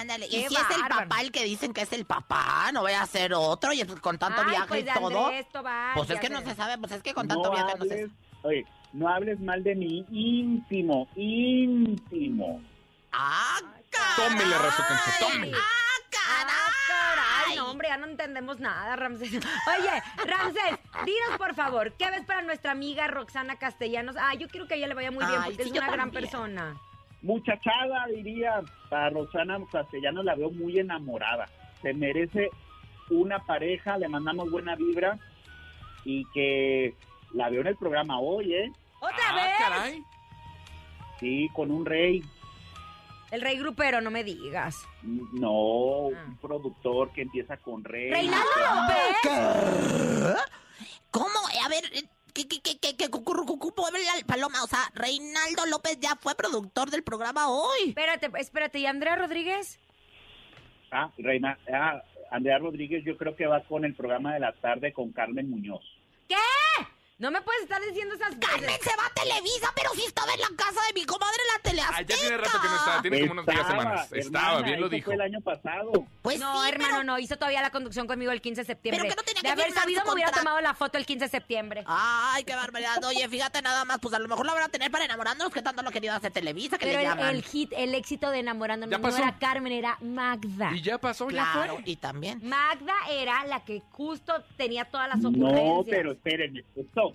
Ándale. 0.00 0.26
Y 0.26 0.30
si 0.30 0.54
es 0.54 0.70
el 0.74 0.88
papá 0.88 1.20
el 1.20 1.30
que 1.30 1.44
dicen 1.44 1.72
que 1.74 1.82
es 1.82 1.92
el 1.92 2.06
papá, 2.06 2.70
no 2.72 2.80
voy 2.80 2.92
a 2.92 3.04
ser 3.06 3.34
otro 3.34 3.72
y 3.72 3.84
con 3.84 4.18
tanto 4.18 4.40
Ay, 4.42 4.50
viaje 4.50 4.68
pues 4.68 4.80
y 4.80 4.84
de 4.84 4.92
todo. 4.94 5.26
Andrés 5.26 5.48
Tobar, 5.52 5.94
Pues 5.96 6.10
es 6.10 6.20
que 6.20 6.28
no 6.30 6.40
se 6.40 6.54
sabe, 6.54 6.78
pues 6.78 6.92
es 6.92 7.02
que 7.02 7.12
con 7.14 7.28
tanto 7.28 7.44
no 7.44 7.50
viaje 7.52 7.74
no 7.78 7.84
se 7.84 8.08
Oye, 8.42 8.64
no 8.94 9.08
hables 9.08 9.38
mal 9.40 9.62
de 9.62 9.74
mi 9.74 10.06
íntimo, 10.10 11.08
íntimo. 11.16 12.62
¡Ah, 13.12 13.58
Tómele, 14.16 14.56
Razo 14.58 14.82
tómele. 15.20 15.56
Ah, 15.56 16.70
caray, 17.44 17.56
no, 17.56 17.70
hombre, 17.70 17.88
ya 17.88 17.96
no 17.96 18.06
entendemos 18.06 18.58
nada, 18.60 18.96
Ramsés. 18.96 19.30
Oye, 19.34 20.02
Ramsés, 20.26 20.78
dinos 21.04 21.36
por 21.38 21.54
favor, 21.54 21.92
¿qué 21.92 22.10
ves 22.10 22.24
para 22.24 22.42
nuestra 22.42 22.72
amiga 22.72 23.06
Roxana 23.08 23.56
Castellanos? 23.56 24.16
Ah, 24.18 24.34
yo 24.34 24.48
quiero 24.48 24.66
que 24.66 24.74
a 24.74 24.76
ella 24.76 24.86
le 24.88 24.94
vaya 24.94 25.10
muy 25.10 25.24
bien 25.26 25.38
Ay, 25.40 25.50
porque 25.50 25.64
sí, 25.64 25.68
es 25.70 25.74
yo 25.74 25.80
una 25.82 25.90
gran 25.92 26.10
también. 26.10 26.22
persona. 26.24 26.76
Muchachada, 27.22 28.06
diría, 28.14 28.62
para 28.90 29.10
Rosana 29.10 29.58
Castellanos 29.72 30.24
la 30.24 30.34
veo 30.34 30.50
muy 30.50 30.78
enamorada. 30.78 31.48
Se 31.82 31.92
merece 31.94 32.50
una 33.10 33.38
pareja, 33.40 33.96
le 33.98 34.08
mandamos 34.08 34.50
buena 34.50 34.76
vibra 34.76 35.18
y 36.04 36.24
que 36.32 36.94
la 37.32 37.48
veo 37.48 37.62
en 37.62 37.68
el 37.68 37.76
programa 37.76 38.18
hoy, 38.20 38.54
¿eh? 38.54 38.72
¿Otra 39.04 39.24
Ah, 39.30 39.34
vez? 39.34 39.54
caray. 39.58 40.04
Sí, 41.20 41.48
con 41.54 41.70
un 41.70 41.84
rey. 41.86 42.22
El 43.30 43.40
rey 43.40 43.58
grupero, 43.58 44.00
no 44.00 44.10
me 44.10 44.22
digas. 44.24 44.86
No, 45.02 45.50
un 45.52 46.36
productor 46.40 47.12
que 47.12 47.22
empieza 47.22 47.56
con 47.56 47.82
rey. 47.82 48.10
¡Reinaldo 48.10 48.44
López! 48.60 50.36
¿Cómo? 51.10 51.38
A 51.64 51.68
ver, 51.68 51.84
eh, 51.94 52.02
¿qué, 52.32 52.46
qué, 52.46 52.60
qué, 52.60 52.78
qué, 52.80 52.96
qué, 52.96 53.08
puebla, 53.08 54.00
Paloma? 54.26 54.62
O 54.62 54.66
sea, 54.66 54.90
Reinaldo 54.94 55.66
López 55.66 55.98
ya 56.00 56.16
fue 56.16 56.34
productor 56.34 56.90
del 56.90 57.02
programa 57.02 57.48
hoy. 57.48 57.88
Espérate, 57.88 58.30
espérate, 58.38 58.78
¿y 58.78 58.86
Andrea 58.86 59.16
Rodríguez? 59.16 59.78
Ah, 60.92 61.10
Reina, 61.18 61.58
ah, 61.72 62.02
Andrea 62.30 62.58
Rodríguez 62.58 63.02
yo 63.04 63.16
creo 63.16 63.34
que 63.34 63.46
va 63.46 63.64
con 63.64 63.84
el 63.84 63.94
programa 63.94 64.34
de 64.34 64.40
la 64.40 64.52
tarde 64.52 64.92
con 64.92 65.12
Carmen 65.12 65.50
Muñoz. 65.50 65.82
No 67.24 67.30
me 67.30 67.40
puedes 67.40 67.62
estar 67.62 67.80
diciendo 67.80 68.14
esas 68.16 68.34
cosas. 68.34 68.50
Carmen 68.50 68.76
se 68.82 68.96
va 68.96 69.06
a 69.06 69.10
Televisa, 69.14 69.72
pero 69.74 69.88
si 69.94 70.04
estaba 70.04 70.34
en 70.34 70.40
la 70.40 70.48
casa 70.56 70.78
de 70.88 70.92
mi 71.00 71.06
comadre 71.06 71.38
en 71.40 71.54
la 71.56 71.70
tele 71.70 71.82
Ah, 71.82 72.02
ya 72.02 72.16
tiene 72.18 72.36
rato 72.36 72.58
que 72.60 72.68
no 72.68 72.76
está, 72.76 73.00
tiene 73.00 73.20
como 73.20 73.32
unas 73.32 73.46
10 73.46 73.58
Estaba, 73.60 73.80
semanas. 73.80 74.12
Estaba, 74.12 74.46
hermana, 74.48 74.66
bien 74.66 74.80
lo 74.82 74.88
dijo. 74.90 75.04
fue 75.06 75.14
el 75.14 75.20
año 75.22 75.40
pasado. 75.40 75.92
Pues 76.20 76.38
no, 76.38 76.62
sí, 76.62 76.68
hermano, 76.68 76.90
pero- 76.96 77.04
no. 77.04 77.18
Hizo 77.18 77.36
todavía 77.36 77.62
la 77.62 77.70
conducción 77.70 78.06
conmigo 78.06 78.30
el 78.30 78.42
15 78.42 78.60
de 78.60 78.66
septiembre. 78.66 79.00
Pero 79.04 79.10
que 79.14 79.16
no 79.16 79.22
tenía 79.22 79.40
de 79.40 79.46
que 79.46 79.52
haber 79.52 79.64
firmar 79.66 79.82
sabido, 79.84 80.04
me 80.04 80.12
hubiera 80.12 80.32
tomado 80.32 80.60
la 80.60 80.74
foto 80.74 80.98
el 80.98 81.06
15 81.06 81.24
de 81.24 81.30
septiembre. 81.30 81.82
Ay, 81.86 82.44
qué 82.44 82.54
barbaridad. 82.54 83.02
Oye, 83.04 83.26
fíjate 83.26 83.62
nada 83.62 83.86
más, 83.86 84.00
pues 84.00 84.12
a 84.12 84.18
lo 84.18 84.28
mejor 84.28 84.44
la 84.44 84.52
van 84.52 84.64
a 84.64 84.68
tener 84.68 84.90
para 84.90 85.06
enamorándonos, 85.06 85.50
que 85.50 85.62
tanto 85.62 85.82
lo 85.82 85.90
querido 85.90 86.12
hacer 86.12 86.30
Televisa, 86.30 86.76
que 86.76 86.84
Pero 86.84 86.98
le 86.98 87.04
el, 87.04 87.10
llaman. 87.10 87.34
el 87.36 87.42
hit, 87.42 87.72
el 87.74 87.94
éxito 87.94 88.30
de 88.30 88.40
enamorándonos 88.40 88.90
Ya 88.90 88.98
no 88.98 89.16
era 89.16 89.38
Carmen, 89.38 89.72
era 89.72 89.96
Magda. 90.02 90.72
Y 90.74 90.82
ya 90.82 90.98
pasó, 90.98 91.30
ya 91.30 91.50
Claro, 91.52 91.76
fue. 91.76 91.82
y 91.86 91.96
también. 91.96 92.46
Magda 92.46 92.94
era 93.08 93.44
la 93.46 93.64
que 93.64 93.80
justo 93.92 94.34
tenía 94.58 94.84
todas 94.84 95.08
las 95.08 95.18
No, 95.20 95.30
ocurrencias. 95.30 95.86
pero 95.88 96.12
espérenme, 96.12 96.64
esto. 96.76 97.13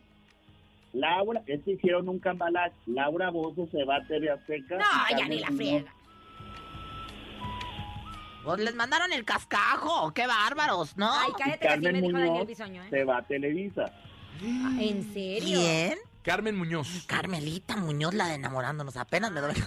Laura, 0.94 1.42
es 1.46 1.64
que 1.64 1.72
hicieron 1.72 2.10
un 2.10 2.20
cambalache. 2.20 2.76
Laura 2.88 3.30
Bozo 3.30 3.68
se 3.72 3.84
va 3.84 3.98
a 3.98 4.08
TV 4.08 4.30
Azteca. 4.30 4.78
No, 4.78 4.86
y 5.10 5.20
ya 5.20 5.28
ni 5.28 5.40
la 5.40 5.48
friega. 5.48 5.94
Pues 8.44 8.60
les 8.62 8.74
mandaron 8.74 9.12
el 9.12 9.26
cascajo, 9.26 10.12
qué 10.14 10.26
bárbaros, 10.26 10.98
¿no? 10.98 11.12
Ay, 11.12 11.30
y 11.30 11.34
cállate 11.34 11.60
que 11.60 11.68
así 11.68 11.84
Carmen 11.84 11.94
me 11.94 12.02
dijo 12.02 12.14
Daniel 12.14 12.32
Muñoz 12.32 12.48
Bisoño, 12.48 12.84
¿eh? 12.84 12.88
se 12.90 13.04
va 13.04 13.18
a 13.18 13.28
Televisa. 13.28 13.86
¿En 14.42 15.14
serio? 15.14 15.60
¿Quién? 15.60 16.00
Carmen 16.30 16.56
Muñoz. 16.56 17.06
Carmelita 17.08 17.76
Muñoz, 17.76 18.14
la 18.14 18.28
de 18.28 18.36
enamorándonos. 18.36 18.98
Apenas 18.98 19.32
me 19.32 19.40
es 19.50 19.58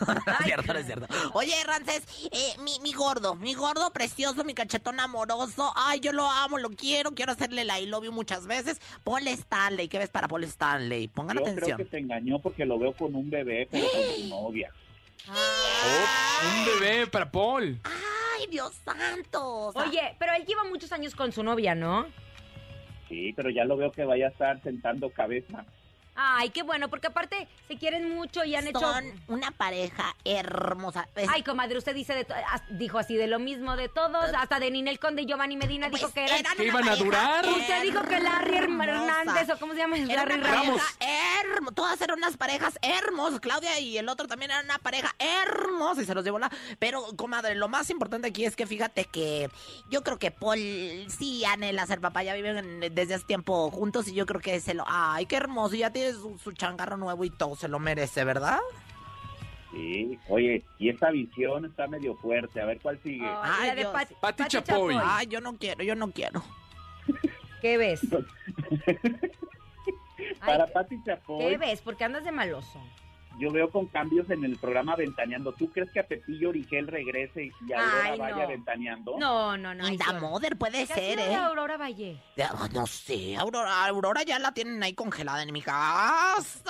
cierto, 0.44 0.72
es 0.74 0.86
cierto. 0.86 1.08
Oye, 1.32 1.52
Rances, 1.66 2.04
eh, 2.30 2.54
mi, 2.60 2.78
mi 2.78 2.92
gordo, 2.92 3.34
mi 3.34 3.54
gordo 3.54 3.92
precioso, 3.92 4.44
mi 4.44 4.54
cachetón 4.54 5.00
amoroso. 5.00 5.72
Ay, 5.74 5.98
yo 5.98 6.12
lo 6.12 6.30
amo, 6.30 6.58
lo 6.58 6.70
quiero, 6.70 7.16
quiero 7.16 7.32
hacerle 7.32 7.64
la 7.64 7.80
I 7.80 7.86
love 7.86 8.04
you 8.04 8.12
muchas 8.12 8.46
veces. 8.46 8.80
Paul 9.02 9.26
Stanley, 9.26 9.88
¿qué 9.88 9.98
ves 9.98 10.10
para 10.10 10.28
Paul 10.28 10.44
Stanley? 10.44 11.08
Pongan 11.08 11.38
Yo 11.38 11.42
creo 11.42 11.52
atención. 11.56 11.78
que 11.78 11.84
te 11.86 11.98
engañó 11.98 12.38
porque 12.38 12.64
lo 12.64 12.78
veo 12.78 12.92
con 12.92 13.12
un 13.16 13.28
bebé, 13.28 13.66
pero 13.68 13.84
con 13.90 14.00
su 14.22 14.28
novia. 14.28 14.72
Oh, 15.28 16.46
un 16.46 16.64
bebé 16.80 17.08
para 17.08 17.28
Paul. 17.28 17.80
Ay, 17.82 18.46
Dios 18.48 18.72
santo. 18.84 19.44
o 19.66 19.72
sea, 19.72 19.82
Oye, 19.82 20.14
pero 20.20 20.32
él 20.34 20.44
lleva 20.46 20.62
muchos 20.62 20.92
años 20.92 21.16
con 21.16 21.32
su 21.32 21.42
novia, 21.42 21.74
¿no? 21.74 22.06
Sí, 23.08 23.32
pero 23.34 23.50
ya 23.50 23.64
lo 23.64 23.76
veo 23.76 23.90
que 23.90 24.04
vaya 24.04 24.26
a 24.26 24.30
estar 24.30 24.62
sentando 24.62 25.10
cabeza. 25.10 25.64
Ay, 26.14 26.50
qué 26.50 26.62
bueno, 26.62 26.88
porque 26.90 27.06
aparte 27.06 27.48
se 27.68 27.76
quieren 27.78 28.14
mucho 28.14 28.44
y 28.44 28.54
han 28.54 28.66
hecho... 28.66 28.80
son 28.80 29.04
una 29.28 29.50
pareja 29.50 30.14
hermosa. 30.24 31.08
Es- 31.16 31.28
Ay, 31.30 31.42
comadre, 31.42 31.78
usted 31.78 31.94
dice 31.94 32.14
de 32.14 32.24
to- 32.24 32.34
dijo 32.70 32.98
así 32.98 33.14
de 33.16 33.26
lo 33.26 33.38
mismo 33.38 33.76
de 33.76 33.88
todos, 33.88 34.30
hasta 34.36 34.60
de 34.60 34.70
Ninel 34.70 34.98
Conde 34.98 35.22
y 35.22 35.26
Giovanni 35.26 35.56
Medina 35.56 35.88
dijo 35.88 36.02
Pues 36.02 36.12
que 36.12 36.24
eran... 36.24 36.40
eran 36.40 36.56
¿Que 36.56 36.66
iban 36.66 36.88
a 36.88 36.96
durar? 36.96 37.46
Usted 37.48 37.82
dijo 37.82 38.02
que 38.02 38.20
Larry 38.20 38.56
hermosa. 38.56 38.82
Hernández, 38.92 39.50
o 39.50 39.58
cómo 39.58 39.72
se 39.72 39.78
llama, 39.80 39.96
Era 39.96 40.26
Larry 40.26 40.40
Ramos. 40.42 40.82
hermo- 41.00 41.72
todas 41.72 42.00
eran 42.00 42.18
unas 42.18 42.36
parejas 42.36 42.78
hermosas. 42.82 43.40
Claudia 43.40 43.78
y 43.80 43.96
el 43.98 44.08
otro 44.08 44.26
también 44.26 44.50
eran 44.50 44.64
una 44.66 44.78
pareja 44.78 45.14
hermosa 45.18 46.02
y 46.02 46.04
se 46.04 46.14
los 46.14 46.24
llevó 46.24 46.38
la. 46.38 46.50
Pero, 46.78 47.04
comadre, 47.16 47.54
lo 47.54 47.68
más 47.68 47.90
importante 47.90 48.28
aquí 48.28 48.44
es 48.44 48.56
que 48.56 48.66
fíjate 48.66 49.04
que 49.06 49.48
yo 49.90 50.02
creo 50.02 50.18
que 50.18 50.30
Paul 50.30 50.58
sí 51.08 51.44
anhela 51.44 51.86
ser 51.86 52.00
papá. 52.00 52.22
Ya 52.22 52.34
viven 52.34 52.80
desde 52.94 53.14
hace 53.14 53.24
tiempo 53.24 53.70
juntos 53.70 54.08
y 54.08 54.14
yo 54.14 54.26
creo 54.26 54.40
que 54.40 54.60
se 54.60 54.74
lo. 54.74 54.84
Ay, 54.86 55.26
qué 55.26 55.36
hermoso. 55.36 55.74
Ya 55.74 55.90
tiene 56.02 56.18
su, 56.18 56.38
su 56.38 56.52
changarro 56.52 56.96
nuevo 56.96 57.24
y 57.24 57.30
todo. 57.30 57.54
Se 57.56 57.68
lo 57.68 57.78
merece, 57.78 58.24
¿verdad? 58.24 58.58
Sí, 59.70 60.18
oye, 60.28 60.64
y 60.78 60.90
esta 60.90 61.10
visión 61.10 61.64
está 61.64 61.86
medio 61.86 62.14
fuerte. 62.16 62.60
A 62.60 62.66
ver 62.66 62.78
cuál 62.80 63.00
sigue. 63.02 63.26
Ay, 63.42 63.68
la 63.68 63.74
de 63.74 63.80
Dios. 63.80 63.92
Pati, 63.92 64.14
Pati 64.20 64.42
Pati 64.42 64.56
Chapoy. 64.56 64.96
Ay, 65.02 65.26
yo 65.28 65.40
no 65.40 65.56
quiero, 65.56 65.82
yo 65.82 65.94
no 65.94 66.10
quiero. 66.10 66.42
¿Qué 67.60 67.78
ves? 67.78 68.00
Ay, 70.18 70.36
Para 70.46 70.66
Pati 70.66 71.02
Chapoy, 71.04 71.38
¿Qué 71.38 71.58
ves? 71.58 71.80
Porque 71.80 72.04
andas 72.04 72.24
de 72.24 72.32
maloso. 72.32 72.80
Yo 73.38 73.50
veo 73.50 73.70
con 73.70 73.86
cambios 73.86 74.28
en 74.30 74.44
el 74.44 74.56
programa 74.58 74.94
Ventaneando. 74.96 75.52
¿Tú 75.52 75.70
crees 75.70 75.90
que 75.90 76.00
a 76.00 76.06
Pepillo 76.06 76.50
Origel 76.50 76.86
regrese 76.86 77.44
y 77.46 77.72
Aurora 77.72 78.02
Ay, 78.04 78.18
vaya. 78.18 78.46
Ventaneando? 78.46 79.16
No, 79.18 79.56
no, 79.56 79.74
no. 79.74 79.84
Ay, 79.84 79.98
sí. 79.98 80.14
mother 80.20 80.56
puede 80.56 80.86
¿Qué 80.86 80.92
ha 80.92 80.96
ser, 80.96 81.18
¿eh? 81.18 81.34
Aurora 81.36 81.76
Valle? 81.76 82.20
Ya, 82.36 82.52
No 82.72 82.86
sé, 82.86 83.36
Aurora, 83.36 83.86
Aurora 83.86 84.22
ya 84.22 84.38
la 84.38 84.52
tienen 84.52 84.82
ahí 84.82 84.94
congelada 84.94 85.42
en 85.42 85.52
mi 85.52 85.62
casa. 85.62 86.62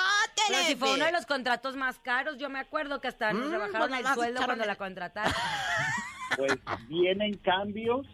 Pero 0.49 0.63
si 0.65 0.77
fue 0.77 0.95
uno 0.95 1.05
de 1.05 1.13
los 1.13 1.27
contratos 1.27 1.77
más 1.77 1.99
caros, 1.99 2.39
yo 2.39 2.49
me 2.49 2.59
acuerdo 2.59 3.01
que 3.01 3.09
hasta 3.09 3.33
nos 3.33 3.49
Mm, 3.49 3.53
rebajaron 3.53 3.95
el 3.95 4.07
sueldo 4.07 4.43
cuando 4.45 4.65
el- 4.65 4.69
la 4.69 4.77
contrataron. 4.77 5.33
Pues 6.37 6.53
vienen 6.89 7.37
cambios 7.39 8.07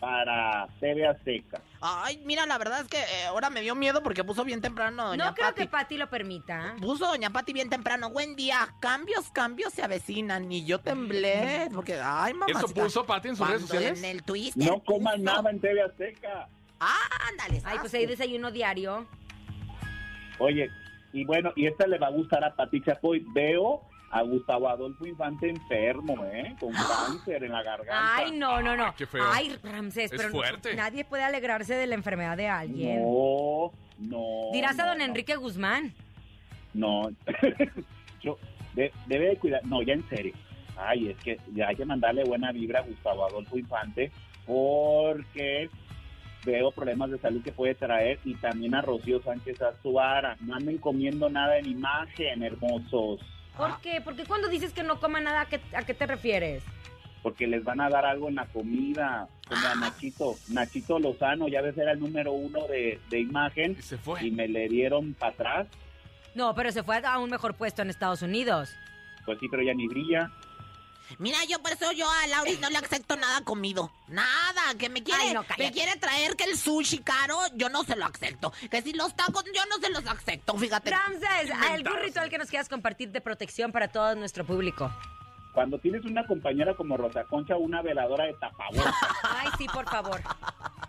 para 0.00 0.66
TV 0.80 1.06
Azteca. 1.06 1.60
Ay, 1.82 2.22
mira, 2.24 2.46
la 2.46 2.58
verdad 2.58 2.80
es 2.82 2.88
que 2.88 2.98
eh, 2.98 3.24
ahora 3.28 3.50
me 3.50 3.60
dio 3.60 3.74
miedo 3.74 4.02
porque 4.02 4.22
puso 4.22 4.44
bien 4.44 4.60
temprano 4.60 5.08
doña 5.08 5.24
No 5.26 5.34
creo 5.34 5.48
Pati. 5.48 5.60
que 5.62 5.66
Pati 5.66 5.98
lo 5.98 6.08
permita. 6.08 6.76
Puso 6.80 7.06
doña 7.06 7.30
Pati 7.30 7.52
bien 7.52 7.68
temprano. 7.68 8.08
Buen 8.10 8.36
día. 8.36 8.68
Cambios, 8.80 9.30
cambios 9.30 9.72
se 9.72 9.82
avecinan. 9.82 10.50
Y 10.52 10.64
yo 10.64 10.78
temblé. 10.80 11.68
Porque, 11.74 12.00
ay, 12.00 12.34
mamá. 12.34 12.46
¿Eso 12.56 12.68
puso 12.72 13.04
Pati 13.04 13.28
en 13.28 13.36
sus 13.36 13.48
redes 13.48 13.62
sociales? 13.62 13.98
En 13.98 14.04
el 14.04 14.22
Twister. 14.22 14.64
No 14.64 14.80
coman 14.84 15.20
puso. 15.20 15.24
nada 15.24 15.50
en 15.50 15.60
TV 15.60 15.82
Azteca. 15.82 16.48
Ándale. 17.28 17.60
Ay, 17.64 17.78
pues 17.80 17.92
hay 17.94 18.06
desayuno 18.06 18.50
diario. 18.50 19.06
Oye, 20.38 20.70
y 21.12 21.24
bueno, 21.24 21.52
y 21.56 21.66
esta 21.66 21.86
le 21.86 21.98
va 21.98 22.06
a 22.08 22.10
gustar 22.10 22.42
a 22.44 22.54
Pati 22.54 22.80
Chapoy. 22.82 23.24
Veo 23.34 23.82
a 24.12 24.22
Gustavo 24.22 24.68
Adolfo 24.68 25.06
Infante 25.06 25.48
enfermo, 25.48 26.22
¿eh? 26.26 26.54
Con 26.60 26.70
cáncer 27.06 27.44
en 27.44 27.52
la 27.52 27.62
garganta. 27.62 28.16
Ay, 28.16 28.32
no, 28.38 28.60
no, 28.62 28.76
no. 28.76 28.94
qué 28.96 29.06
feo. 29.06 29.24
Ay, 29.26 29.56
Ramsés, 29.62 30.12
Es 30.12 30.18
pero 30.18 30.30
fuerte. 30.30 30.74
nadie 30.76 31.04
puede 31.04 31.24
alegrarse 31.24 31.74
de 31.74 31.86
la 31.86 31.94
enfermedad 31.94 32.36
de 32.36 32.46
alguien. 32.46 33.02
No, 33.02 33.72
no. 33.98 34.52
Dirás 34.52 34.78
a 34.78 34.86
don 34.86 34.98
no. 34.98 35.04
Enrique 35.04 35.34
Guzmán. 35.36 35.92
No, 36.74 37.10
yo 38.22 38.38
de- 38.74 38.92
debe 39.06 39.28
de 39.30 39.36
cuidar, 39.36 39.64
no, 39.64 39.82
ya 39.82 39.94
en 39.94 40.08
serio. 40.08 40.34
Ay, 40.76 41.08
es 41.08 41.16
que 41.18 41.38
ya 41.54 41.68
hay 41.68 41.76
que 41.76 41.84
mandarle 41.84 42.24
buena 42.24 42.52
vibra 42.52 42.80
a 42.80 42.82
Gustavo 42.82 43.26
Adolfo 43.26 43.58
Infante 43.58 44.10
porque 44.46 45.68
veo 46.44 46.70
problemas 46.72 47.10
de 47.10 47.18
salud 47.18 47.42
que 47.42 47.52
puede 47.52 47.74
traer 47.74 48.18
y 48.24 48.34
también 48.34 48.74
a 48.74 48.80
Rocío 48.82 49.22
Sánchez 49.22 49.60
Azuara. 49.62 50.36
No 50.40 50.54
anden 50.54 50.78
comiendo 50.78 51.28
nada 51.28 51.58
en 51.58 51.66
imagen, 51.66 52.42
hermosos, 52.42 53.20
¿Por 53.56 53.80
qué? 53.80 54.00
Porque 54.02 54.24
cuando 54.24 54.48
dices 54.48 54.72
que 54.72 54.82
no 54.82 54.98
coma 55.00 55.20
nada, 55.20 55.42
¿a 55.42 55.46
qué, 55.46 55.60
a 55.74 55.82
qué 55.82 55.94
te 55.94 56.06
refieres? 56.06 56.62
porque 57.22 57.46
les 57.46 57.62
van 57.62 57.80
a 57.80 57.88
dar 57.88 58.04
algo 58.04 58.28
en 58.28 58.34
la 58.34 58.46
comida, 58.46 59.28
como 59.46 59.64
a 59.68 59.76
Nachito. 59.76 60.34
Nachito 60.48 60.98
Lozano, 60.98 61.46
ya 61.46 61.62
ves, 61.62 61.78
era 61.78 61.92
el 61.92 62.00
número 62.00 62.32
uno 62.32 62.66
de, 62.66 62.98
de 63.10 63.20
imagen 63.20 63.76
Y 63.78 63.82
se 63.82 63.96
fue. 63.96 64.26
y 64.26 64.32
me 64.32 64.48
le 64.48 64.68
dieron 64.68 65.14
para 65.14 65.32
atrás. 65.32 65.68
No, 66.34 66.52
pero 66.56 66.72
se 66.72 66.82
fue 66.82 67.00
a 67.04 67.18
un 67.18 67.30
mejor 67.30 67.54
puesto 67.54 67.80
en 67.80 67.90
Estados 67.90 68.22
Unidos. 68.22 68.74
Pues 69.24 69.38
sí, 69.38 69.46
pero 69.48 69.62
ya 69.62 69.72
ni 69.72 69.86
brilla. 69.86 70.32
Mira, 71.18 71.38
yo 71.48 71.58
por 71.60 71.72
eso 71.72 71.92
yo 71.92 72.06
a 72.10 72.26
Lauris 72.28 72.60
no 72.60 72.70
le 72.70 72.78
acepto 72.78 73.16
nada 73.16 73.42
comido. 73.44 73.90
Nada, 74.08 74.74
que 74.78 74.88
me 74.88 75.02
quiere, 75.02 75.22
Ay, 75.22 75.34
no, 75.34 75.42
cállate. 75.42 75.64
me 75.64 75.72
quiere 75.72 75.96
traer 75.96 76.36
que 76.36 76.44
el 76.44 76.56
sushi 76.56 76.98
caro, 76.98 77.38
yo 77.54 77.68
no 77.68 77.84
se 77.84 77.96
lo 77.96 78.06
acepto. 78.06 78.52
Que 78.70 78.82
si 78.82 78.92
los 78.92 79.14
tacos, 79.14 79.44
yo 79.54 79.62
no 79.70 79.76
se 79.78 79.90
los 79.90 80.06
acepto, 80.06 80.54
fíjate. 80.56 80.90
Ramses, 80.90 81.50
¿algún 81.70 81.98
ritual 82.00 82.28
que 82.30 82.38
nos 82.38 82.48
quieras 82.48 82.68
compartir 82.68 83.10
de 83.10 83.20
protección 83.20 83.72
para 83.72 83.88
todo 83.88 84.14
nuestro 84.14 84.44
público? 84.44 84.90
Cuando 85.54 85.78
tienes 85.78 86.02
una 86.06 86.26
compañera 86.26 86.74
como 86.74 86.96
Rosa 86.96 87.24
Concha, 87.24 87.56
una 87.58 87.82
veladora 87.82 88.24
de 88.24 88.32
tapabocas. 88.34 88.94
Ay, 89.22 89.48
sí, 89.58 89.66
por 89.68 89.84
favor. 89.86 90.20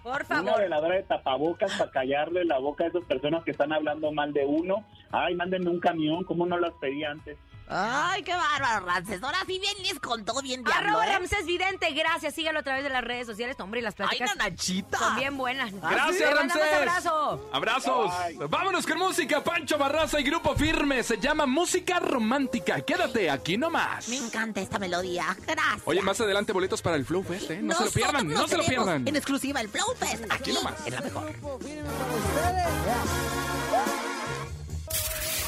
Por 0.04 0.16
Una 0.22 0.26
favor. 0.26 0.60
veladora 0.62 0.96
de 0.96 1.04
tapabocas 1.04 1.72
para 1.74 1.92
callarle 1.92 2.46
la 2.46 2.60
boca 2.60 2.86
a 2.86 2.88
esas 2.88 3.04
personas 3.04 3.44
que 3.44 3.52
están 3.52 3.74
hablando 3.74 4.12
mal 4.14 4.32
de 4.32 4.46
uno. 4.46 4.86
Ay, 5.12 5.36
mándenme 5.36 5.70
un 5.70 5.80
camión, 5.82 6.24
¿cómo 6.24 6.46
no 6.46 6.58
las 6.58 6.74
pedí 6.76 7.04
antes? 7.04 7.38
Ay, 7.68 8.24
qué 8.24 8.34
bárbaro, 8.36 8.86
Ramses. 8.86 9.24
Ahora 9.24 9.40
sí 9.48 9.60
vienes 9.60 10.00
con 10.00 10.26
todo 10.26 10.42
bien 10.42 10.64
diablo, 10.64 10.90
Arroba 10.90 11.08
¿eh? 11.08 11.14
Ramses 11.14 11.46
Vidente, 11.46 11.90
gracias. 11.92 12.36
Síguelo 12.36 12.60
a 12.60 12.64
través 12.64 12.84
de 12.84 12.90
las 12.90 13.04
redes 13.04 13.26
sociales. 13.26 13.56
Hombre, 13.60 13.80
y 13.80 13.84
las 13.84 13.96
pláticas 13.96 14.32
Ay, 14.32 14.38
nanachita. 14.38 14.98
son 15.00 15.16
bien 15.16 15.38
buenas. 15.38 15.72
Gracias, 15.74 16.34
mandamos 16.36 16.54
Ramsés. 16.54 16.78
abrazo. 16.78 17.50
Abrazos. 17.54 18.12
Vámonos 18.50 18.86
con 18.86 18.98
música. 18.98 19.44
Pancho 19.44 19.78
Barraza 19.78 20.20
y 20.20 20.24
Grupo 20.24 20.56
Firme. 20.56 21.02
Se 21.04 21.18
llama 21.20 21.46
Música 21.46 22.00
Romántica. 22.00 22.82
Quédate 22.82 23.30
aquí 23.30 23.58
nomás. 23.58 24.08
Me 24.10 24.18
encanta 24.18 24.62
esta 24.62 24.78
melodía. 24.80 25.36
Gracias. 25.48 25.82
Oye, 25.86 26.02
más 26.02 26.20
adelante 26.22 26.52
boletos 26.54 26.82
para 26.82 26.96
el 26.96 27.06
Flow 27.06 27.24
Fest, 27.24 27.52
¿eh? 27.52 27.60
No 27.62 27.76
se 27.76 27.86
lo 27.86 27.92
pierdan, 27.92 28.28
no 28.28 28.48
se 28.48 28.58
lo 28.58 28.64
pierdan. 28.64 29.08
En 29.08 29.16
exclusiva 29.16 29.62
el 29.62 29.70
Flow 29.70 29.96
Fest. 29.98 30.26
Aquí, 30.30 30.52
nomás. 30.54 30.76
en 30.86 30.94
la 30.96 31.02
mejor. 31.02 31.34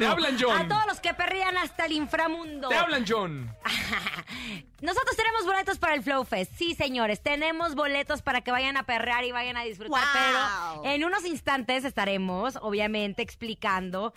Te 0.00 0.06
hablan, 0.06 0.36
John. 0.40 0.58
A 0.58 0.66
todos 0.66 0.86
los 0.86 0.98
que 0.98 1.12
perrean 1.12 1.58
hasta 1.58 1.84
el 1.84 1.92
inframundo. 1.92 2.68
Te 2.68 2.74
hablan, 2.74 3.04
John. 3.06 3.54
Nosotros 4.80 5.14
tenemos 5.14 5.44
boletos 5.44 5.78
para 5.78 5.94
el 5.94 6.02
Flow 6.02 6.24
Fest. 6.24 6.52
Sí, 6.56 6.74
señores, 6.74 7.22
tenemos 7.22 7.74
boletos 7.74 8.22
para 8.22 8.40
que 8.40 8.50
vayan 8.50 8.78
a 8.78 8.84
perrear 8.84 9.24
y 9.24 9.32
vayan 9.32 9.58
a 9.58 9.64
disfrutar. 9.64 10.02
Pero 10.14 10.84
en 10.86 11.04
unos 11.04 11.26
instantes 11.26 11.84
estaremos, 11.84 12.56
obviamente, 12.62 13.20
explicando 13.20 14.14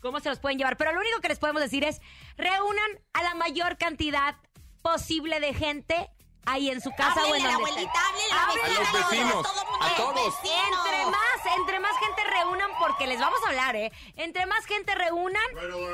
cómo 0.00 0.20
se 0.20 0.28
los 0.28 0.40
pueden 0.40 0.58
llevar. 0.58 0.76
Pero 0.76 0.92
lo 0.92 1.00
único 1.00 1.20
que 1.20 1.28
les 1.28 1.38
podemos 1.38 1.62
decir 1.62 1.84
es, 1.84 2.02
reúnan 2.36 3.00
a 3.14 3.22
la 3.22 3.34
mayor 3.34 3.78
cantidad 3.78 4.36
posible 4.82 5.40
de 5.40 5.54
gente 5.54 6.10
ahí 6.46 6.70
en 6.70 6.80
su 6.80 6.90
casa 6.92 7.24
o 7.24 7.34
en 7.34 7.42
a 7.42 7.48
la 7.48 7.54
donde 7.54 7.70
abuelita, 7.70 8.00
la 8.30 8.42
A 8.42 8.68
los 8.68 8.92
vecinos, 8.92 9.46
a 9.80 9.96
todos. 9.96 10.34
Entre 10.44 11.06
más, 11.06 11.56
entre 11.56 11.80
más 11.80 11.96
gente 11.98 12.24
reúnan, 12.24 12.70
porque 12.78 13.06
les 13.06 13.20
vamos 13.20 13.38
a 13.44 13.48
hablar, 13.48 13.76
¿eh? 13.76 13.92
Entre 14.16 14.46
más 14.46 14.64
gente 14.66 14.94
reúnan, 14.94 15.44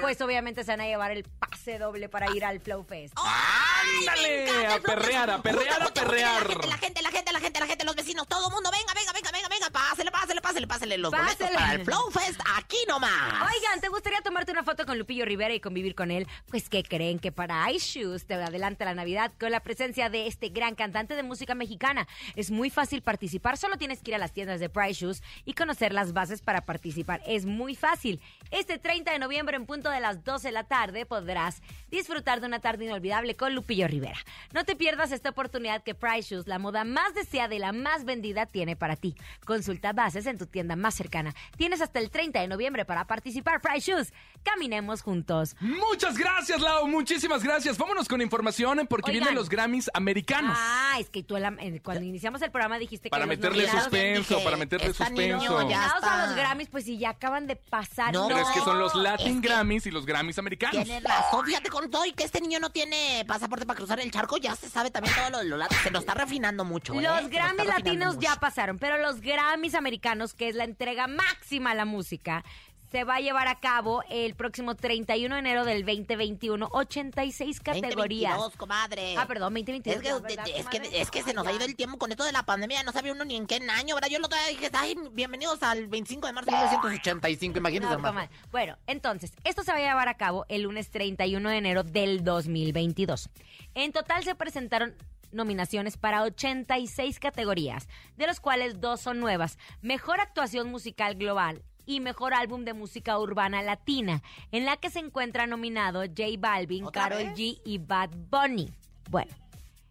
pues 0.00 0.20
obviamente 0.20 0.64
se 0.64 0.72
van 0.72 0.80
a 0.80 0.86
llevar 0.86 1.10
el 1.10 1.24
pase 1.24 1.78
doble 1.78 2.08
para 2.08 2.30
ir 2.34 2.44
al 2.44 2.60
Flow 2.60 2.84
Fest. 2.84 3.14
¡Ay, 3.16 3.88
me 4.04 4.10
Ándale, 4.10 4.66
a 4.66 4.80
perrear, 4.80 5.30
a 5.30 5.42
perrear, 5.42 5.82
a 5.82 5.88
perrear. 5.92 6.66
La 6.66 6.78
gente, 6.78 7.02
la 7.02 7.10
gente, 7.10 7.32
la 7.32 7.40
gente, 7.40 7.60
la 7.60 7.66
gente, 7.66 7.84
los 7.84 7.96
vecinos, 7.96 8.26
todo 8.26 8.48
el 8.48 8.54
mundo, 8.54 8.70
venga, 8.70 8.92
venga, 8.94 9.12
venga, 9.12 9.30
venga, 9.30 9.48
venga, 9.48 9.70
pásele, 9.70 10.10
pásele, 10.10 10.39
pásele, 10.50 10.66
pásele 10.66 10.98
los 10.98 11.12
boletos 11.12 11.36
Pásele. 11.36 11.56
para 11.56 11.74
el 11.74 11.84
Flow 11.84 12.10
Fest 12.10 12.40
aquí 12.56 12.76
nomás. 12.88 13.34
Oigan, 13.54 13.80
¿te 13.80 13.88
gustaría 13.88 14.20
tomarte 14.20 14.50
una 14.50 14.64
foto 14.64 14.84
con 14.84 14.98
Lupillo 14.98 15.24
Rivera 15.24 15.54
y 15.54 15.60
convivir 15.60 15.94
con 15.94 16.10
él? 16.10 16.26
Pues, 16.48 16.68
¿qué 16.68 16.82
creen? 16.82 17.20
Que 17.20 17.30
para 17.30 17.70
iShoes 17.70 18.26
te 18.26 18.34
adelanta 18.34 18.84
la 18.84 18.94
Navidad 18.94 19.32
con 19.38 19.52
la 19.52 19.60
presencia 19.60 20.10
de 20.10 20.26
este 20.26 20.48
gran 20.48 20.74
cantante 20.74 21.14
de 21.14 21.22
música 21.22 21.54
mexicana. 21.54 22.08
Es 22.34 22.50
muy 22.50 22.68
fácil 22.68 23.00
participar, 23.02 23.58
solo 23.58 23.76
tienes 23.76 24.02
que 24.02 24.10
ir 24.10 24.14
a 24.16 24.18
las 24.18 24.32
tiendas 24.32 24.58
de 24.58 24.68
Price 24.68 25.04
Shoes 25.04 25.22
y 25.44 25.52
conocer 25.52 25.92
las 25.92 26.12
bases 26.12 26.42
para 26.42 26.62
participar. 26.64 27.22
Es 27.26 27.46
muy 27.46 27.76
fácil. 27.76 28.20
Este 28.50 28.78
30 28.78 29.12
de 29.12 29.18
noviembre, 29.20 29.56
en 29.56 29.66
punto 29.66 29.88
de 29.90 30.00
las 30.00 30.24
12 30.24 30.48
de 30.48 30.52
la 30.52 30.64
tarde, 30.64 31.06
podrás 31.06 31.62
disfrutar 31.90 32.40
de 32.40 32.48
una 32.48 32.58
tarde 32.58 32.86
inolvidable 32.86 33.36
con 33.36 33.54
Lupillo 33.54 33.86
Rivera. 33.86 34.18
No 34.52 34.64
te 34.64 34.74
pierdas 34.74 35.12
esta 35.12 35.30
oportunidad 35.30 35.84
que 35.84 35.94
Price 35.94 36.34
Shoes, 36.34 36.48
la 36.48 36.58
moda 36.58 36.82
más 36.82 37.14
deseada 37.14 37.54
y 37.54 37.60
la 37.60 37.72
más 37.72 38.04
vendida, 38.04 38.46
tiene 38.46 38.74
para 38.74 38.96
ti. 38.96 39.14
Consulta 39.44 39.92
bases 39.92 40.26
en 40.26 40.39
tu 40.40 40.46
tienda 40.46 40.74
más 40.76 40.94
cercana. 40.94 41.34
Tienes 41.56 41.80
hasta 41.80 41.98
el 42.00 42.10
30 42.10 42.40
de 42.40 42.48
noviembre 42.48 42.84
para 42.84 43.06
participar. 43.06 43.60
Price 43.60 43.90
Shoes, 43.92 44.12
caminemos 44.42 45.02
juntos. 45.02 45.54
Muchas 45.60 46.16
gracias, 46.16 46.60
Lau. 46.60 46.86
Muchísimas 46.88 47.42
gracias. 47.42 47.76
Vámonos 47.78 48.08
con 48.08 48.20
información 48.22 48.86
porque 48.88 49.10
Oigan. 49.10 49.20
vienen 49.24 49.34
los 49.34 49.48
Grammys 49.48 49.90
americanos. 49.94 50.56
Ah, 50.58 50.96
es 50.98 51.10
que 51.10 51.22
tú 51.22 51.36
la- 51.36 51.54
cuando 51.82 52.02
iniciamos 52.04 52.40
el 52.42 52.50
programa 52.50 52.78
dijiste 52.78 53.10
Para 53.10 53.24
que 53.24 53.28
los 53.28 53.36
meterle 53.38 53.68
suspenso, 53.70 54.34
dije, 54.34 54.44
para 54.44 54.56
meterle 54.56 54.92
suspenso. 54.94 55.44
ya- 55.44 55.50
nominados 55.60 56.02
a 56.04 56.26
los 56.26 56.36
Grammys, 56.36 56.68
pues 56.68 56.84
si 56.84 56.98
ya 56.98 57.10
acaban 57.10 57.46
de 57.46 57.56
pasar. 57.56 58.12
No, 58.14 58.28
Pero 58.28 58.40
es 58.40 58.48
que 58.48 58.60
son 58.60 58.78
los 58.78 58.94
Latin 58.94 59.36
es 59.36 59.42
que- 59.42 59.48
Grammys 59.48 59.86
y 59.86 59.90
los 59.90 60.06
Grammys 60.06 60.38
americanos. 60.38 60.84
Tienes 60.84 61.02
razón, 61.04 61.44
fíjate 61.44 61.68
con 61.68 61.90
todo 61.90 62.04
y 62.06 62.12
que 62.12 62.24
este 62.24 62.40
niño 62.40 62.58
no 62.60 62.70
tiene 62.70 63.24
pasaporte 63.26 63.66
para 63.66 63.76
cruzar 63.76 64.00
el 64.00 64.10
charco, 64.10 64.38
ya 64.38 64.56
se 64.56 64.68
sabe 64.68 64.90
también 64.90 65.14
todo 65.14 65.30
lo 65.30 65.38
de 65.38 65.44
los 65.44 65.58
latos. 65.58 65.76
Se 65.82 65.90
lo 65.90 65.98
está 65.98 66.14
refinando 66.14 66.64
mucho, 66.64 66.94
¿eh? 66.94 67.02
Los 67.02 67.18
está 67.22 67.28
Grammys 67.28 67.66
latinos 67.66 68.14
mucho. 68.16 68.28
ya 68.28 68.36
pasaron, 68.36 68.78
pero 68.78 68.98
los 68.98 69.20
Grammys 69.20 69.74
americanos, 69.74 70.29
que 70.34 70.48
es 70.48 70.54
la 70.54 70.64
entrega 70.64 71.06
máxima 71.06 71.72
a 71.72 71.74
la 71.74 71.84
música, 71.84 72.44
se 72.90 73.04
va 73.04 73.16
a 73.16 73.20
llevar 73.20 73.46
a 73.46 73.60
cabo 73.60 74.02
el 74.10 74.34
próximo 74.34 74.74
31 74.74 75.34
de 75.34 75.38
enero 75.38 75.64
del 75.64 75.84
2021, 75.84 76.68
86 76.72 77.60
categorías. 77.60 78.32
2022, 78.36 78.56
comadre. 78.56 79.14
Ah, 79.16 79.26
perdón, 79.26 79.54
2022. 79.54 79.96
Es 79.96 80.02
que, 80.02 80.08
ya, 80.08 80.18
¿verdad, 80.18 80.46
es, 80.48 80.66
que, 80.66 80.78
comadre? 80.78 81.00
es 81.00 81.10
que 81.10 81.22
se 81.22 81.32
nos 81.32 81.46
ha 81.46 81.52
ido 81.52 81.64
el 81.64 81.76
tiempo 81.76 81.98
con 81.98 82.10
esto 82.10 82.24
de 82.24 82.32
la 82.32 82.42
pandemia, 82.44 82.82
no 82.82 82.92
sabía 82.92 83.12
uno 83.12 83.24
ni 83.24 83.36
en 83.36 83.46
qué 83.46 83.60
año, 83.70 83.94
¿verdad? 83.94 84.08
Yo 84.10 84.18
lo 84.18 84.28
todavía 84.28 84.50
dije, 84.50 84.70
ay, 84.72 84.96
bienvenidos 85.12 85.62
al 85.62 85.86
25 85.86 86.26
de 86.26 86.32
marzo 86.32 86.50
de 86.50 86.56
1985, 86.56 87.58
imagínense. 87.58 87.96
No. 87.96 88.28
Bueno, 88.50 88.76
entonces, 88.88 89.32
esto 89.44 89.62
se 89.62 89.70
va 89.70 89.78
a 89.78 89.80
llevar 89.80 90.08
a 90.08 90.14
cabo 90.14 90.44
el 90.48 90.62
lunes 90.62 90.90
31 90.90 91.48
de 91.48 91.56
enero 91.56 91.84
del 91.84 92.24
2022. 92.24 93.28
En 93.74 93.92
total 93.92 94.24
se 94.24 94.34
presentaron 94.34 94.96
nominaciones 95.32 95.96
para 95.96 96.22
86 96.22 97.18
categorías, 97.18 97.88
de 98.16 98.26
los 98.26 98.40
cuales 98.40 98.80
dos 98.80 99.00
son 99.00 99.20
nuevas. 99.20 99.58
Mejor 99.82 100.20
actuación 100.20 100.70
musical 100.70 101.14
global 101.14 101.62
y 101.86 102.00
mejor 102.00 102.34
álbum 102.34 102.64
de 102.64 102.74
música 102.74 103.18
urbana 103.18 103.62
latina, 103.62 104.22
en 104.52 104.64
la 104.64 104.76
que 104.76 104.90
se 104.90 105.00
encuentra 105.00 105.46
nominado 105.46 106.02
J 106.02 106.24
Balvin, 106.38 106.84
¿Otra 106.84 107.04
Karol 107.04 107.24
vez? 107.24 107.38
G 107.38 107.60
y 107.64 107.78
Bad 107.78 108.10
Bunny. 108.30 108.70
Bueno, 109.10 109.32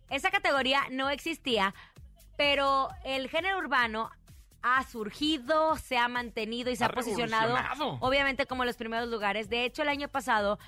esa 0.10 0.32
categoría 0.32 0.84
no 0.92 1.10
existía, 1.10 1.74
pero 2.38 2.90
el 3.04 3.30
género 3.30 3.58
urbano 3.58 4.10
ha 4.62 4.84
surgido, 4.84 5.78
se 5.78 5.98
ha 5.98 6.08
mantenido 6.08 6.70
y 6.70 6.76
se 6.76 6.84
Ha 6.84 6.88
ha 6.88 6.92
posicionado 6.92 7.56
obviamente 8.00 8.46
como 8.46 8.66
los 8.66 8.76
primeros 8.76 9.10
lugares. 9.10 9.50
De 9.50 9.66
hecho, 9.66 9.84
el 9.84 9.90
año 9.90 10.10
pasado 10.10 10.60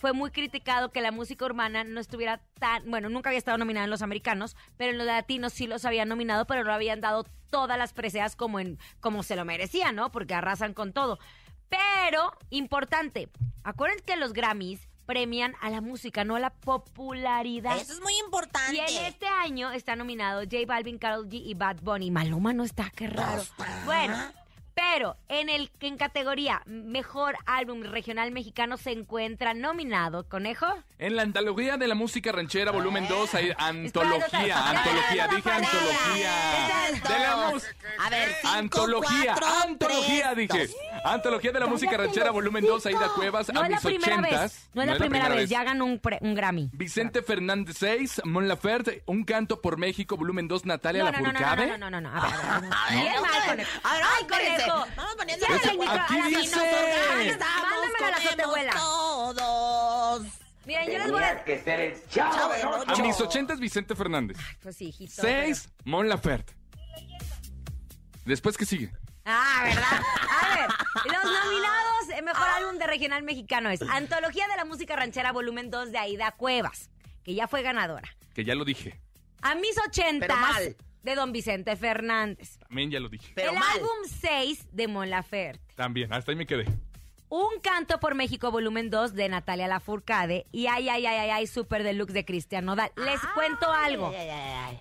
fue 0.00 0.14
muy 0.14 0.30
criticado 0.30 0.90
que 0.90 1.02
la 1.02 1.12
música 1.12 1.44
urbana 1.44 1.84
no 1.84 2.00
estuviera 2.00 2.40
tan, 2.58 2.90
bueno, 2.90 3.10
nunca 3.10 3.28
había 3.28 3.38
estado 3.38 3.58
nominada 3.58 3.84
en 3.84 3.90
los 3.90 4.00
americanos, 4.00 4.56
pero 4.78 4.92
en 4.92 4.98
los 4.98 5.06
latinos 5.06 5.52
sí 5.52 5.66
los 5.66 5.84
habían 5.84 6.08
nominado, 6.08 6.46
pero 6.46 6.64
no 6.64 6.72
habían 6.72 7.02
dado 7.02 7.24
todas 7.50 7.76
las 7.76 7.92
preseas 7.92 8.34
como 8.34 8.60
en 8.60 8.78
como 9.00 9.22
se 9.22 9.36
lo 9.36 9.44
merecían, 9.44 9.94
¿no? 9.94 10.10
Porque 10.10 10.32
arrasan 10.32 10.72
con 10.72 10.94
todo. 10.94 11.18
Pero 11.68 12.32
importante, 12.48 13.28
acuérdense 13.62 14.04
que 14.04 14.16
los 14.16 14.32
Grammys 14.32 14.88
premian 15.04 15.54
a 15.60 15.68
la 15.68 15.82
música, 15.82 16.24
no 16.24 16.36
a 16.36 16.40
la 16.40 16.50
popularidad. 16.50 17.76
Eso 17.76 17.92
es 17.92 18.00
muy 18.00 18.16
importante. 18.24 18.76
Y 18.76 18.78
en 18.78 19.04
este 19.04 19.26
año 19.26 19.70
está 19.70 19.96
nominado 19.96 20.40
J 20.44 20.56
Balvin, 20.66 20.98
Karol 20.98 21.28
G 21.28 21.42
y 21.44 21.52
Bad 21.52 21.82
Bunny. 21.82 22.10
Maluma 22.10 22.54
no 22.54 22.64
está, 22.64 22.90
qué 22.96 23.06
raro. 23.06 23.42
Bueno, 23.84 24.16
pero 24.80 25.16
en 25.28 25.48
el 25.48 25.70
en 25.80 25.96
categoría 25.96 26.62
Mejor 26.66 27.36
Álbum 27.46 27.82
Regional 27.82 28.30
Mexicano 28.32 28.76
se 28.76 28.92
encuentra 28.92 29.52
nominado, 29.54 30.26
Conejo. 30.28 30.66
En 30.98 31.16
la 31.16 31.22
antología 31.22 31.76
de 31.76 31.86
la 31.88 31.94
música 31.94 32.32
ranchera, 32.32 32.70
volumen 32.72 33.06
2, 33.08 33.34
hay 33.34 33.52
antología, 33.58 34.26
Espérate, 34.26 34.78
antología, 34.78 35.28
dije 35.28 35.50
antología. 35.50 36.32
De 37.08 37.18
la 37.18 38.04
A 38.04 38.10
ver, 38.10 38.28
cinco, 38.40 38.48
Antología, 38.54 39.34
cuatro, 39.38 39.46
antología, 39.68 40.30
tres, 40.34 40.48
dije. 40.48 40.66
dos. 40.66 40.76
Antología 41.04 41.52
de 41.52 41.60
la 41.60 41.66
música 41.66 41.96
ranchera, 41.96 42.30
volumen 42.30 42.64
2, 42.64 42.86
Aida 42.86 43.08
Cuevas, 43.14 43.52
No 43.52 43.60
a 43.60 43.68
mis 43.68 43.84
ochentas. 43.84 44.68
No 44.74 44.82
es 44.82 44.88
la 44.88 44.96
primera 44.96 45.28
vez. 45.28 45.48
Ya 45.48 45.64
ganó 45.64 45.86
un, 45.86 46.00
Grammy. 46.34 46.68
Vicente 46.72 47.22
Fernández 47.22 47.76
6, 47.78 48.22
Mon 48.24 48.48
Laferte, 48.48 49.02
Un 49.06 49.24
canto 49.24 49.60
por 49.60 49.78
México, 49.78 50.16
volumen 50.16 50.46
2, 50.48 50.66
Natalia 50.66 51.04
No, 51.04 51.12
no, 51.12 51.18
no, 51.18 51.32
no, 51.32 51.40
Lafourcade. 51.40 51.78
no, 51.78 51.90
no, 51.90 51.90
no, 51.90 52.00
no, 52.00 52.10
a 52.10 52.26
ver, 52.26 52.34
a 52.34 52.38
ver, 52.40 52.50
a 52.50 52.60
ver. 52.60 52.70
A 52.72 52.90
ver, 52.90 53.00
Bien 53.00 53.14
no, 53.14 53.20
mal, 53.22 53.32
a 53.32 53.38
ver, 53.38 53.66
Conejo. 53.66 53.70
a 53.84 53.94
ver, 53.94 54.02
Ay. 54.74 54.90
Vamos 54.96 55.14
poniendo 55.16 55.46
aquí 55.46 55.68
a 55.68 55.94
la 55.94 56.28
dice. 56.28 56.56
Mándamela 56.56 58.06
a 58.06 58.10
la 58.10 58.16
azotehuela. 58.16 58.72
todos. 58.72 60.26
Miren, 60.66 60.90
yo 60.90 60.98
les 60.98 61.10
voy 61.10 61.22
a... 61.22 61.44
que 61.44 61.58
ser 61.62 61.80
el 61.80 62.08
Chavo 62.08 62.52
del 62.52 62.90
A 62.90 63.02
mis 63.02 63.20
ochentas, 63.20 63.58
Vicente 63.58 63.94
Fernández. 63.94 64.36
Pues 64.62 64.76
sí, 64.76 64.88
hijito. 64.88 65.22
6, 65.22 65.68
Mon 65.84 66.08
Laferte. 66.08 66.54
Después, 68.24 68.56
¿qué 68.56 68.66
sigue? 68.66 68.92
Ah, 69.24 69.62
¿verdad? 69.64 70.02
A 70.30 70.58
ver, 70.58 70.68
los 71.06 71.24
nominados 71.24 71.90
Mejor 72.22 72.48
Álbum 72.48 72.78
de 72.78 72.86
Regional 72.86 73.22
Mexicano 73.22 73.70
es 73.70 73.80
Antología 73.82 74.46
de 74.48 74.56
la 74.56 74.64
Música 74.64 74.94
Ranchera 74.94 75.32
Volumen 75.32 75.70
2 75.70 75.90
de 75.90 75.98
Aida 75.98 76.32
Cuevas, 76.32 76.90
que 77.24 77.34
ya 77.34 77.48
fue 77.48 77.62
ganadora. 77.62 78.08
Que 78.34 78.44
ya 78.44 78.54
lo 78.54 78.64
dije. 78.64 79.00
A 79.42 79.54
mis 79.54 79.74
Pero 79.74 79.86
ochentas 79.86 80.40
mal. 80.40 80.76
De 81.02 81.14
Don 81.14 81.32
Vicente 81.32 81.76
Fernández. 81.76 82.58
También 82.58 82.90
ya 82.90 83.00
lo 83.00 83.08
dije. 83.08 83.32
Pero 83.34 83.50
el 83.50 83.58
mal. 83.58 83.68
álbum 83.76 83.90
6 84.06 84.68
de 84.72 84.88
Mon 84.88 85.10
Laferte. 85.10 85.74
También, 85.74 86.12
hasta 86.12 86.32
ahí 86.32 86.36
me 86.36 86.46
quedé. 86.46 86.66
Un 87.28 87.60
canto 87.62 88.00
por 88.00 88.16
México 88.16 88.50
volumen 88.50 88.90
2 88.90 89.14
de 89.14 89.28
Natalia 89.28 89.68
Lafourcade 89.68 90.46
y 90.50 90.66
ay 90.66 90.88
ay 90.88 91.06
ay 91.06 91.16
ay 91.16 91.30
ay 91.30 91.46
Super 91.46 91.84
Deluxe 91.84 92.12
de 92.12 92.24
Cristian 92.24 92.64
Nodal. 92.64 92.90
Les 92.96 93.20
cuento 93.34 93.70
algo. 93.72 94.08
Ay, 94.08 94.16
ay, 94.16 94.30
ay. 94.30 94.80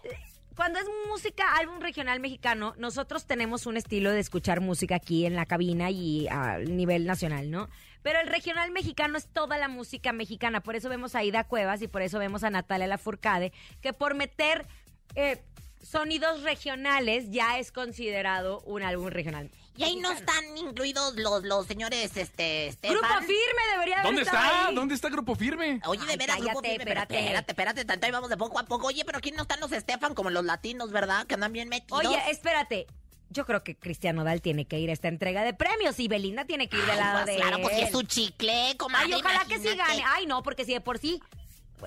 Cuando 0.56 0.80
es 0.80 0.88
música, 1.08 1.56
álbum 1.56 1.80
regional 1.80 2.20
mexicano, 2.20 2.74
nosotros 2.78 3.26
tenemos 3.26 3.66
un 3.66 3.78
estilo 3.78 4.12
de 4.12 4.20
escuchar 4.20 4.60
música 4.60 4.96
aquí 4.96 5.26
en 5.26 5.36
la 5.36 5.46
cabina 5.46 5.90
y 5.90 6.28
a 6.28 6.58
nivel 6.58 7.06
nacional, 7.06 7.50
¿no? 7.50 7.70
Pero 8.02 8.20
el 8.20 8.28
regional 8.28 8.72
mexicano 8.72 9.18
es 9.18 9.28
toda 9.28 9.58
la 9.58 9.70
música 9.70 10.12
mexicana. 10.12 10.62
Por 10.62 10.76
eso 10.76 10.90
vemos 10.90 11.16
a 11.16 11.24
Ida 11.24 11.46
Cuevas 11.46 11.82
y 11.82 11.88
por 11.88 12.02
eso 12.02 12.20
vemos 12.20 12.44
a 12.44 12.50
Natalia 12.50 12.88
Lafourcade, 12.88 13.54
que 13.80 13.94
por 13.94 14.16
meter 14.16 14.68
eh, 15.16 15.42
sonidos 15.82 16.42
regionales 16.44 17.26
ya 17.30 17.60
es 17.60 17.72
considerado 17.72 18.62
un 18.62 18.84
álbum 18.84 19.08
regional. 19.08 19.50
Y 19.76 19.84
ahí 19.84 19.96
no 19.96 20.12
están 20.12 20.58
incluidos 20.58 21.16
los, 21.16 21.44
los 21.44 21.66
señores, 21.66 22.18
este, 22.18 22.68
Estefan. 22.68 22.98
Grupo 22.98 23.14
Firme 23.22 23.62
debería 23.72 23.96
haber 23.96 24.06
¿Dónde 24.08 24.22
está? 24.24 24.68
ahí. 24.68 24.76
¿Dónde 24.76 24.94
está 24.96 25.08
Grupo 25.10 25.36
Firme? 25.36 25.80
Oye, 25.86 26.06
de 26.06 26.18
veras, 26.18 26.38
grupo 26.42 26.60
firme, 26.62 26.76
espérate. 26.80 27.18
espérate, 27.18 27.52
espérate, 27.54 27.86
tanto 27.86 28.06
ahí 28.06 28.12
vamos 28.12 28.30
de 28.30 28.36
poco 28.36 28.60
a 28.60 28.64
poco. 28.66 28.88
Oye, 28.88 29.06
pero 29.06 29.20
aquí 29.20 29.32
no 29.32 29.44
están 29.44 29.62
los 29.62 29.72
Estefan 29.72 30.16
como 30.16 30.32
los 30.32 30.44
latinos, 30.44 30.92
¿verdad? 30.92 31.26
Que 31.28 31.36
andan 31.36 31.54
bien 31.54 31.70
metidos. 31.70 32.06
Oye, 32.06 32.20
espérate. 32.30 32.88
Yo 33.30 33.46
creo 33.46 33.64
que 33.64 33.78
Cristian 33.78 34.18
Nodal 34.18 34.42
tiene 34.42 34.66
que 34.66 34.80
ir 34.80 34.90
a 34.90 34.94
esta 34.94 35.08
entrega 35.08 35.44
de 35.44 35.54
premios 35.54 35.98
y 36.00 36.08
Belinda 36.10 36.44
tiene 36.46 36.68
que 36.68 36.76
ir 36.78 36.82
del 36.84 36.92
Ay, 36.92 36.98
lado 36.98 37.24
pues 37.24 37.36
de 37.36 37.42
claro, 37.42 37.62
porque 37.62 37.78
él. 37.78 37.84
es 37.86 37.92
su 37.92 38.02
chicle, 38.04 38.76
comadre, 38.78 39.14
Ay, 39.14 39.22
ojalá 39.22 39.46
que 39.46 39.60
sí 39.60 39.76
gane. 39.78 40.04
Ay, 40.08 40.26
no, 40.26 40.44
porque 40.44 40.66
si 40.66 40.74
de 40.74 40.82
por 40.82 40.98
sí. 40.98 41.22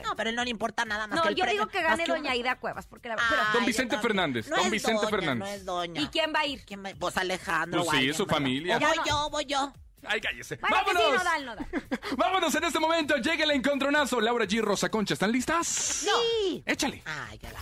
No, 0.00 0.16
pero 0.16 0.30
él 0.30 0.36
no 0.36 0.44
le 0.44 0.50
importa 0.50 0.84
nada 0.84 1.06
más 1.06 1.16
No, 1.16 1.22
que 1.22 1.28
el 1.30 1.34
yo 1.34 1.44
premio, 1.44 1.60
digo 1.62 1.70
que 1.70 1.82
más 1.82 1.98
gane 1.98 2.02
un- 2.04 2.18
doña 2.18 2.34
Ida 2.36 2.56
Cuevas, 2.56 2.86
porque 2.86 3.08
la 3.08 3.14
Ay, 3.16 3.20
pero- 3.28 3.42
Don 3.52 3.60
yo 3.62 3.66
Vicente 3.66 3.90
también. 3.96 4.02
Fernández, 4.08 4.48
No 4.48 4.56
don 4.56 4.64
es 4.66 4.70
Vicente 4.72 4.94
doña, 5.04 5.08
Fernández. 5.10 5.38
No 5.48 5.54
es 5.54 5.64
doña. 5.64 6.00
¿Y 6.00 6.06
quién 6.08 6.32
va 6.34 6.40
a 6.40 6.46
ir? 6.46 6.64
¿Quién 6.64 6.84
va? 6.84 6.90
Pues 6.98 7.16
Alejandro. 7.16 7.80
Pues 7.80 7.88
o 7.88 7.90
sí, 7.92 7.96
alguien, 7.98 8.14
su 8.14 8.24
¿verdad? 8.26 8.36
familia. 8.36 8.76
O 8.76 8.80
Ya 8.80 8.88
voy 8.88 8.96
no. 8.98 9.04
yo, 9.06 9.30
voy 9.30 9.44
yo. 9.46 9.72
Ay, 10.04 10.20
cállese. 10.20 10.56
Bueno, 10.56 10.76
que 10.84 10.90
sí, 10.90 10.96
¡Vámonos! 10.96 11.24
Nodal, 11.24 11.44
Nodal. 11.46 11.66
Vámonos 12.16 12.54
en 12.56 12.64
este 12.64 12.78
momento. 12.80 13.16
Llega 13.18 13.44
el 13.44 13.50
encontronazo. 13.52 14.20
Laura 14.20 14.46
G. 14.46 14.60
Rosa 14.60 14.88
Concha, 14.88 15.14
¿están 15.14 15.30
listas? 15.30 15.66
Sí. 15.66 16.62
Échale. 16.66 17.02
Ay, 17.04 17.38
qué 17.38 17.48
la... 17.52 17.60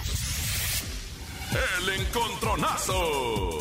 El 1.78 2.00
encontronazo. 2.00 3.58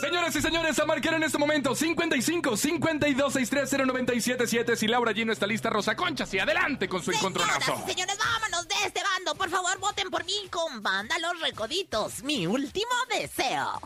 Señoras 0.00 0.34
y 0.36 0.42
señores, 0.42 0.78
a 0.78 0.84
marcar 0.84 1.14
en 1.14 1.24
este 1.24 1.38
momento 1.38 1.74
55 1.74 2.56
52 2.56 3.32
630 3.32 3.86
977 3.86 4.76
Si 4.76 4.86
Laura 4.86 5.12
G 5.12 5.24
no 5.24 5.32
está 5.32 5.46
lista, 5.46 5.70
Rosa 5.70 5.96
Concha, 5.96 6.26
sí, 6.26 6.38
adelante 6.38 6.88
con 6.88 7.02
su 7.02 7.10
encontronazo. 7.10 7.60
Señoras 7.60 7.84
y 7.86 7.90
señores, 7.92 8.18
vámonos 8.18 8.68
de 8.68 8.74
este 8.86 9.02
bando. 9.02 9.34
Por 9.34 9.50
favor, 9.50 9.78
voten 9.78 10.10
por 10.10 10.24
mí 10.24 10.34
con 10.50 10.82
Banda 10.82 11.16
Los 11.18 11.40
Recoditos. 11.40 12.22
Mi 12.22 12.46
último 12.46 12.92
deseo. 13.10 13.80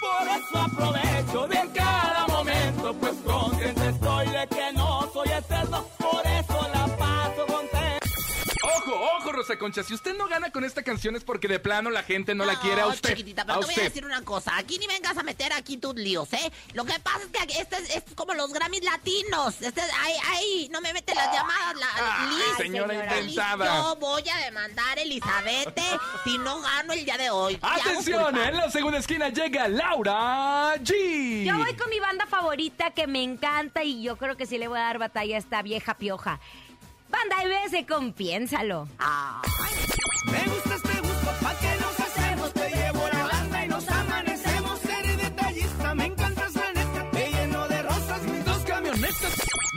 Por 0.00 0.28
eso 0.28 0.58
aprovecho 0.58 1.46
de 1.46 1.72
cada 1.74 2.26
momento, 2.28 2.94
pues 2.94 3.14
consciente 3.24 3.88
estoy 3.88 4.28
de 4.28 4.48
que 4.48 4.72
no 4.72 5.10
soy 5.12 5.28
eterno, 5.28 5.86
por 5.98 6.26
Concha, 9.58 9.82
si 9.82 9.94
usted 9.94 10.16
no 10.16 10.28
gana 10.28 10.50
con 10.50 10.64
esta 10.64 10.82
canción 10.82 11.16
es 11.16 11.24
porque 11.24 11.48
de 11.48 11.58
plano 11.58 11.90
la 11.90 12.02
gente 12.02 12.34
no, 12.34 12.44
la 12.44 12.58
quiere 12.60 12.80
a 12.80 12.86
usted. 12.86 13.10
chiquitita, 13.10 13.44
pero 13.44 13.58
a 13.58 13.60
te 13.60 13.66
voy 13.66 13.74
a 13.74 13.76
usted. 13.76 13.88
decir 13.88 14.04
una 14.04 14.22
cosa. 14.22 14.56
Aquí 14.56 14.78
ni 14.78 14.86
vengas 14.86 15.16
a 15.16 15.22
meter 15.22 15.52
aquí 15.52 15.76
tus 15.76 15.94
líos, 15.94 16.32
¿eh? 16.32 16.52
Lo 16.74 16.84
que 16.84 16.98
pasa 17.00 17.20
es 17.20 17.46
que 17.46 17.60
este 17.60 17.76
es, 17.76 17.96
este 17.96 18.10
es 18.10 18.14
como 18.14 18.34
los 18.34 18.52
Grammys 18.52 18.82
latinos. 18.82 19.60
Este, 19.60 19.80
ahí, 19.80 20.14
ahí, 20.32 20.68
no 20.70 20.80
me 20.80 20.92
mete 20.92 21.14
las 21.14 21.32
llamadas. 21.32 21.76
La, 21.76 21.88
Ay, 21.96 22.36
Liz, 22.36 22.56
señora 22.56 22.94
Liz, 22.94 23.02
inventada. 23.02 23.64
Yo 23.64 23.96
voy 23.96 24.22
a 24.28 24.36
demandar 24.44 24.98
a 24.98 25.02
Elizabeth 25.02 25.80
si 26.24 26.38
no 26.38 26.60
gano 26.60 26.92
el 26.92 27.04
día 27.04 27.16
de 27.16 27.30
hoy. 27.30 27.58
Atención, 27.60 28.36
en 28.36 28.56
la 28.56 28.70
segunda 28.70 28.98
esquina 28.98 29.28
llega 29.28 29.68
Laura 29.68 30.74
G. 30.76 31.44
Yo 31.44 31.56
voy 31.56 31.74
con 31.74 31.90
mi 31.90 32.00
banda 32.00 32.26
favorita 32.26 32.90
que 32.90 33.06
me 33.06 33.22
encanta 33.22 33.82
y 33.84 34.02
yo 34.02 34.16
creo 34.16 34.36
que 34.36 34.46
sí 34.46 34.58
le 34.58 34.68
voy 34.68 34.78
a 34.78 34.82
dar 34.82 34.98
batalla 34.98 35.36
a 35.36 35.38
esta 35.38 35.62
vieja 35.62 35.94
pioja. 35.94 36.40
Banda 37.10 37.36
MS 37.44 37.86
con 37.88 38.12
Piénsalo. 38.12 38.88
Me 40.30 40.44
gustas, 40.52 40.79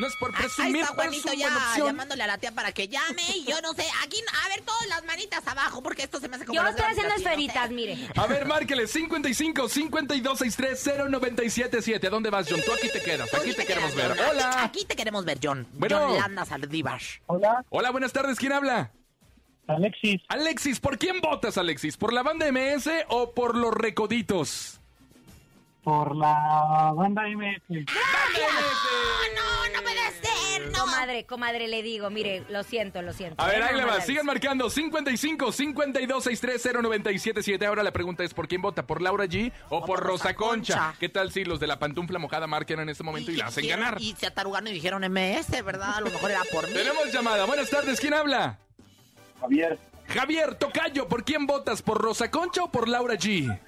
No 0.03 0.09
es 0.09 0.17
por 0.17 0.31
Ahí 0.35 0.41
presumir, 0.41 0.81
está 0.81 0.95
pero 0.97 1.11
es 1.13 1.21
Juanito 1.23 1.39
ya 1.41 1.55
opción. 1.55 1.87
llamándole 1.87 2.23
a 2.23 2.27
la 2.27 2.37
tía 2.37 2.51
para 2.51 2.73
que 2.73 2.89
llame 2.89 3.23
y 3.37 3.45
yo 3.45 3.61
no 3.61 3.73
sé, 3.73 3.85
aquí, 4.03 4.17
a 4.43 4.49
ver, 4.49 4.59
todas 4.65 4.85
las 4.89 5.05
manitas 5.05 5.47
abajo 5.47 5.81
porque 5.81 6.03
esto 6.03 6.19
se 6.19 6.27
me 6.27 6.35
hace 6.35 6.45
como 6.45 6.61
Yo 6.61 6.67
estoy 6.67 6.83
haciendo 6.83 7.15
esferitas, 7.15 7.69
¿eh? 7.69 7.73
mire. 7.73 8.09
A 8.17 8.27
ver, 8.27 8.45
márquele 8.45 8.85
55 8.85 9.69
52 9.69 10.39
630 10.39 11.07
977 11.09 12.05
¿A 12.05 12.09
dónde 12.09 12.29
vas, 12.29 12.47
John? 12.49 12.59
Tú 12.65 12.73
aquí 12.73 12.89
te 12.89 13.01
quedas. 13.01 13.33
Aquí 13.33 13.53
te 13.53 13.65
queremos 13.65 13.95
ver. 13.95 14.09
John. 14.09 14.27
Hola. 14.29 14.49
Aquí, 14.49 14.79
aquí 14.79 14.85
te 14.85 14.95
queremos 14.97 15.23
ver, 15.23 15.39
John. 15.41 15.65
Bueno. 15.71 15.97
John 15.99 16.17
Landa 16.17 16.43
Saldívar. 16.43 16.99
Hola, 17.27 17.63
Hola, 17.69 17.91
buenas 17.91 18.11
tardes. 18.11 18.37
¿Quién 18.37 18.51
habla? 18.51 18.91
Alexis, 19.67 20.21
Alexis, 20.27 20.81
¿por 20.81 20.97
quién 20.97 21.21
votas, 21.21 21.57
Alexis? 21.57 21.95
¿Por 21.95 22.11
la 22.11 22.23
banda 22.23 22.51
MS 22.51 22.89
o 23.07 23.33
por 23.33 23.55
los 23.55 23.73
recoditos? 23.73 24.81
Por 25.83 26.15
la 26.15 26.93
banda 26.95 27.23
MS. 27.27 27.61
¡No, 27.69 27.75
no, 29.35 29.75
no 29.75 29.81
puede 29.81 30.11
ser! 30.21 30.71
¡No! 30.71 30.79
Comadre, 30.79 31.25
comadre, 31.25 31.67
le 31.67 31.83
digo, 31.83 32.09
mire, 32.09 32.43
lo 32.49 32.63
siento, 32.63 33.01
lo 33.01 33.13
siento. 33.13 33.41
A 33.43 33.47
ver, 33.47 33.61
ahí 33.61 33.75
le 33.75 33.83
va. 33.83 33.99
Sigan 34.01 34.25
marcando 34.25 34.69
55 34.69 35.51
52 35.51 36.23
630 36.23 36.81
977 36.81 37.65
Ahora 37.65 37.83
la 37.83 37.91
pregunta 37.91 38.23
es: 38.23 38.33
¿por 38.33 38.47
quién 38.47 38.61
vota? 38.61 38.87
¿Por 38.87 39.01
Laura 39.01 39.25
G 39.25 39.51
o, 39.69 39.85
por 39.85 39.99
Rosa 39.99 40.33
Concha? 40.35 40.77
Concha. 40.77 40.95
¿Qué 40.99 41.09
tal 41.09 41.31
si 41.31 41.43
los 41.43 41.59
de 41.59 41.67
la 41.67 41.79
pantufla 41.79 42.19
mojada 42.19 42.47
marquen 42.47 42.79
en 42.79 42.89
este 42.89 43.03
momento 43.03 43.31
y, 43.31 43.35
la 43.35 43.47
hacen 43.47 43.67
ganar? 43.67 43.97
Y 43.99 44.13
se 44.13 44.27
atarugaron 44.27 44.67
y 44.67 44.71
dijeron 44.71 45.01
MS, 45.01 45.63
¿verdad? 45.63 45.97
A 45.97 46.01
lo 46.01 46.09
mejor 46.09 46.31
era 46.31 46.41
por 46.51 46.67
mí. 46.67 46.73
Tenemos 46.73 47.11
llamada. 47.11 47.45
Buenas 47.45 47.69
tardes. 47.69 47.99
¿Quién 47.99 48.13
habla? 48.13 48.59
Javier, 49.41 49.77
Javier 50.07 50.55
Tocayo, 50.55 51.07
¿por 51.07 51.23
quién 51.25 51.45
votas? 51.45 51.81
¿Por 51.81 52.01
Rosa 52.01 52.31
Concha 52.31 52.63
o 52.63 52.71
por 52.71 52.87
Laura 52.87 53.15
G? 53.15 53.59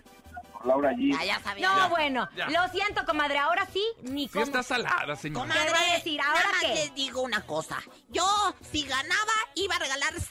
Laura 0.65 0.91
G. 0.93 1.12
Ya, 1.17 1.23
ya 1.25 1.39
sabía. 1.41 1.67
No, 1.67 1.78
Ya, 1.78 1.88
bueno, 1.88 2.30
ya. 2.36 2.47
lo 2.49 2.67
siento, 2.69 3.06
comadre, 3.06 3.38
ahora 3.39 3.67
sí, 3.71 3.84
ni 4.04 4.23
Sí 4.28 4.34
cómo. 4.34 4.45
está 4.45 4.63
salada, 4.63 5.15
señora. 5.15 5.41
Comadre, 5.47 5.65
¿Qué 5.65 5.71
va 5.71 5.80
a 5.80 5.93
decir? 5.93 6.21
¿Ahora 6.21 6.39
nada 6.39 6.51
más 6.54 6.62
qué? 6.63 6.73
les 6.75 6.95
digo 6.95 7.21
una 7.21 7.41
cosa. 7.45 7.78
Yo, 8.10 8.56
si 8.71 8.84
ganaba, 8.84 9.34
iba 9.56 9.75
a 9.75 9.80
regalar 9.80 10.13
100 10.13 10.21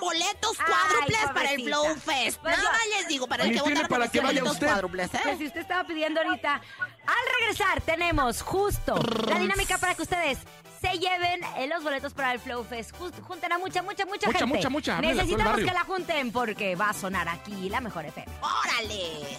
boletos 0.00 0.56
Ay, 0.60 0.66
cuádruples 0.66 1.18
para 1.34 1.50
el 1.52 1.60
pobrecita. 1.62 1.76
Flow 1.76 1.94
Fest. 1.96 2.40
Pues 2.40 2.56
nada 2.56 2.62
yo- 2.62 2.72
más 2.72 2.86
les 2.98 3.08
digo, 3.08 3.26
para 3.26 3.42
el 3.44 3.50
Ni 3.50 3.56
que 3.56 3.62
tiene 3.62 3.74
votaron 3.80 3.88
para 3.88 4.04
por 4.04 4.10
que 4.12 4.18
los 4.18 4.22
100 4.22 4.24
vaya 4.24 4.40
boletos 4.40 4.54
usted. 4.54 4.66
cuádruples, 4.66 5.10
Pues 5.10 5.26
¿eh? 5.26 5.34
si 5.38 5.46
usted 5.46 5.60
estaba 5.60 5.84
pidiendo 5.84 6.20
ahorita. 6.20 6.54
Al 6.54 7.40
regresar 7.40 7.80
tenemos 7.82 8.42
justo 8.42 8.94
la 9.26 9.38
dinámica 9.38 9.78
para 9.78 9.94
que 9.94 10.02
ustedes 10.02 10.38
se 10.80 10.98
lleven 10.98 11.42
eh, 11.58 11.66
los 11.66 11.82
boletos 11.82 12.14
para 12.14 12.32
el 12.32 12.38
Flow 12.40 12.64
Fest. 12.64 12.94
Just- 12.96 13.20
junten 13.22 13.52
a 13.52 13.58
mucha, 13.58 13.82
mucha, 13.82 14.04
mucha, 14.06 14.26
Mucha, 14.28 14.38
gente. 14.38 14.46
mucha, 14.56 14.68
mucha, 14.70 14.96
háblale 14.96 15.12
a 15.12 15.14
todo 15.14 15.22
el 15.22 15.26
Necesitamos 15.28 15.52
barrio. 15.52 15.66
que 15.66 15.74
la 15.74 15.84
junten 15.84 16.32
porque 16.32 16.76
va 16.76 16.90
a 16.90 16.94
sonar 16.94 17.28
aquí 17.28 17.68
la 17.68 17.80
mejor 17.80 18.04
FM. 18.06 18.32
¡Órale! 18.40 19.38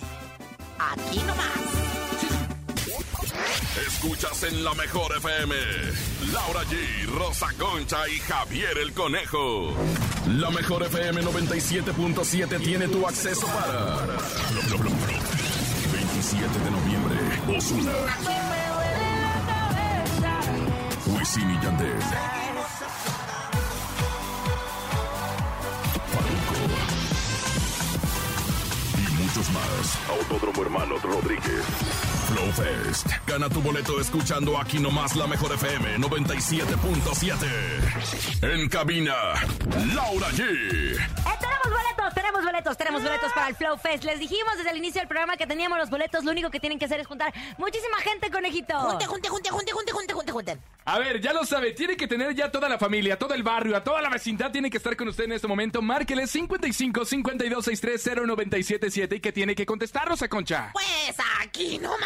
Aquí 0.90 1.20
nomás. 1.20 1.72
Escuchas 3.88 4.44
en 4.44 4.64
la 4.64 4.74
mejor 4.74 5.16
FM. 5.18 5.56
Laura 6.34 6.62
G, 6.64 7.06
Rosa 7.18 7.48
Concha 7.58 8.08
y 8.10 8.18
Javier 8.20 8.78
el 8.80 8.94
Conejo. 8.94 9.74
La 10.28 10.50
mejor 10.50 10.84
FM 10.84 11.22
97.7 11.24 12.64
tiene 12.64 12.88
tu 12.88 13.06
acceso 13.06 13.46
para. 13.48 13.98
27 15.92 16.60
de 16.60 16.72
noviembre, 16.72 17.58
Osuna. 17.58 17.92
Wisin 21.08 21.52
y 21.52 21.64
Yandel. 21.64 22.00
Muchos 29.36 29.52
más. 29.54 29.98
Autódromo 30.10 30.64
Hermanos 30.64 31.02
Rodríguez. 31.02 31.64
Flow 32.28 32.52
Fest. 32.52 33.08
Gana 33.26 33.48
tu 33.50 33.62
boleto 33.62 34.02
escuchando 34.02 34.60
aquí 34.60 34.78
nomás 34.80 35.16
la 35.16 35.26
mejor 35.28 35.54
FM 35.54 36.00
97.7. 36.00 38.42
En 38.42 38.68
cabina, 38.70 39.16
Laura 39.94 40.28
G. 40.32 40.98
boletos, 42.72 42.78
tenemos 42.78 43.04
boletos 43.04 43.32
para 43.34 43.48
el 43.48 43.56
Flow 43.56 43.78
Fest. 43.78 44.04
Les 44.04 44.20
dijimos 44.20 44.56
desde 44.58 44.70
el 44.72 44.78
inicio 44.78 45.02
del 45.02 45.08
programa 45.08 45.36
que 45.38 45.46
teníamos 45.48 45.78
los 45.78 45.90
boletos. 45.90 46.24
Lo 46.24 46.32
único 46.32 46.50
que 46.50 46.60
tienen 46.60 46.80
que 46.80 46.86
hacer 46.86 47.00
es 47.00 47.08
juntar 47.08 47.34
muchísima 47.58 47.98
gente, 48.00 48.30
conejito. 48.32 48.80
Junte, 48.80 49.06
junte, 49.06 49.30
junte, 49.30 49.50
junte, 49.50 49.72
junte, 49.72 49.92
junte, 49.92 50.14
junte, 50.14 50.32
junte. 50.32 50.58
A 50.86 50.98
ver, 50.98 51.22
ya 51.22 51.32
lo 51.34 51.46
sabe, 51.46 51.74
tiene 51.74 51.96
que 51.96 52.08
tener 52.08 52.34
ya 52.34 52.52
toda 52.52 52.68
la 52.68 52.78
familia, 52.80 53.18
todo 53.18 53.34
el 53.36 53.44
barrio, 53.44 53.78
a 53.78 53.84
toda 53.84 54.02
la 54.02 54.10
vecindad 54.10 54.52
tiene 54.52 54.70
que 54.72 54.78
estar 54.78 54.96
con 54.96 55.08
usted 55.08 55.26
en 55.26 55.34
este 55.34 55.48
momento. 55.48 55.82
Márquele 55.82 56.26
55 56.26 57.06
52 57.06 57.66
63 57.66 58.26
0977 58.26 59.16
y 59.16 59.20
que 59.20 59.32
tiene 59.32 59.54
que 59.54 59.66
contestar, 59.66 60.08
Rosa 60.08 60.28
Concha. 60.28 60.72
Pues 60.74 61.16
aquí 61.42 61.78
nomás, 61.78 62.00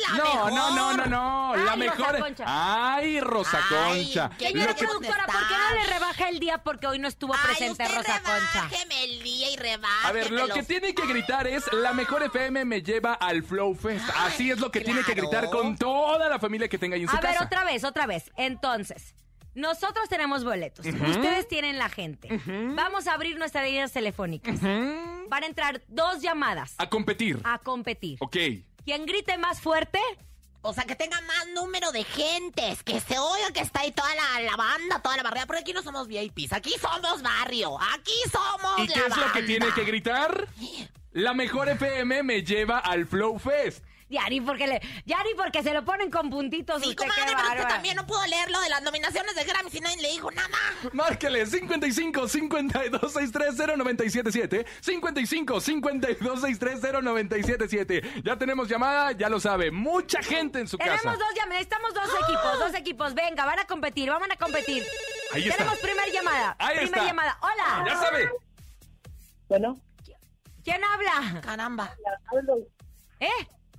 la 0.00 0.08
No, 0.16 0.24
mejor. 0.24 0.52
no, 0.52 0.70
no, 0.70 0.92
no, 0.96 1.06
no, 1.06 1.56
la 1.64 1.72
Ay, 1.72 1.78
mejor. 1.78 2.06
Rosa 2.12 2.18
Concha. 2.20 2.44
Ay, 2.46 3.20
Rosa 3.20 3.60
Ay, 3.68 4.04
Concha. 4.04 4.30
Señora 4.38 4.70
Lo 4.72 4.76
que- 4.76 4.84
productora, 4.84 5.26
¿por 5.26 5.48
qué 5.48 5.54
no 5.54 5.74
le 5.80 5.86
rebaja 5.92 6.28
el 6.28 6.38
día? 6.38 6.58
Porque 6.58 6.86
hoy 6.86 6.98
no 7.00 7.08
estuvo 7.08 7.34
Ay, 7.34 7.40
presente 7.44 7.82
usted 7.82 7.96
Rosa 7.96 8.20
Concha. 8.22 8.68
el 9.02 9.22
día 9.22 9.50
y 9.50 9.56
rebájeme 9.56 10.09
A 10.10 10.12
ver, 10.12 10.30
lo 10.32 10.48
que 10.48 10.64
tiene 10.64 10.92
que 10.92 11.06
gritar 11.06 11.46
es 11.46 11.72
la 11.72 11.92
mejor 11.92 12.24
FM 12.24 12.64
me 12.64 12.82
lleva 12.82 13.14
al 13.14 13.44
Flow 13.44 13.74
Fest. 13.76 14.04
Así 14.16 14.50
es 14.50 14.58
lo 14.58 14.70
que 14.72 14.80
tiene 14.80 15.02
que 15.04 15.14
gritar 15.14 15.48
con 15.50 15.76
toda 15.76 16.28
la 16.28 16.38
familia 16.40 16.68
que 16.68 16.78
tenga 16.78 16.96
ahí 16.96 17.02
en 17.02 17.08
su 17.08 17.16
A 17.16 17.20
ver, 17.20 17.32
casa. 17.34 17.44
otra 17.44 17.64
vez, 17.64 17.84
otra 17.84 18.06
vez. 18.06 18.30
Entonces, 18.36 19.14
nosotros 19.54 20.08
tenemos 20.08 20.42
boletos. 20.42 20.84
Ustedes 20.84 21.46
tienen 21.46 21.78
la 21.78 21.88
gente. 21.88 22.28
Vamos 22.74 23.06
a 23.06 23.14
abrir 23.14 23.38
nuestras 23.38 23.64
líneas 23.64 23.92
telefónicas. 23.92 24.60
Van 24.60 25.44
a 25.44 25.46
entrar 25.46 25.80
dos 25.86 26.20
llamadas 26.20 26.74
A 26.78 26.88
competir. 26.88 27.40
a 27.44 27.58
competir. 27.58 28.18
Ok. 28.20 28.36
Quien 28.84 29.06
grite 29.06 29.38
más 29.38 29.60
fuerte, 29.60 30.00
O 30.62 30.74
sea, 30.74 30.84
que 30.84 30.94
tenga 30.94 31.20
más 31.22 31.48
número 31.54 31.90
de 31.90 32.04
gentes, 32.04 32.82
que 32.82 33.00
se 33.00 33.18
oiga 33.18 33.50
que 33.52 33.60
está 33.60 33.80
ahí 33.80 33.92
toda 33.92 34.14
la, 34.14 34.42
la 34.42 34.56
banda, 34.56 35.00
toda 35.00 35.16
la 35.16 35.22
barriada. 35.22 35.46
Porque 35.46 35.62
aquí 35.62 35.72
no 35.72 35.82
somos 35.82 36.06
VIPs, 36.06 36.52
aquí 36.52 36.74
somos 36.80 37.22
barrio, 37.22 37.78
aquí 37.94 38.12
somos 38.30 38.78
¿Y 38.78 38.88
la 38.88 38.94
qué 38.94 39.00
es 39.00 39.16
lo 39.16 39.32
que 39.32 39.42
tiene 39.42 39.66
que 39.74 39.84
gritar? 39.84 40.48
La 41.12 41.32
mejor 41.34 41.68
FM 41.70 42.22
me 42.22 42.42
lleva 42.42 42.78
al 42.78 43.06
Flow 43.06 43.38
Fest. 43.38 43.84
Ya 44.10 44.28
ni 44.28 44.40
porque 44.40 44.66
le, 44.66 44.80
ya 45.06 45.22
ni 45.24 45.34
porque 45.34 45.62
se 45.62 45.72
lo 45.72 45.84
ponen 45.84 46.10
con 46.10 46.28
puntitos. 46.28 46.82
Sí, 46.82 46.90
usted, 46.90 47.02
comadre, 47.02 47.24
qué 47.26 47.32
pero 47.36 47.48
usted 47.62 47.68
también 47.68 47.96
no 47.96 48.06
pudo 48.06 48.26
leer 48.26 48.50
lo 48.50 48.60
de 48.60 48.68
las 48.68 48.82
nominaciones 48.82 49.34
de 49.34 49.44
Grammy 49.44 49.70
si 49.70 49.80
nadie 49.80 50.02
le 50.02 50.08
dijo 50.10 50.30
nada. 50.32 50.48
Márquele 50.92 51.46
55 51.46 52.28
52 52.28 53.12
630 53.12 53.76
977 53.76 54.66
55 54.80 55.60
52 55.60 56.40
630 56.40 57.00
977 57.00 58.22
Ya 58.24 58.36
tenemos 58.36 58.68
llamada, 58.68 59.12
ya 59.12 59.28
lo 59.28 59.38
sabe. 59.40 59.70
Mucha 59.70 60.22
gente 60.22 60.60
en 60.60 60.68
su 60.68 60.76
Tenemos 60.76 61.02
casa. 61.02 61.16
dos 61.16 61.28
llamadas, 61.34 61.48
necesitamos 61.60 61.94
dos 61.94 62.10
equipos, 62.24 62.58
dos 62.58 62.74
equipos. 62.74 63.14
Venga, 63.14 63.44
van 63.44 63.58
a 63.60 63.64
competir, 63.66 64.10
van 64.10 64.30
a 64.32 64.36
competir. 64.36 64.84
Ahí 65.32 65.44
está. 65.44 65.56
Tenemos 65.58 65.78
primer 65.78 66.10
llamada. 66.12 66.56
Ahí 66.58 66.78
primer 66.78 66.94
está. 66.94 67.06
llamada. 67.06 67.38
Hola. 67.40 67.84
Ya 67.86 67.96
sabe. 67.96 68.30
Bueno, 69.48 69.76
¿Quién 70.64 70.82
habla? 70.84 71.40
Caramba. 71.40 71.94
¿Eh? 73.18 73.28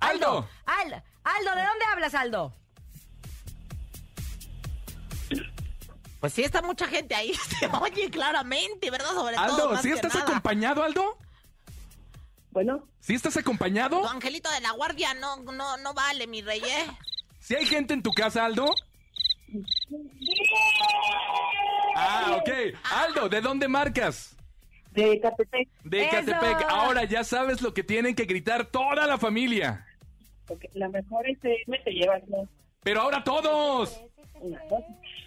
Aldo. 0.02 0.48
Aldo, 0.66 1.02
Aldo, 1.24 1.54
¿de 1.54 1.66
dónde 1.66 1.84
hablas, 1.92 2.14
Aldo? 2.14 2.52
Pues 6.20 6.32
sí, 6.34 6.42
está 6.42 6.62
mucha 6.62 6.86
gente 6.86 7.14
ahí. 7.14 7.34
Se 7.58 7.66
oye 7.80 8.10
claramente, 8.10 8.90
¿verdad? 8.90 9.12
Sobre 9.12 9.34
todo. 9.34 9.44
Aldo, 9.44 9.70
más 9.72 9.82
¿sí 9.82 9.90
estás 9.90 10.14
nada. 10.14 10.26
acompañado, 10.26 10.82
Aldo? 10.82 11.18
bueno, 12.50 12.86
¿Sí 13.00 13.14
estás 13.14 13.36
acompañado? 13.36 14.00
Tu 14.00 14.06
angelito 14.08 14.50
de 14.50 14.60
la 14.60 14.72
guardia 14.72 15.14
no, 15.14 15.36
no, 15.36 15.76
no 15.78 15.94
vale, 15.94 16.26
mi 16.26 16.42
rey, 16.42 16.60
¿eh? 16.60 16.86
¿Sí 17.40 17.54
hay 17.56 17.66
gente 17.66 17.94
en 17.94 18.02
tu 18.02 18.12
casa, 18.12 18.44
Aldo? 18.44 18.72
Ah, 21.96 22.36
ok. 22.40 22.50
Aldo, 22.92 23.28
¿de 23.28 23.40
dónde 23.40 23.68
marcas? 23.68 24.36
de 24.92 25.18
Catepec. 25.20 25.68
De. 25.84 26.08
Catepec. 26.08 26.66
Ahora 26.68 27.04
ya 27.04 27.24
sabes 27.24 27.62
lo 27.62 27.72
que 27.72 27.82
tienen 27.82 28.14
que 28.14 28.24
gritar 28.26 28.66
toda 28.66 29.06
la 29.06 29.18
familia. 29.18 29.86
Porque 30.52 30.68
La 30.74 30.88
mejor 30.88 31.28
FM 31.28 31.78
te 31.80 31.90
lleva 31.90 32.18
¿no? 32.28 32.46
Pero 32.82 33.00
ahora 33.00 33.22
todos. 33.24 34.02
una. 34.40 34.60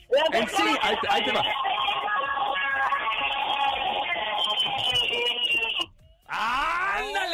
La 0.09 0.37
En 0.39 0.47
sí, 0.49 0.63
ahí, 0.81 0.95
te- 1.01 1.07
ahí 1.09 1.23
te 1.25 1.31
va. 1.31 1.43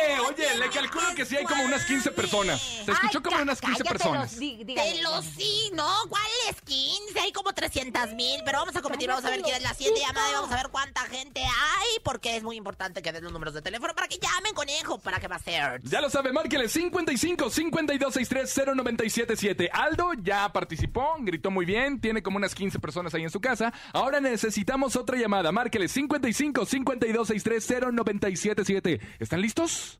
¡Ándale! 0.01 0.19
Oye, 0.21 0.57
le 0.57 0.69
calculo 0.69 1.05
que 1.15 1.25
sí 1.25 1.37
hay 1.37 1.45
como 1.45 1.63
unas 1.63 1.85
15 1.85 2.11
personas. 2.11 2.61
Se 2.61 2.91
escuchó 2.91 3.17
Ay, 3.19 3.23
como 3.23 3.41
unas 3.41 3.61
15 3.61 3.83
cállate 3.83 3.89
personas. 3.89 4.39
De 4.39 4.99
los 5.01 5.25
sí, 5.25 5.71
¿no? 5.73 5.89
¿Cuáles 6.09 6.61
15? 6.65 7.19
Hay 7.19 7.31
como 7.31 7.53
300 7.53 8.13
mil, 8.13 8.41
pero 8.45 8.59
vamos 8.59 8.75
a 8.75 8.81
competir, 8.81 9.09
vamos 9.09 9.25
a 9.25 9.29
ver 9.29 9.41
quién 9.41 9.55
es 9.55 9.61
la 9.63 9.73
siguiente 9.73 10.01
llamada 10.01 10.29
y 10.29 10.33
vamos 10.33 10.51
a 10.51 10.55
ver 10.55 10.69
cuánta 10.71 11.01
gente 11.01 11.41
hay, 11.41 11.99
porque 12.03 12.37
es 12.37 12.43
muy 12.43 12.55
importante 12.55 13.01
que 13.01 13.11
den 13.11 13.23
los 13.23 13.33
números 13.33 13.53
de 13.53 13.61
teléfono 13.61 13.93
para 13.93 14.07
que 14.07 14.17
llamen, 14.17 14.53
conejo, 14.53 14.99
para 14.99 15.19
que 15.19 15.27
va 15.27 15.35
a 15.35 15.39
ser. 15.39 15.81
Ya 15.83 16.01
lo 16.01 16.09
sabe, 16.09 16.31
márquele 16.31 16.69
55 16.69 17.49
52 17.49 18.13
63 18.13 18.75
0977. 18.75 19.69
Aldo 19.71 20.13
ya 20.21 20.51
participó, 20.51 21.15
gritó 21.19 21.51
muy 21.51 21.65
bien, 21.65 21.99
tiene 21.99 22.23
como 22.23 22.37
unas 22.37 22.55
15 22.55 22.79
personas 22.79 23.13
ahí 23.13 23.23
en 23.23 23.29
su 23.29 23.41
casa. 23.41 23.73
Ahora 23.93 24.19
necesitamos 24.19 24.95
otra 24.95 25.17
llamada. 25.17 25.51
Márquele 25.51 25.87
55 25.87 26.65
52 26.65 27.27
63 27.27 27.67
0977. 27.93 29.01
¿Están 29.19 29.41
listos? 29.41 29.90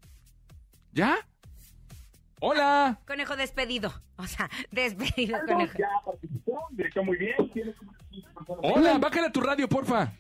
¿Ya? 0.94 1.18
Hola. 2.40 3.00
Conejo 3.06 3.36
despedido. 3.36 3.94
O 4.18 4.28
sea, 4.28 4.50
despedido, 4.72 5.40
conejo. 5.48 5.78
Ya 5.78 5.88
participó, 6.06 6.68
muy 7.04 7.18
bien. 7.18 7.36
Tiene 7.54 7.74
como 7.76 7.92
unas 7.92 8.04
15 8.10 8.28
personas. 8.34 8.60
Hola, 8.64 8.98
bájale 8.98 9.28
a 9.28 9.32
tu 9.32 9.42
radio, 9.42 9.70
porfa. 9.70 10.12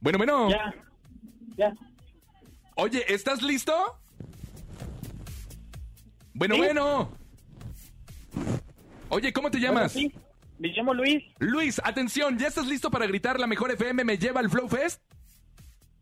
Bueno, 0.00 0.18
bueno. 0.18 0.50
Ya, 0.50 0.74
ya. 1.56 1.74
Oye, 2.76 3.04
¿estás 3.08 3.42
listo? 3.42 3.72
Bueno, 6.34 6.56
bueno. 6.58 7.10
Oye, 9.08 9.32
¿cómo 9.32 9.50
te 9.50 9.58
llamas? 9.58 9.94
Bueno, 9.94 10.10
sí, 10.10 10.18
me 10.58 10.68
llamo 10.68 10.92
Luis. 10.92 11.24
Luis, 11.38 11.80
atención, 11.82 12.38
¿ya 12.38 12.48
estás 12.48 12.66
listo 12.66 12.90
para 12.90 13.06
gritar 13.06 13.40
la 13.40 13.46
mejor 13.46 13.70
FM 13.70 14.04
me 14.04 14.18
lleva 14.18 14.40
al 14.40 14.50
Flow 14.50 14.68
Fest? 14.68 15.00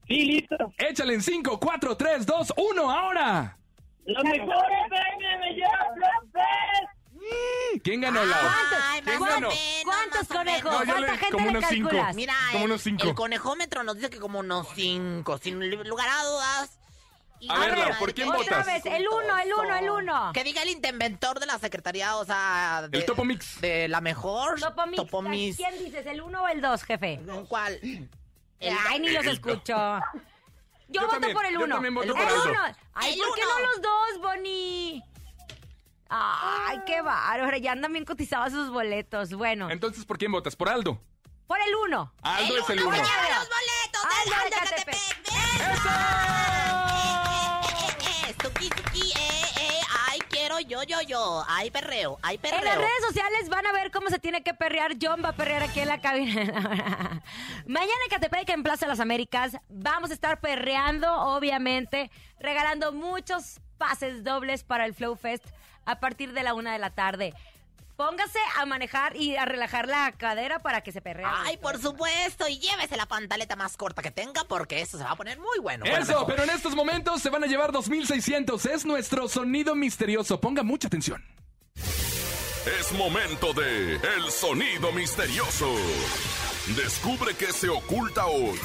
Sí, 0.07 0.25
listo. 0.25 0.57
Échale 0.79 1.15
en 1.15 1.23
5, 1.23 1.59
4, 1.61 1.97
3, 1.97 2.27
2, 2.27 2.53
1, 2.57 2.91
ahora. 2.91 3.57
La 4.07 4.23
mejor 4.23 4.67
FM 4.87 5.39
me 5.39 5.53
lleva 5.55 5.79
¿Quién 7.83 8.01
ganó 8.03 8.25
la? 8.25 8.37
Ay, 8.37 9.03
más 9.03 9.05
¿Quién 9.05 9.23
o 9.23 9.25
ganó? 9.25 9.49
menos, 9.49 9.59
¿Cuántos 9.85 10.21
más 10.21 10.31
o 10.31 10.35
conejos? 10.35 10.73
No, 10.73 10.79
yo 10.85 10.85
¿Cuánta 10.93 11.01
le- 11.01 11.19
gente 11.19 11.33
como 11.33 11.45
le 11.47 11.51
unos 11.59 11.65
cinco. 11.71 11.89
calculas? 11.89 12.17
Mira, 12.17 12.35
Como 12.53 12.65
el, 12.65 12.71
unos 12.71 12.83
cinco. 12.83 13.09
el 13.09 13.15
conejómetro 13.15 13.83
nos 13.83 13.97
dice 13.97 14.11
que 14.11 14.19
como 14.21 14.39
unos 14.41 14.69
cinco, 14.75 15.39
sin 15.39 15.71
lugar 15.89 16.09
a 16.09 16.25
dudas. 16.25 16.79
Y 17.41 17.51
A 17.51 17.59
ver, 17.59 17.75
¿por 17.99 18.15
quién 18.15 18.29
Otra 18.29 18.39
votas? 18.59 18.67
vez, 18.67 18.87
el 18.87 19.07
uno, 19.09 19.39
el 19.39 19.53
uno, 19.53 19.77
el 19.77 19.91
uno. 19.91 20.31
Que 20.33 20.45
diga 20.45 20.63
el 20.63 20.69
interventor 20.71 21.41
de 21.41 21.47
la 21.47 21.59
secretaría, 21.59 22.17
o 22.17 22.25
sea... 22.25 22.87
de- 22.89 22.99
El 22.99 23.05
Topo 23.05 23.25
Mix. 23.25 23.61
De 23.61 23.89
la 23.89 24.01
mejor. 24.01 24.61
Topo 24.61 24.87
Mix. 24.87 24.97
Topo 24.97 25.23
Mix. 25.23 25.57
¿Quién 25.57 25.79
dices, 25.79 26.07
el 26.07 26.21
uno 26.23 26.43
o 26.45 26.49
el 26.49 26.61
dos, 26.61 26.83
jefe? 26.85 27.21
¿Cuál? 27.49 27.81
El- 28.69 28.77
Ay, 28.89 29.01
ni 29.01 29.11
los 29.11 29.25
escucho. 29.27 29.77
Yo, 29.77 30.01
Yo 30.89 31.01
voto 31.03 31.13
también, 31.13 31.33
por 31.35 31.47
el 31.47 31.55
yo 31.55 31.65
uno. 31.65 31.75
también 31.77 31.95
voto 31.95 32.07
el 32.09 32.13
por 32.13 32.23
Aldo. 32.23 32.51
uno. 32.51 32.61
Ay, 32.95 33.13
El 33.15 33.19
¿por 33.19 33.35
qué 33.35 33.43
uno. 33.43 33.59
no 33.59 33.67
los 33.67 33.83
dos, 33.83 34.21
Bonnie? 34.21 35.03
Ay, 36.09 36.81
qué 36.87 37.01
bárbaro. 37.03 37.57
Ya 37.57 37.73
andan 37.73 37.93
bien 37.93 38.05
cotizados 38.05 38.53
sus 38.53 38.71
boletos. 38.71 39.33
Bueno, 39.35 39.71
Entonces, 39.71 40.05
¿por 40.05 40.19
quién 40.19 40.31
votas? 40.33 40.55
¿Por 40.57 40.69
Aldo? 40.69 41.01
por 41.47 41.59
el 41.61 41.75
uno. 41.75 42.13
Aldo 42.23 42.59
es 42.59 42.71
el 42.71 42.81
uno 42.83 42.91
los 42.97 42.99
boletos 42.99 44.05
Aldo 44.05 44.45
de 44.45 44.51
Catepec. 44.51 44.97
Catepec. 45.59 46.24
Yo, 50.67 50.83
yo, 50.83 51.01
yo. 51.03 51.45
Ay, 51.49 51.71
perreo, 51.71 52.19
ay, 52.23 52.39
perreo. 52.39 52.59
En 52.59 52.65
las 52.65 52.77
redes 52.77 53.05
sociales 53.07 53.49
van 53.49 53.67
a 53.67 53.73
ver 53.73 53.91
cómo 53.91 54.09
se 54.09 54.19
tiene 54.19 54.43
que 54.43 54.55
perrear. 54.55 54.97
John 55.01 55.23
va 55.25 55.31
a 55.31 55.33
perrear 55.33 55.63
aquí 55.63 55.81
en 55.81 55.89
la 55.89 56.01
cabina. 56.01 56.43
Mañana 57.67 57.93
en 58.05 58.11
Catepec, 58.11 58.49
en 58.51 58.63
Plaza 58.63 58.87
Las 58.87 59.01
Américas, 59.01 59.57
vamos 59.69 60.11
a 60.11 60.15
estar 60.15 60.41
perreando, 60.41 61.13
obviamente, 61.13 62.11
regalando 62.39 62.93
muchos 62.93 63.61
pases 63.79 64.25
dobles 64.25 64.65
para 64.65 64.87
el 64.87 64.95
Flow 64.95 65.17
Fest 65.17 65.45
a 65.85 66.01
partir 66.01 66.33
de 66.33 66.43
la 66.43 66.55
una 66.55 66.73
de 66.73 66.79
la 66.79 66.91
tarde. 66.91 67.35
Póngase 67.97 68.41
a 68.57 68.67
manejar 68.67 69.17
y 69.17 69.37
a 69.37 69.45
relajar 69.45 69.87
la 69.89 70.11
cadera 70.13 70.59
para 70.59 70.81
que 70.81 70.91
se 70.91 71.01
perree. 71.01 71.27
Ay, 71.27 71.57
por 71.59 71.81
supuesto, 71.81 72.49
y 72.49 72.59
llévese 72.59 72.97
la 72.97 73.07
pantaleta 73.07 73.55
más 73.55 73.77
corta 73.77 74.03
que 74.03 74.11
tenga 74.11 74.45
porque 74.45 74.81
eso 74.81 74.99
se 74.99 75.05
va 75.05 75.13
a 75.13 75.17
poner 75.17 75.39
muy 75.39 75.59
bueno. 75.61 75.85
Eso, 75.85 76.27
pero 76.27 76.43
en 76.43 76.51
estos 76.51 76.75
momentos 76.75 77.23
se 77.23 77.31
van 77.31 77.45
a 77.45 77.47
llevar 77.47 77.71
2600. 77.71 78.67
Es 78.67 78.85
nuestro 78.85 79.29
sonido 79.29 79.75
misterioso. 79.77 80.41
Ponga 80.41 80.65
mucha 80.65 80.89
atención. 80.89 81.25
Es 82.81 82.93
momento 82.93 83.53
de 83.53 83.97
El 83.97 84.31
Sonido 84.31 84.91
Misterioso. 84.93 85.71
Descubre 86.77 87.35
qué 87.35 87.53
se 87.53 87.69
oculta 87.69 88.27
hoy. 88.27 88.59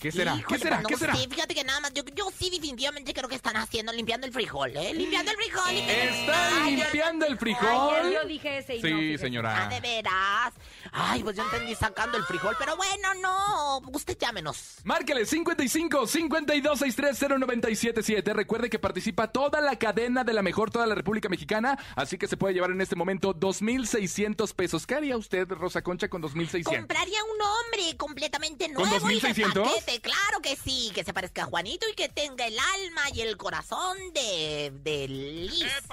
¿Qué 0.00 0.12
será? 0.12 0.34
Híjole, 0.36 0.46
¿Qué 0.46 0.58
será? 0.62 0.80
no 0.82 0.88
¿Qué 0.88 0.96
será? 0.96 1.16
sé, 1.16 1.28
fíjate 1.28 1.54
que 1.54 1.64
nada 1.64 1.80
más, 1.80 1.92
yo, 1.94 2.02
yo 2.14 2.28
sí 2.38 2.50
definitivamente 2.50 3.12
creo 3.14 3.28
que 3.28 3.34
están 3.34 3.56
haciendo, 3.56 3.92
limpiando 3.92 4.26
el 4.26 4.32
frijol, 4.32 4.76
¿eh? 4.76 4.92
Limpiando 4.94 5.30
el 5.30 5.36
frijol. 5.36 5.74
limpiando 5.74 6.02
el 6.02 6.08
¿Están 6.08 6.50
frijol. 6.52 6.74
limpiando 6.76 7.26
el 7.26 7.38
frijol? 7.38 8.12
Yo 8.12 8.24
dije 8.28 8.58
ese 8.58 8.76
y 8.76 8.82
no, 8.82 8.88
Sí, 8.88 8.94
fíjese. 8.94 9.14
Ah, 9.14 9.18
señora. 9.26 9.68
de 9.68 9.80
veras. 9.80 10.52
Ay, 10.92 11.22
pues 11.22 11.36
yo 11.36 11.42
entendí 11.44 11.74
sacando 11.74 12.16
el 12.16 12.24
frijol, 12.24 12.54
pero 12.58 12.76
bueno, 12.76 13.14
no. 13.20 13.78
Usted 13.92 14.16
llámenos. 14.18 14.76
Márquele 14.84 15.26
55 15.26 16.06
52 16.06 16.78
63 16.78 17.18
0977. 17.40 18.32
Recuerde 18.34 18.70
que 18.70 18.78
participa 18.78 19.28
toda 19.32 19.60
la 19.60 19.76
cadena 19.78 20.24
de 20.24 20.32
la 20.32 20.42
mejor, 20.42 20.70
toda 20.70 20.86
la 20.86 20.94
República 20.94 21.28
Mexicana. 21.28 21.78
Así 21.96 22.18
que 22.18 22.28
se 22.28 22.36
puede 22.36 22.54
llevar 22.54 22.70
en 22.70 22.80
este 22.80 22.96
momento 22.96 23.32
2,600 23.32 24.52
pesos. 24.54 24.86
¿Qué 24.86 24.94
haría 24.94 25.16
usted, 25.16 25.48
Rosa 25.48 25.82
Concha, 25.82 26.08
con 26.08 26.20
2,600? 26.20 26.76
Compraría 26.76 27.18
un 27.24 27.40
hombre 27.42 27.96
completamente 27.96 28.66
¿Con 28.72 28.88
nuevo 28.88 29.06
de 29.08 29.14
2,600? 29.14 29.68
Paquete. 29.86 30.00
Claro 30.00 30.40
que 30.42 30.56
sí, 30.56 30.90
que 30.94 31.04
se 31.04 31.12
parezca 31.12 31.42
a 31.42 31.46
Juanito 31.46 31.86
y 31.90 31.94
que 31.94 32.08
tenga 32.08 32.46
el 32.46 32.56
alma 32.58 33.02
y 33.14 33.20
el 33.20 33.36
corazón 33.36 33.96
de, 34.12 34.72
de 34.82 35.08
Liz. 35.08 35.88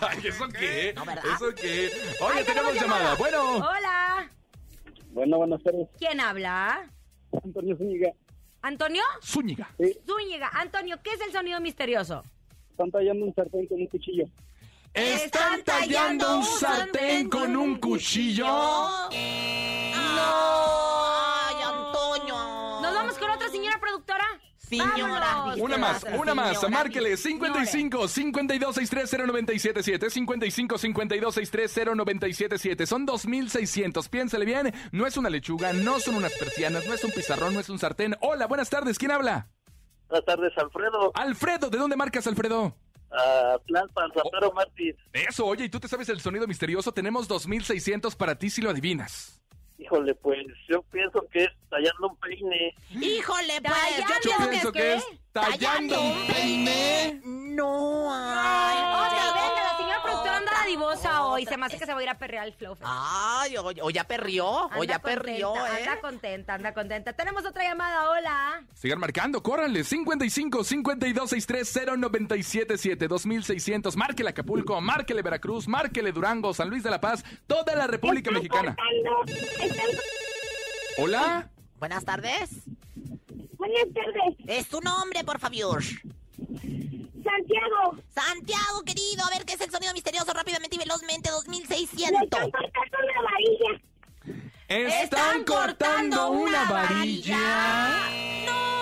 Ay, 0.00 0.18
¿Eso 0.24 0.48
qué? 0.48 0.92
No, 0.94 1.04
¿verdad? 1.04 1.24
¿Eso 1.34 1.54
qué? 1.54 1.90
Oye, 2.20 2.38
Ay, 2.38 2.44
tenemos 2.44 2.74
llamada. 2.74 3.14
Bueno. 3.16 3.56
Hola. 3.56 4.30
Bueno, 5.12 5.38
buenas 5.38 5.62
tardes. 5.62 5.88
¿Quién 5.98 6.20
habla? 6.20 6.88
Antonio 7.44 7.76
Zúñiga. 7.76 8.12
¿Antonio? 8.62 9.02
Zúñiga. 9.22 9.70
Zúñiga. 10.06 10.50
Antonio, 10.52 10.98
¿qué 11.02 11.10
es 11.12 11.20
el 11.22 11.32
sonido 11.32 11.60
misterioso? 11.60 12.22
Están 12.70 12.90
tallando 12.90 13.26
un 13.26 13.34
sartén 13.34 13.66
con 13.66 13.80
un 13.80 13.86
cuchillo. 13.86 14.24
¿Están 14.92 15.62
tallando 15.64 16.38
un 16.38 16.44
sartén 16.44 17.28
con 17.28 17.56
un 17.56 17.78
cuchillo? 17.78 18.46
Ay, 19.10 20.89
Señora. 24.70 25.54
Una 25.58 25.76
más, 25.76 26.04
una 26.16 26.34
más. 26.34 26.70
Márquele 26.70 27.16
señora. 27.16 27.64
55 27.64 28.08
52 28.08 28.74
63 28.74 29.10
0977 29.32 30.10
55 30.10 30.78
52 30.78 31.34
63 31.34 31.96
0977 31.96 32.86
Son 32.86 33.04
2600. 33.04 34.08
Piénsele 34.08 34.44
bien. 34.44 34.72
No 34.92 35.06
es 35.06 35.16
una 35.16 35.28
lechuga, 35.30 35.72
no 35.72 35.98
son 35.98 36.14
unas 36.16 36.32
persianas, 36.34 36.86
no 36.86 36.94
es 36.94 37.02
un 37.04 37.10
pizarrón, 37.10 37.54
no 37.54 37.60
es 37.60 37.68
un 37.68 37.78
sartén. 37.78 38.16
Hola, 38.20 38.46
buenas 38.46 38.70
tardes. 38.70 38.98
¿Quién 38.98 39.10
habla? 39.10 39.48
Buenas 40.08 40.24
tardes, 40.24 40.52
Alfredo. 40.56 41.12
Alfredo, 41.14 41.70
¿de 41.70 41.78
dónde 41.78 41.96
marcas, 41.96 42.26
Alfredo? 42.26 42.76
Uh, 43.12 43.58
Tlalpan, 43.66 44.10
Rapero 44.14 44.52
Martins. 44.52 44.96
Eso, 45.12 45.46
oye, 45.46 45.64
¿y 45.64 45.68
tú 45.68 45.80
te 45.80 45.88
sabes 45.88 46.08
el 46.08 46.20
sonido 46.20 46.46
misterioso? 46.46 46.92
Tenemos 46.92 47.26
2600 47.26 48.14
para 48.14 48.36
ti 48.36 48.50
si 48.50 48.62
lo 48.62 48.70
adivinas. 48.70 49.40
Híjole, 49.80 50.14
pues 50.14 50.46
yo 50.68 50.82
pienso 50.82 51.26
que 51.32 51.44
es 51.44 51.50
tallando 51.70 52.08
un 52.08 52.16
peine. 52.16 52.74
Híjole, 52.90 53.60
pues. 53.62 53.74
Tallando 53.74 54.14
Yo 54.22 54.30
Yo 54.30 54.50
pienso 54.50 54.50
pienso 54.50 54.72
que 54.72 54.94
es 54.94 55.04
tallando 55.32 56.00
un 56.02 56.26
peine. 56.26 57.20
No. 57.24 58.59
Me 61.60 61.66
hace 61.66 61.78
que 61.78 61.86
se 61.86 61.92
va 61.92 62.00
a 62.00 62.02
ir 62.02 62.08
a 62.08 62.18
perrear 62.18 62.46
el 62.46 62.52
flow. 62.54 62.76
Ay, 62.82 63.56
o, 63.56 63.64
o 63.64 63.90
ya 63.90 64.04
perrió, 64.04 64.46
o 64.76 64.84
ya 64.84 64.98
perrió, 64.98 65.52
contenta, 65.52 65.78
¿eh? 65.78 65.82
Anda 65.82 66.00
contenta, 66.00 66.54
anda 66.54 66.74
contenta. 66.74 67.12
Tenemos 67.12 67.44
otra 67.44 67.62
llamada, 67.62 68.10
hola. 68.10 68.64
Sigan 68.74 68.98
marcando, 68.98 69.42
córranle. 69.42 69.84
55 69.84 70.64
52 70.64 71.30
63 71.30 71.98
0977 72.00 73.08
2600. 73.08 73.96
Márquele 73.96 74.30
Acapulco, 74.30 74.80
márquele 74.80 75.22
Veracruz, 75.22 75.68
márquele 75.68 76.12
Durango, 76.12 76.52
San 76.54 76.68
Luis 76.70 76.82
de 76.82 76.90
la 76.90 77.00
Paz, 77.00 77.24
toda 77.46 77.74
la 77.76 77.86
República 77.86 78.30
Mexicana. 78.30 78.76
Hola. 80.98 81.48
Buenas 81.78 82.04
tardes. 82.04 82.50
Buenas 83.56 83.84
tardes, 83.94 84.34
Es 84.46 84.68
tu 84.68 84.80
nombre, 84.80 85.22
por 85.24 85.38
favor. 85.38 85.82
Santiago. 87.30 87.96
Santiago, 88.14 88.82
querido, 88.84 89.24
a 89.24 89.30
ver 89.36 89.44
qué 89.46 89.54
es 89.54 89.60
el 89.60 89.70
sonido 89.70 89.92
misterioso 89.92 90.32
rápidamente 90.32 90.76
y 90.76 90.78
velozmente, 90.78 91.30
Le 91.30 91.36
2600. 91.36 92.22
están 92.22 92.50
cortando 92.50 92.96
una 93.04 93.22
varilla. 93.22 93.80
Están 94.70 95.42
cortando 95.44 96.30
una 96.30 96.64
varilla. 96.64 97.36
¡No! 98.46 98.80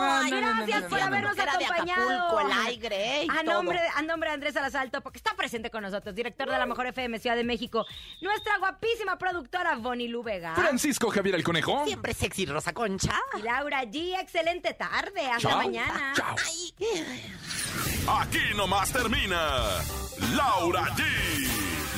No, 0.00 0.22
no, 0.22 0.30
Gracias 0.30 0.82
no, 0.82 0.88
por 0.88 0.98
no, 1.00 1.04
habernos 1.06 1.38
acompañado. 1.38 2.10
Acapulco, 2.10 2.40
el 2.40 2.52
aire, 2.66 3.22
¿eh? 3.22 3.26
A 3.30 3.42
todo. 3.42 3.54
nombre, 3.54 3.80
a 3.94 4.02
nombre 4.02 4.28
de 4.30 4.34
Andrés 4.34 4.56
Alasalto, 4.56 5.00
porque 5.00 5.16
está 5.18 5.34
presente 5.34 5.70
con 5.70 5.82
nosotros, 5.82 6.14
director 6.14 6.48
de 6.50 6.58
la 6.58 6.66
Mejor 6.66 6.86
FM 6.86 7.18
Ciudad 7.18 7.36
de 7.36 7.44
México, 7.44 7.86
nuestra 8.20 8.58
guapísima 8.58 9.16
productora 9.18 9.76
Bonnie 9.76 10.08
Lu 10.08 10.22
Vega 10.22 10.54
Francisco 10.54 11.10
Javier 11.10 11.34
el 11.36 11.42
Conejo. 11.44 11.84
Siempre 11.86 12.12
sexy, 12.14 12.46
Rosa 12.46 12.72
Concha. 12.72 13.14
y 13.38 13.42
Laura 13.42 13.82
G. 13.84 14.18
Excelente 14.20 14.74
tarde, 14.74 15.26
hasta 15.26 15.48
Chao. 15.48 15.58
mañana. 15.58 16.12
Chao. 16.14 16.36
Ay, 16.46 16.74
Aquí 18.20 18.54
nomás 18.56 18.92
termina 18.92 19.38
Laura 20.34 20.84
G, 20.96 21.02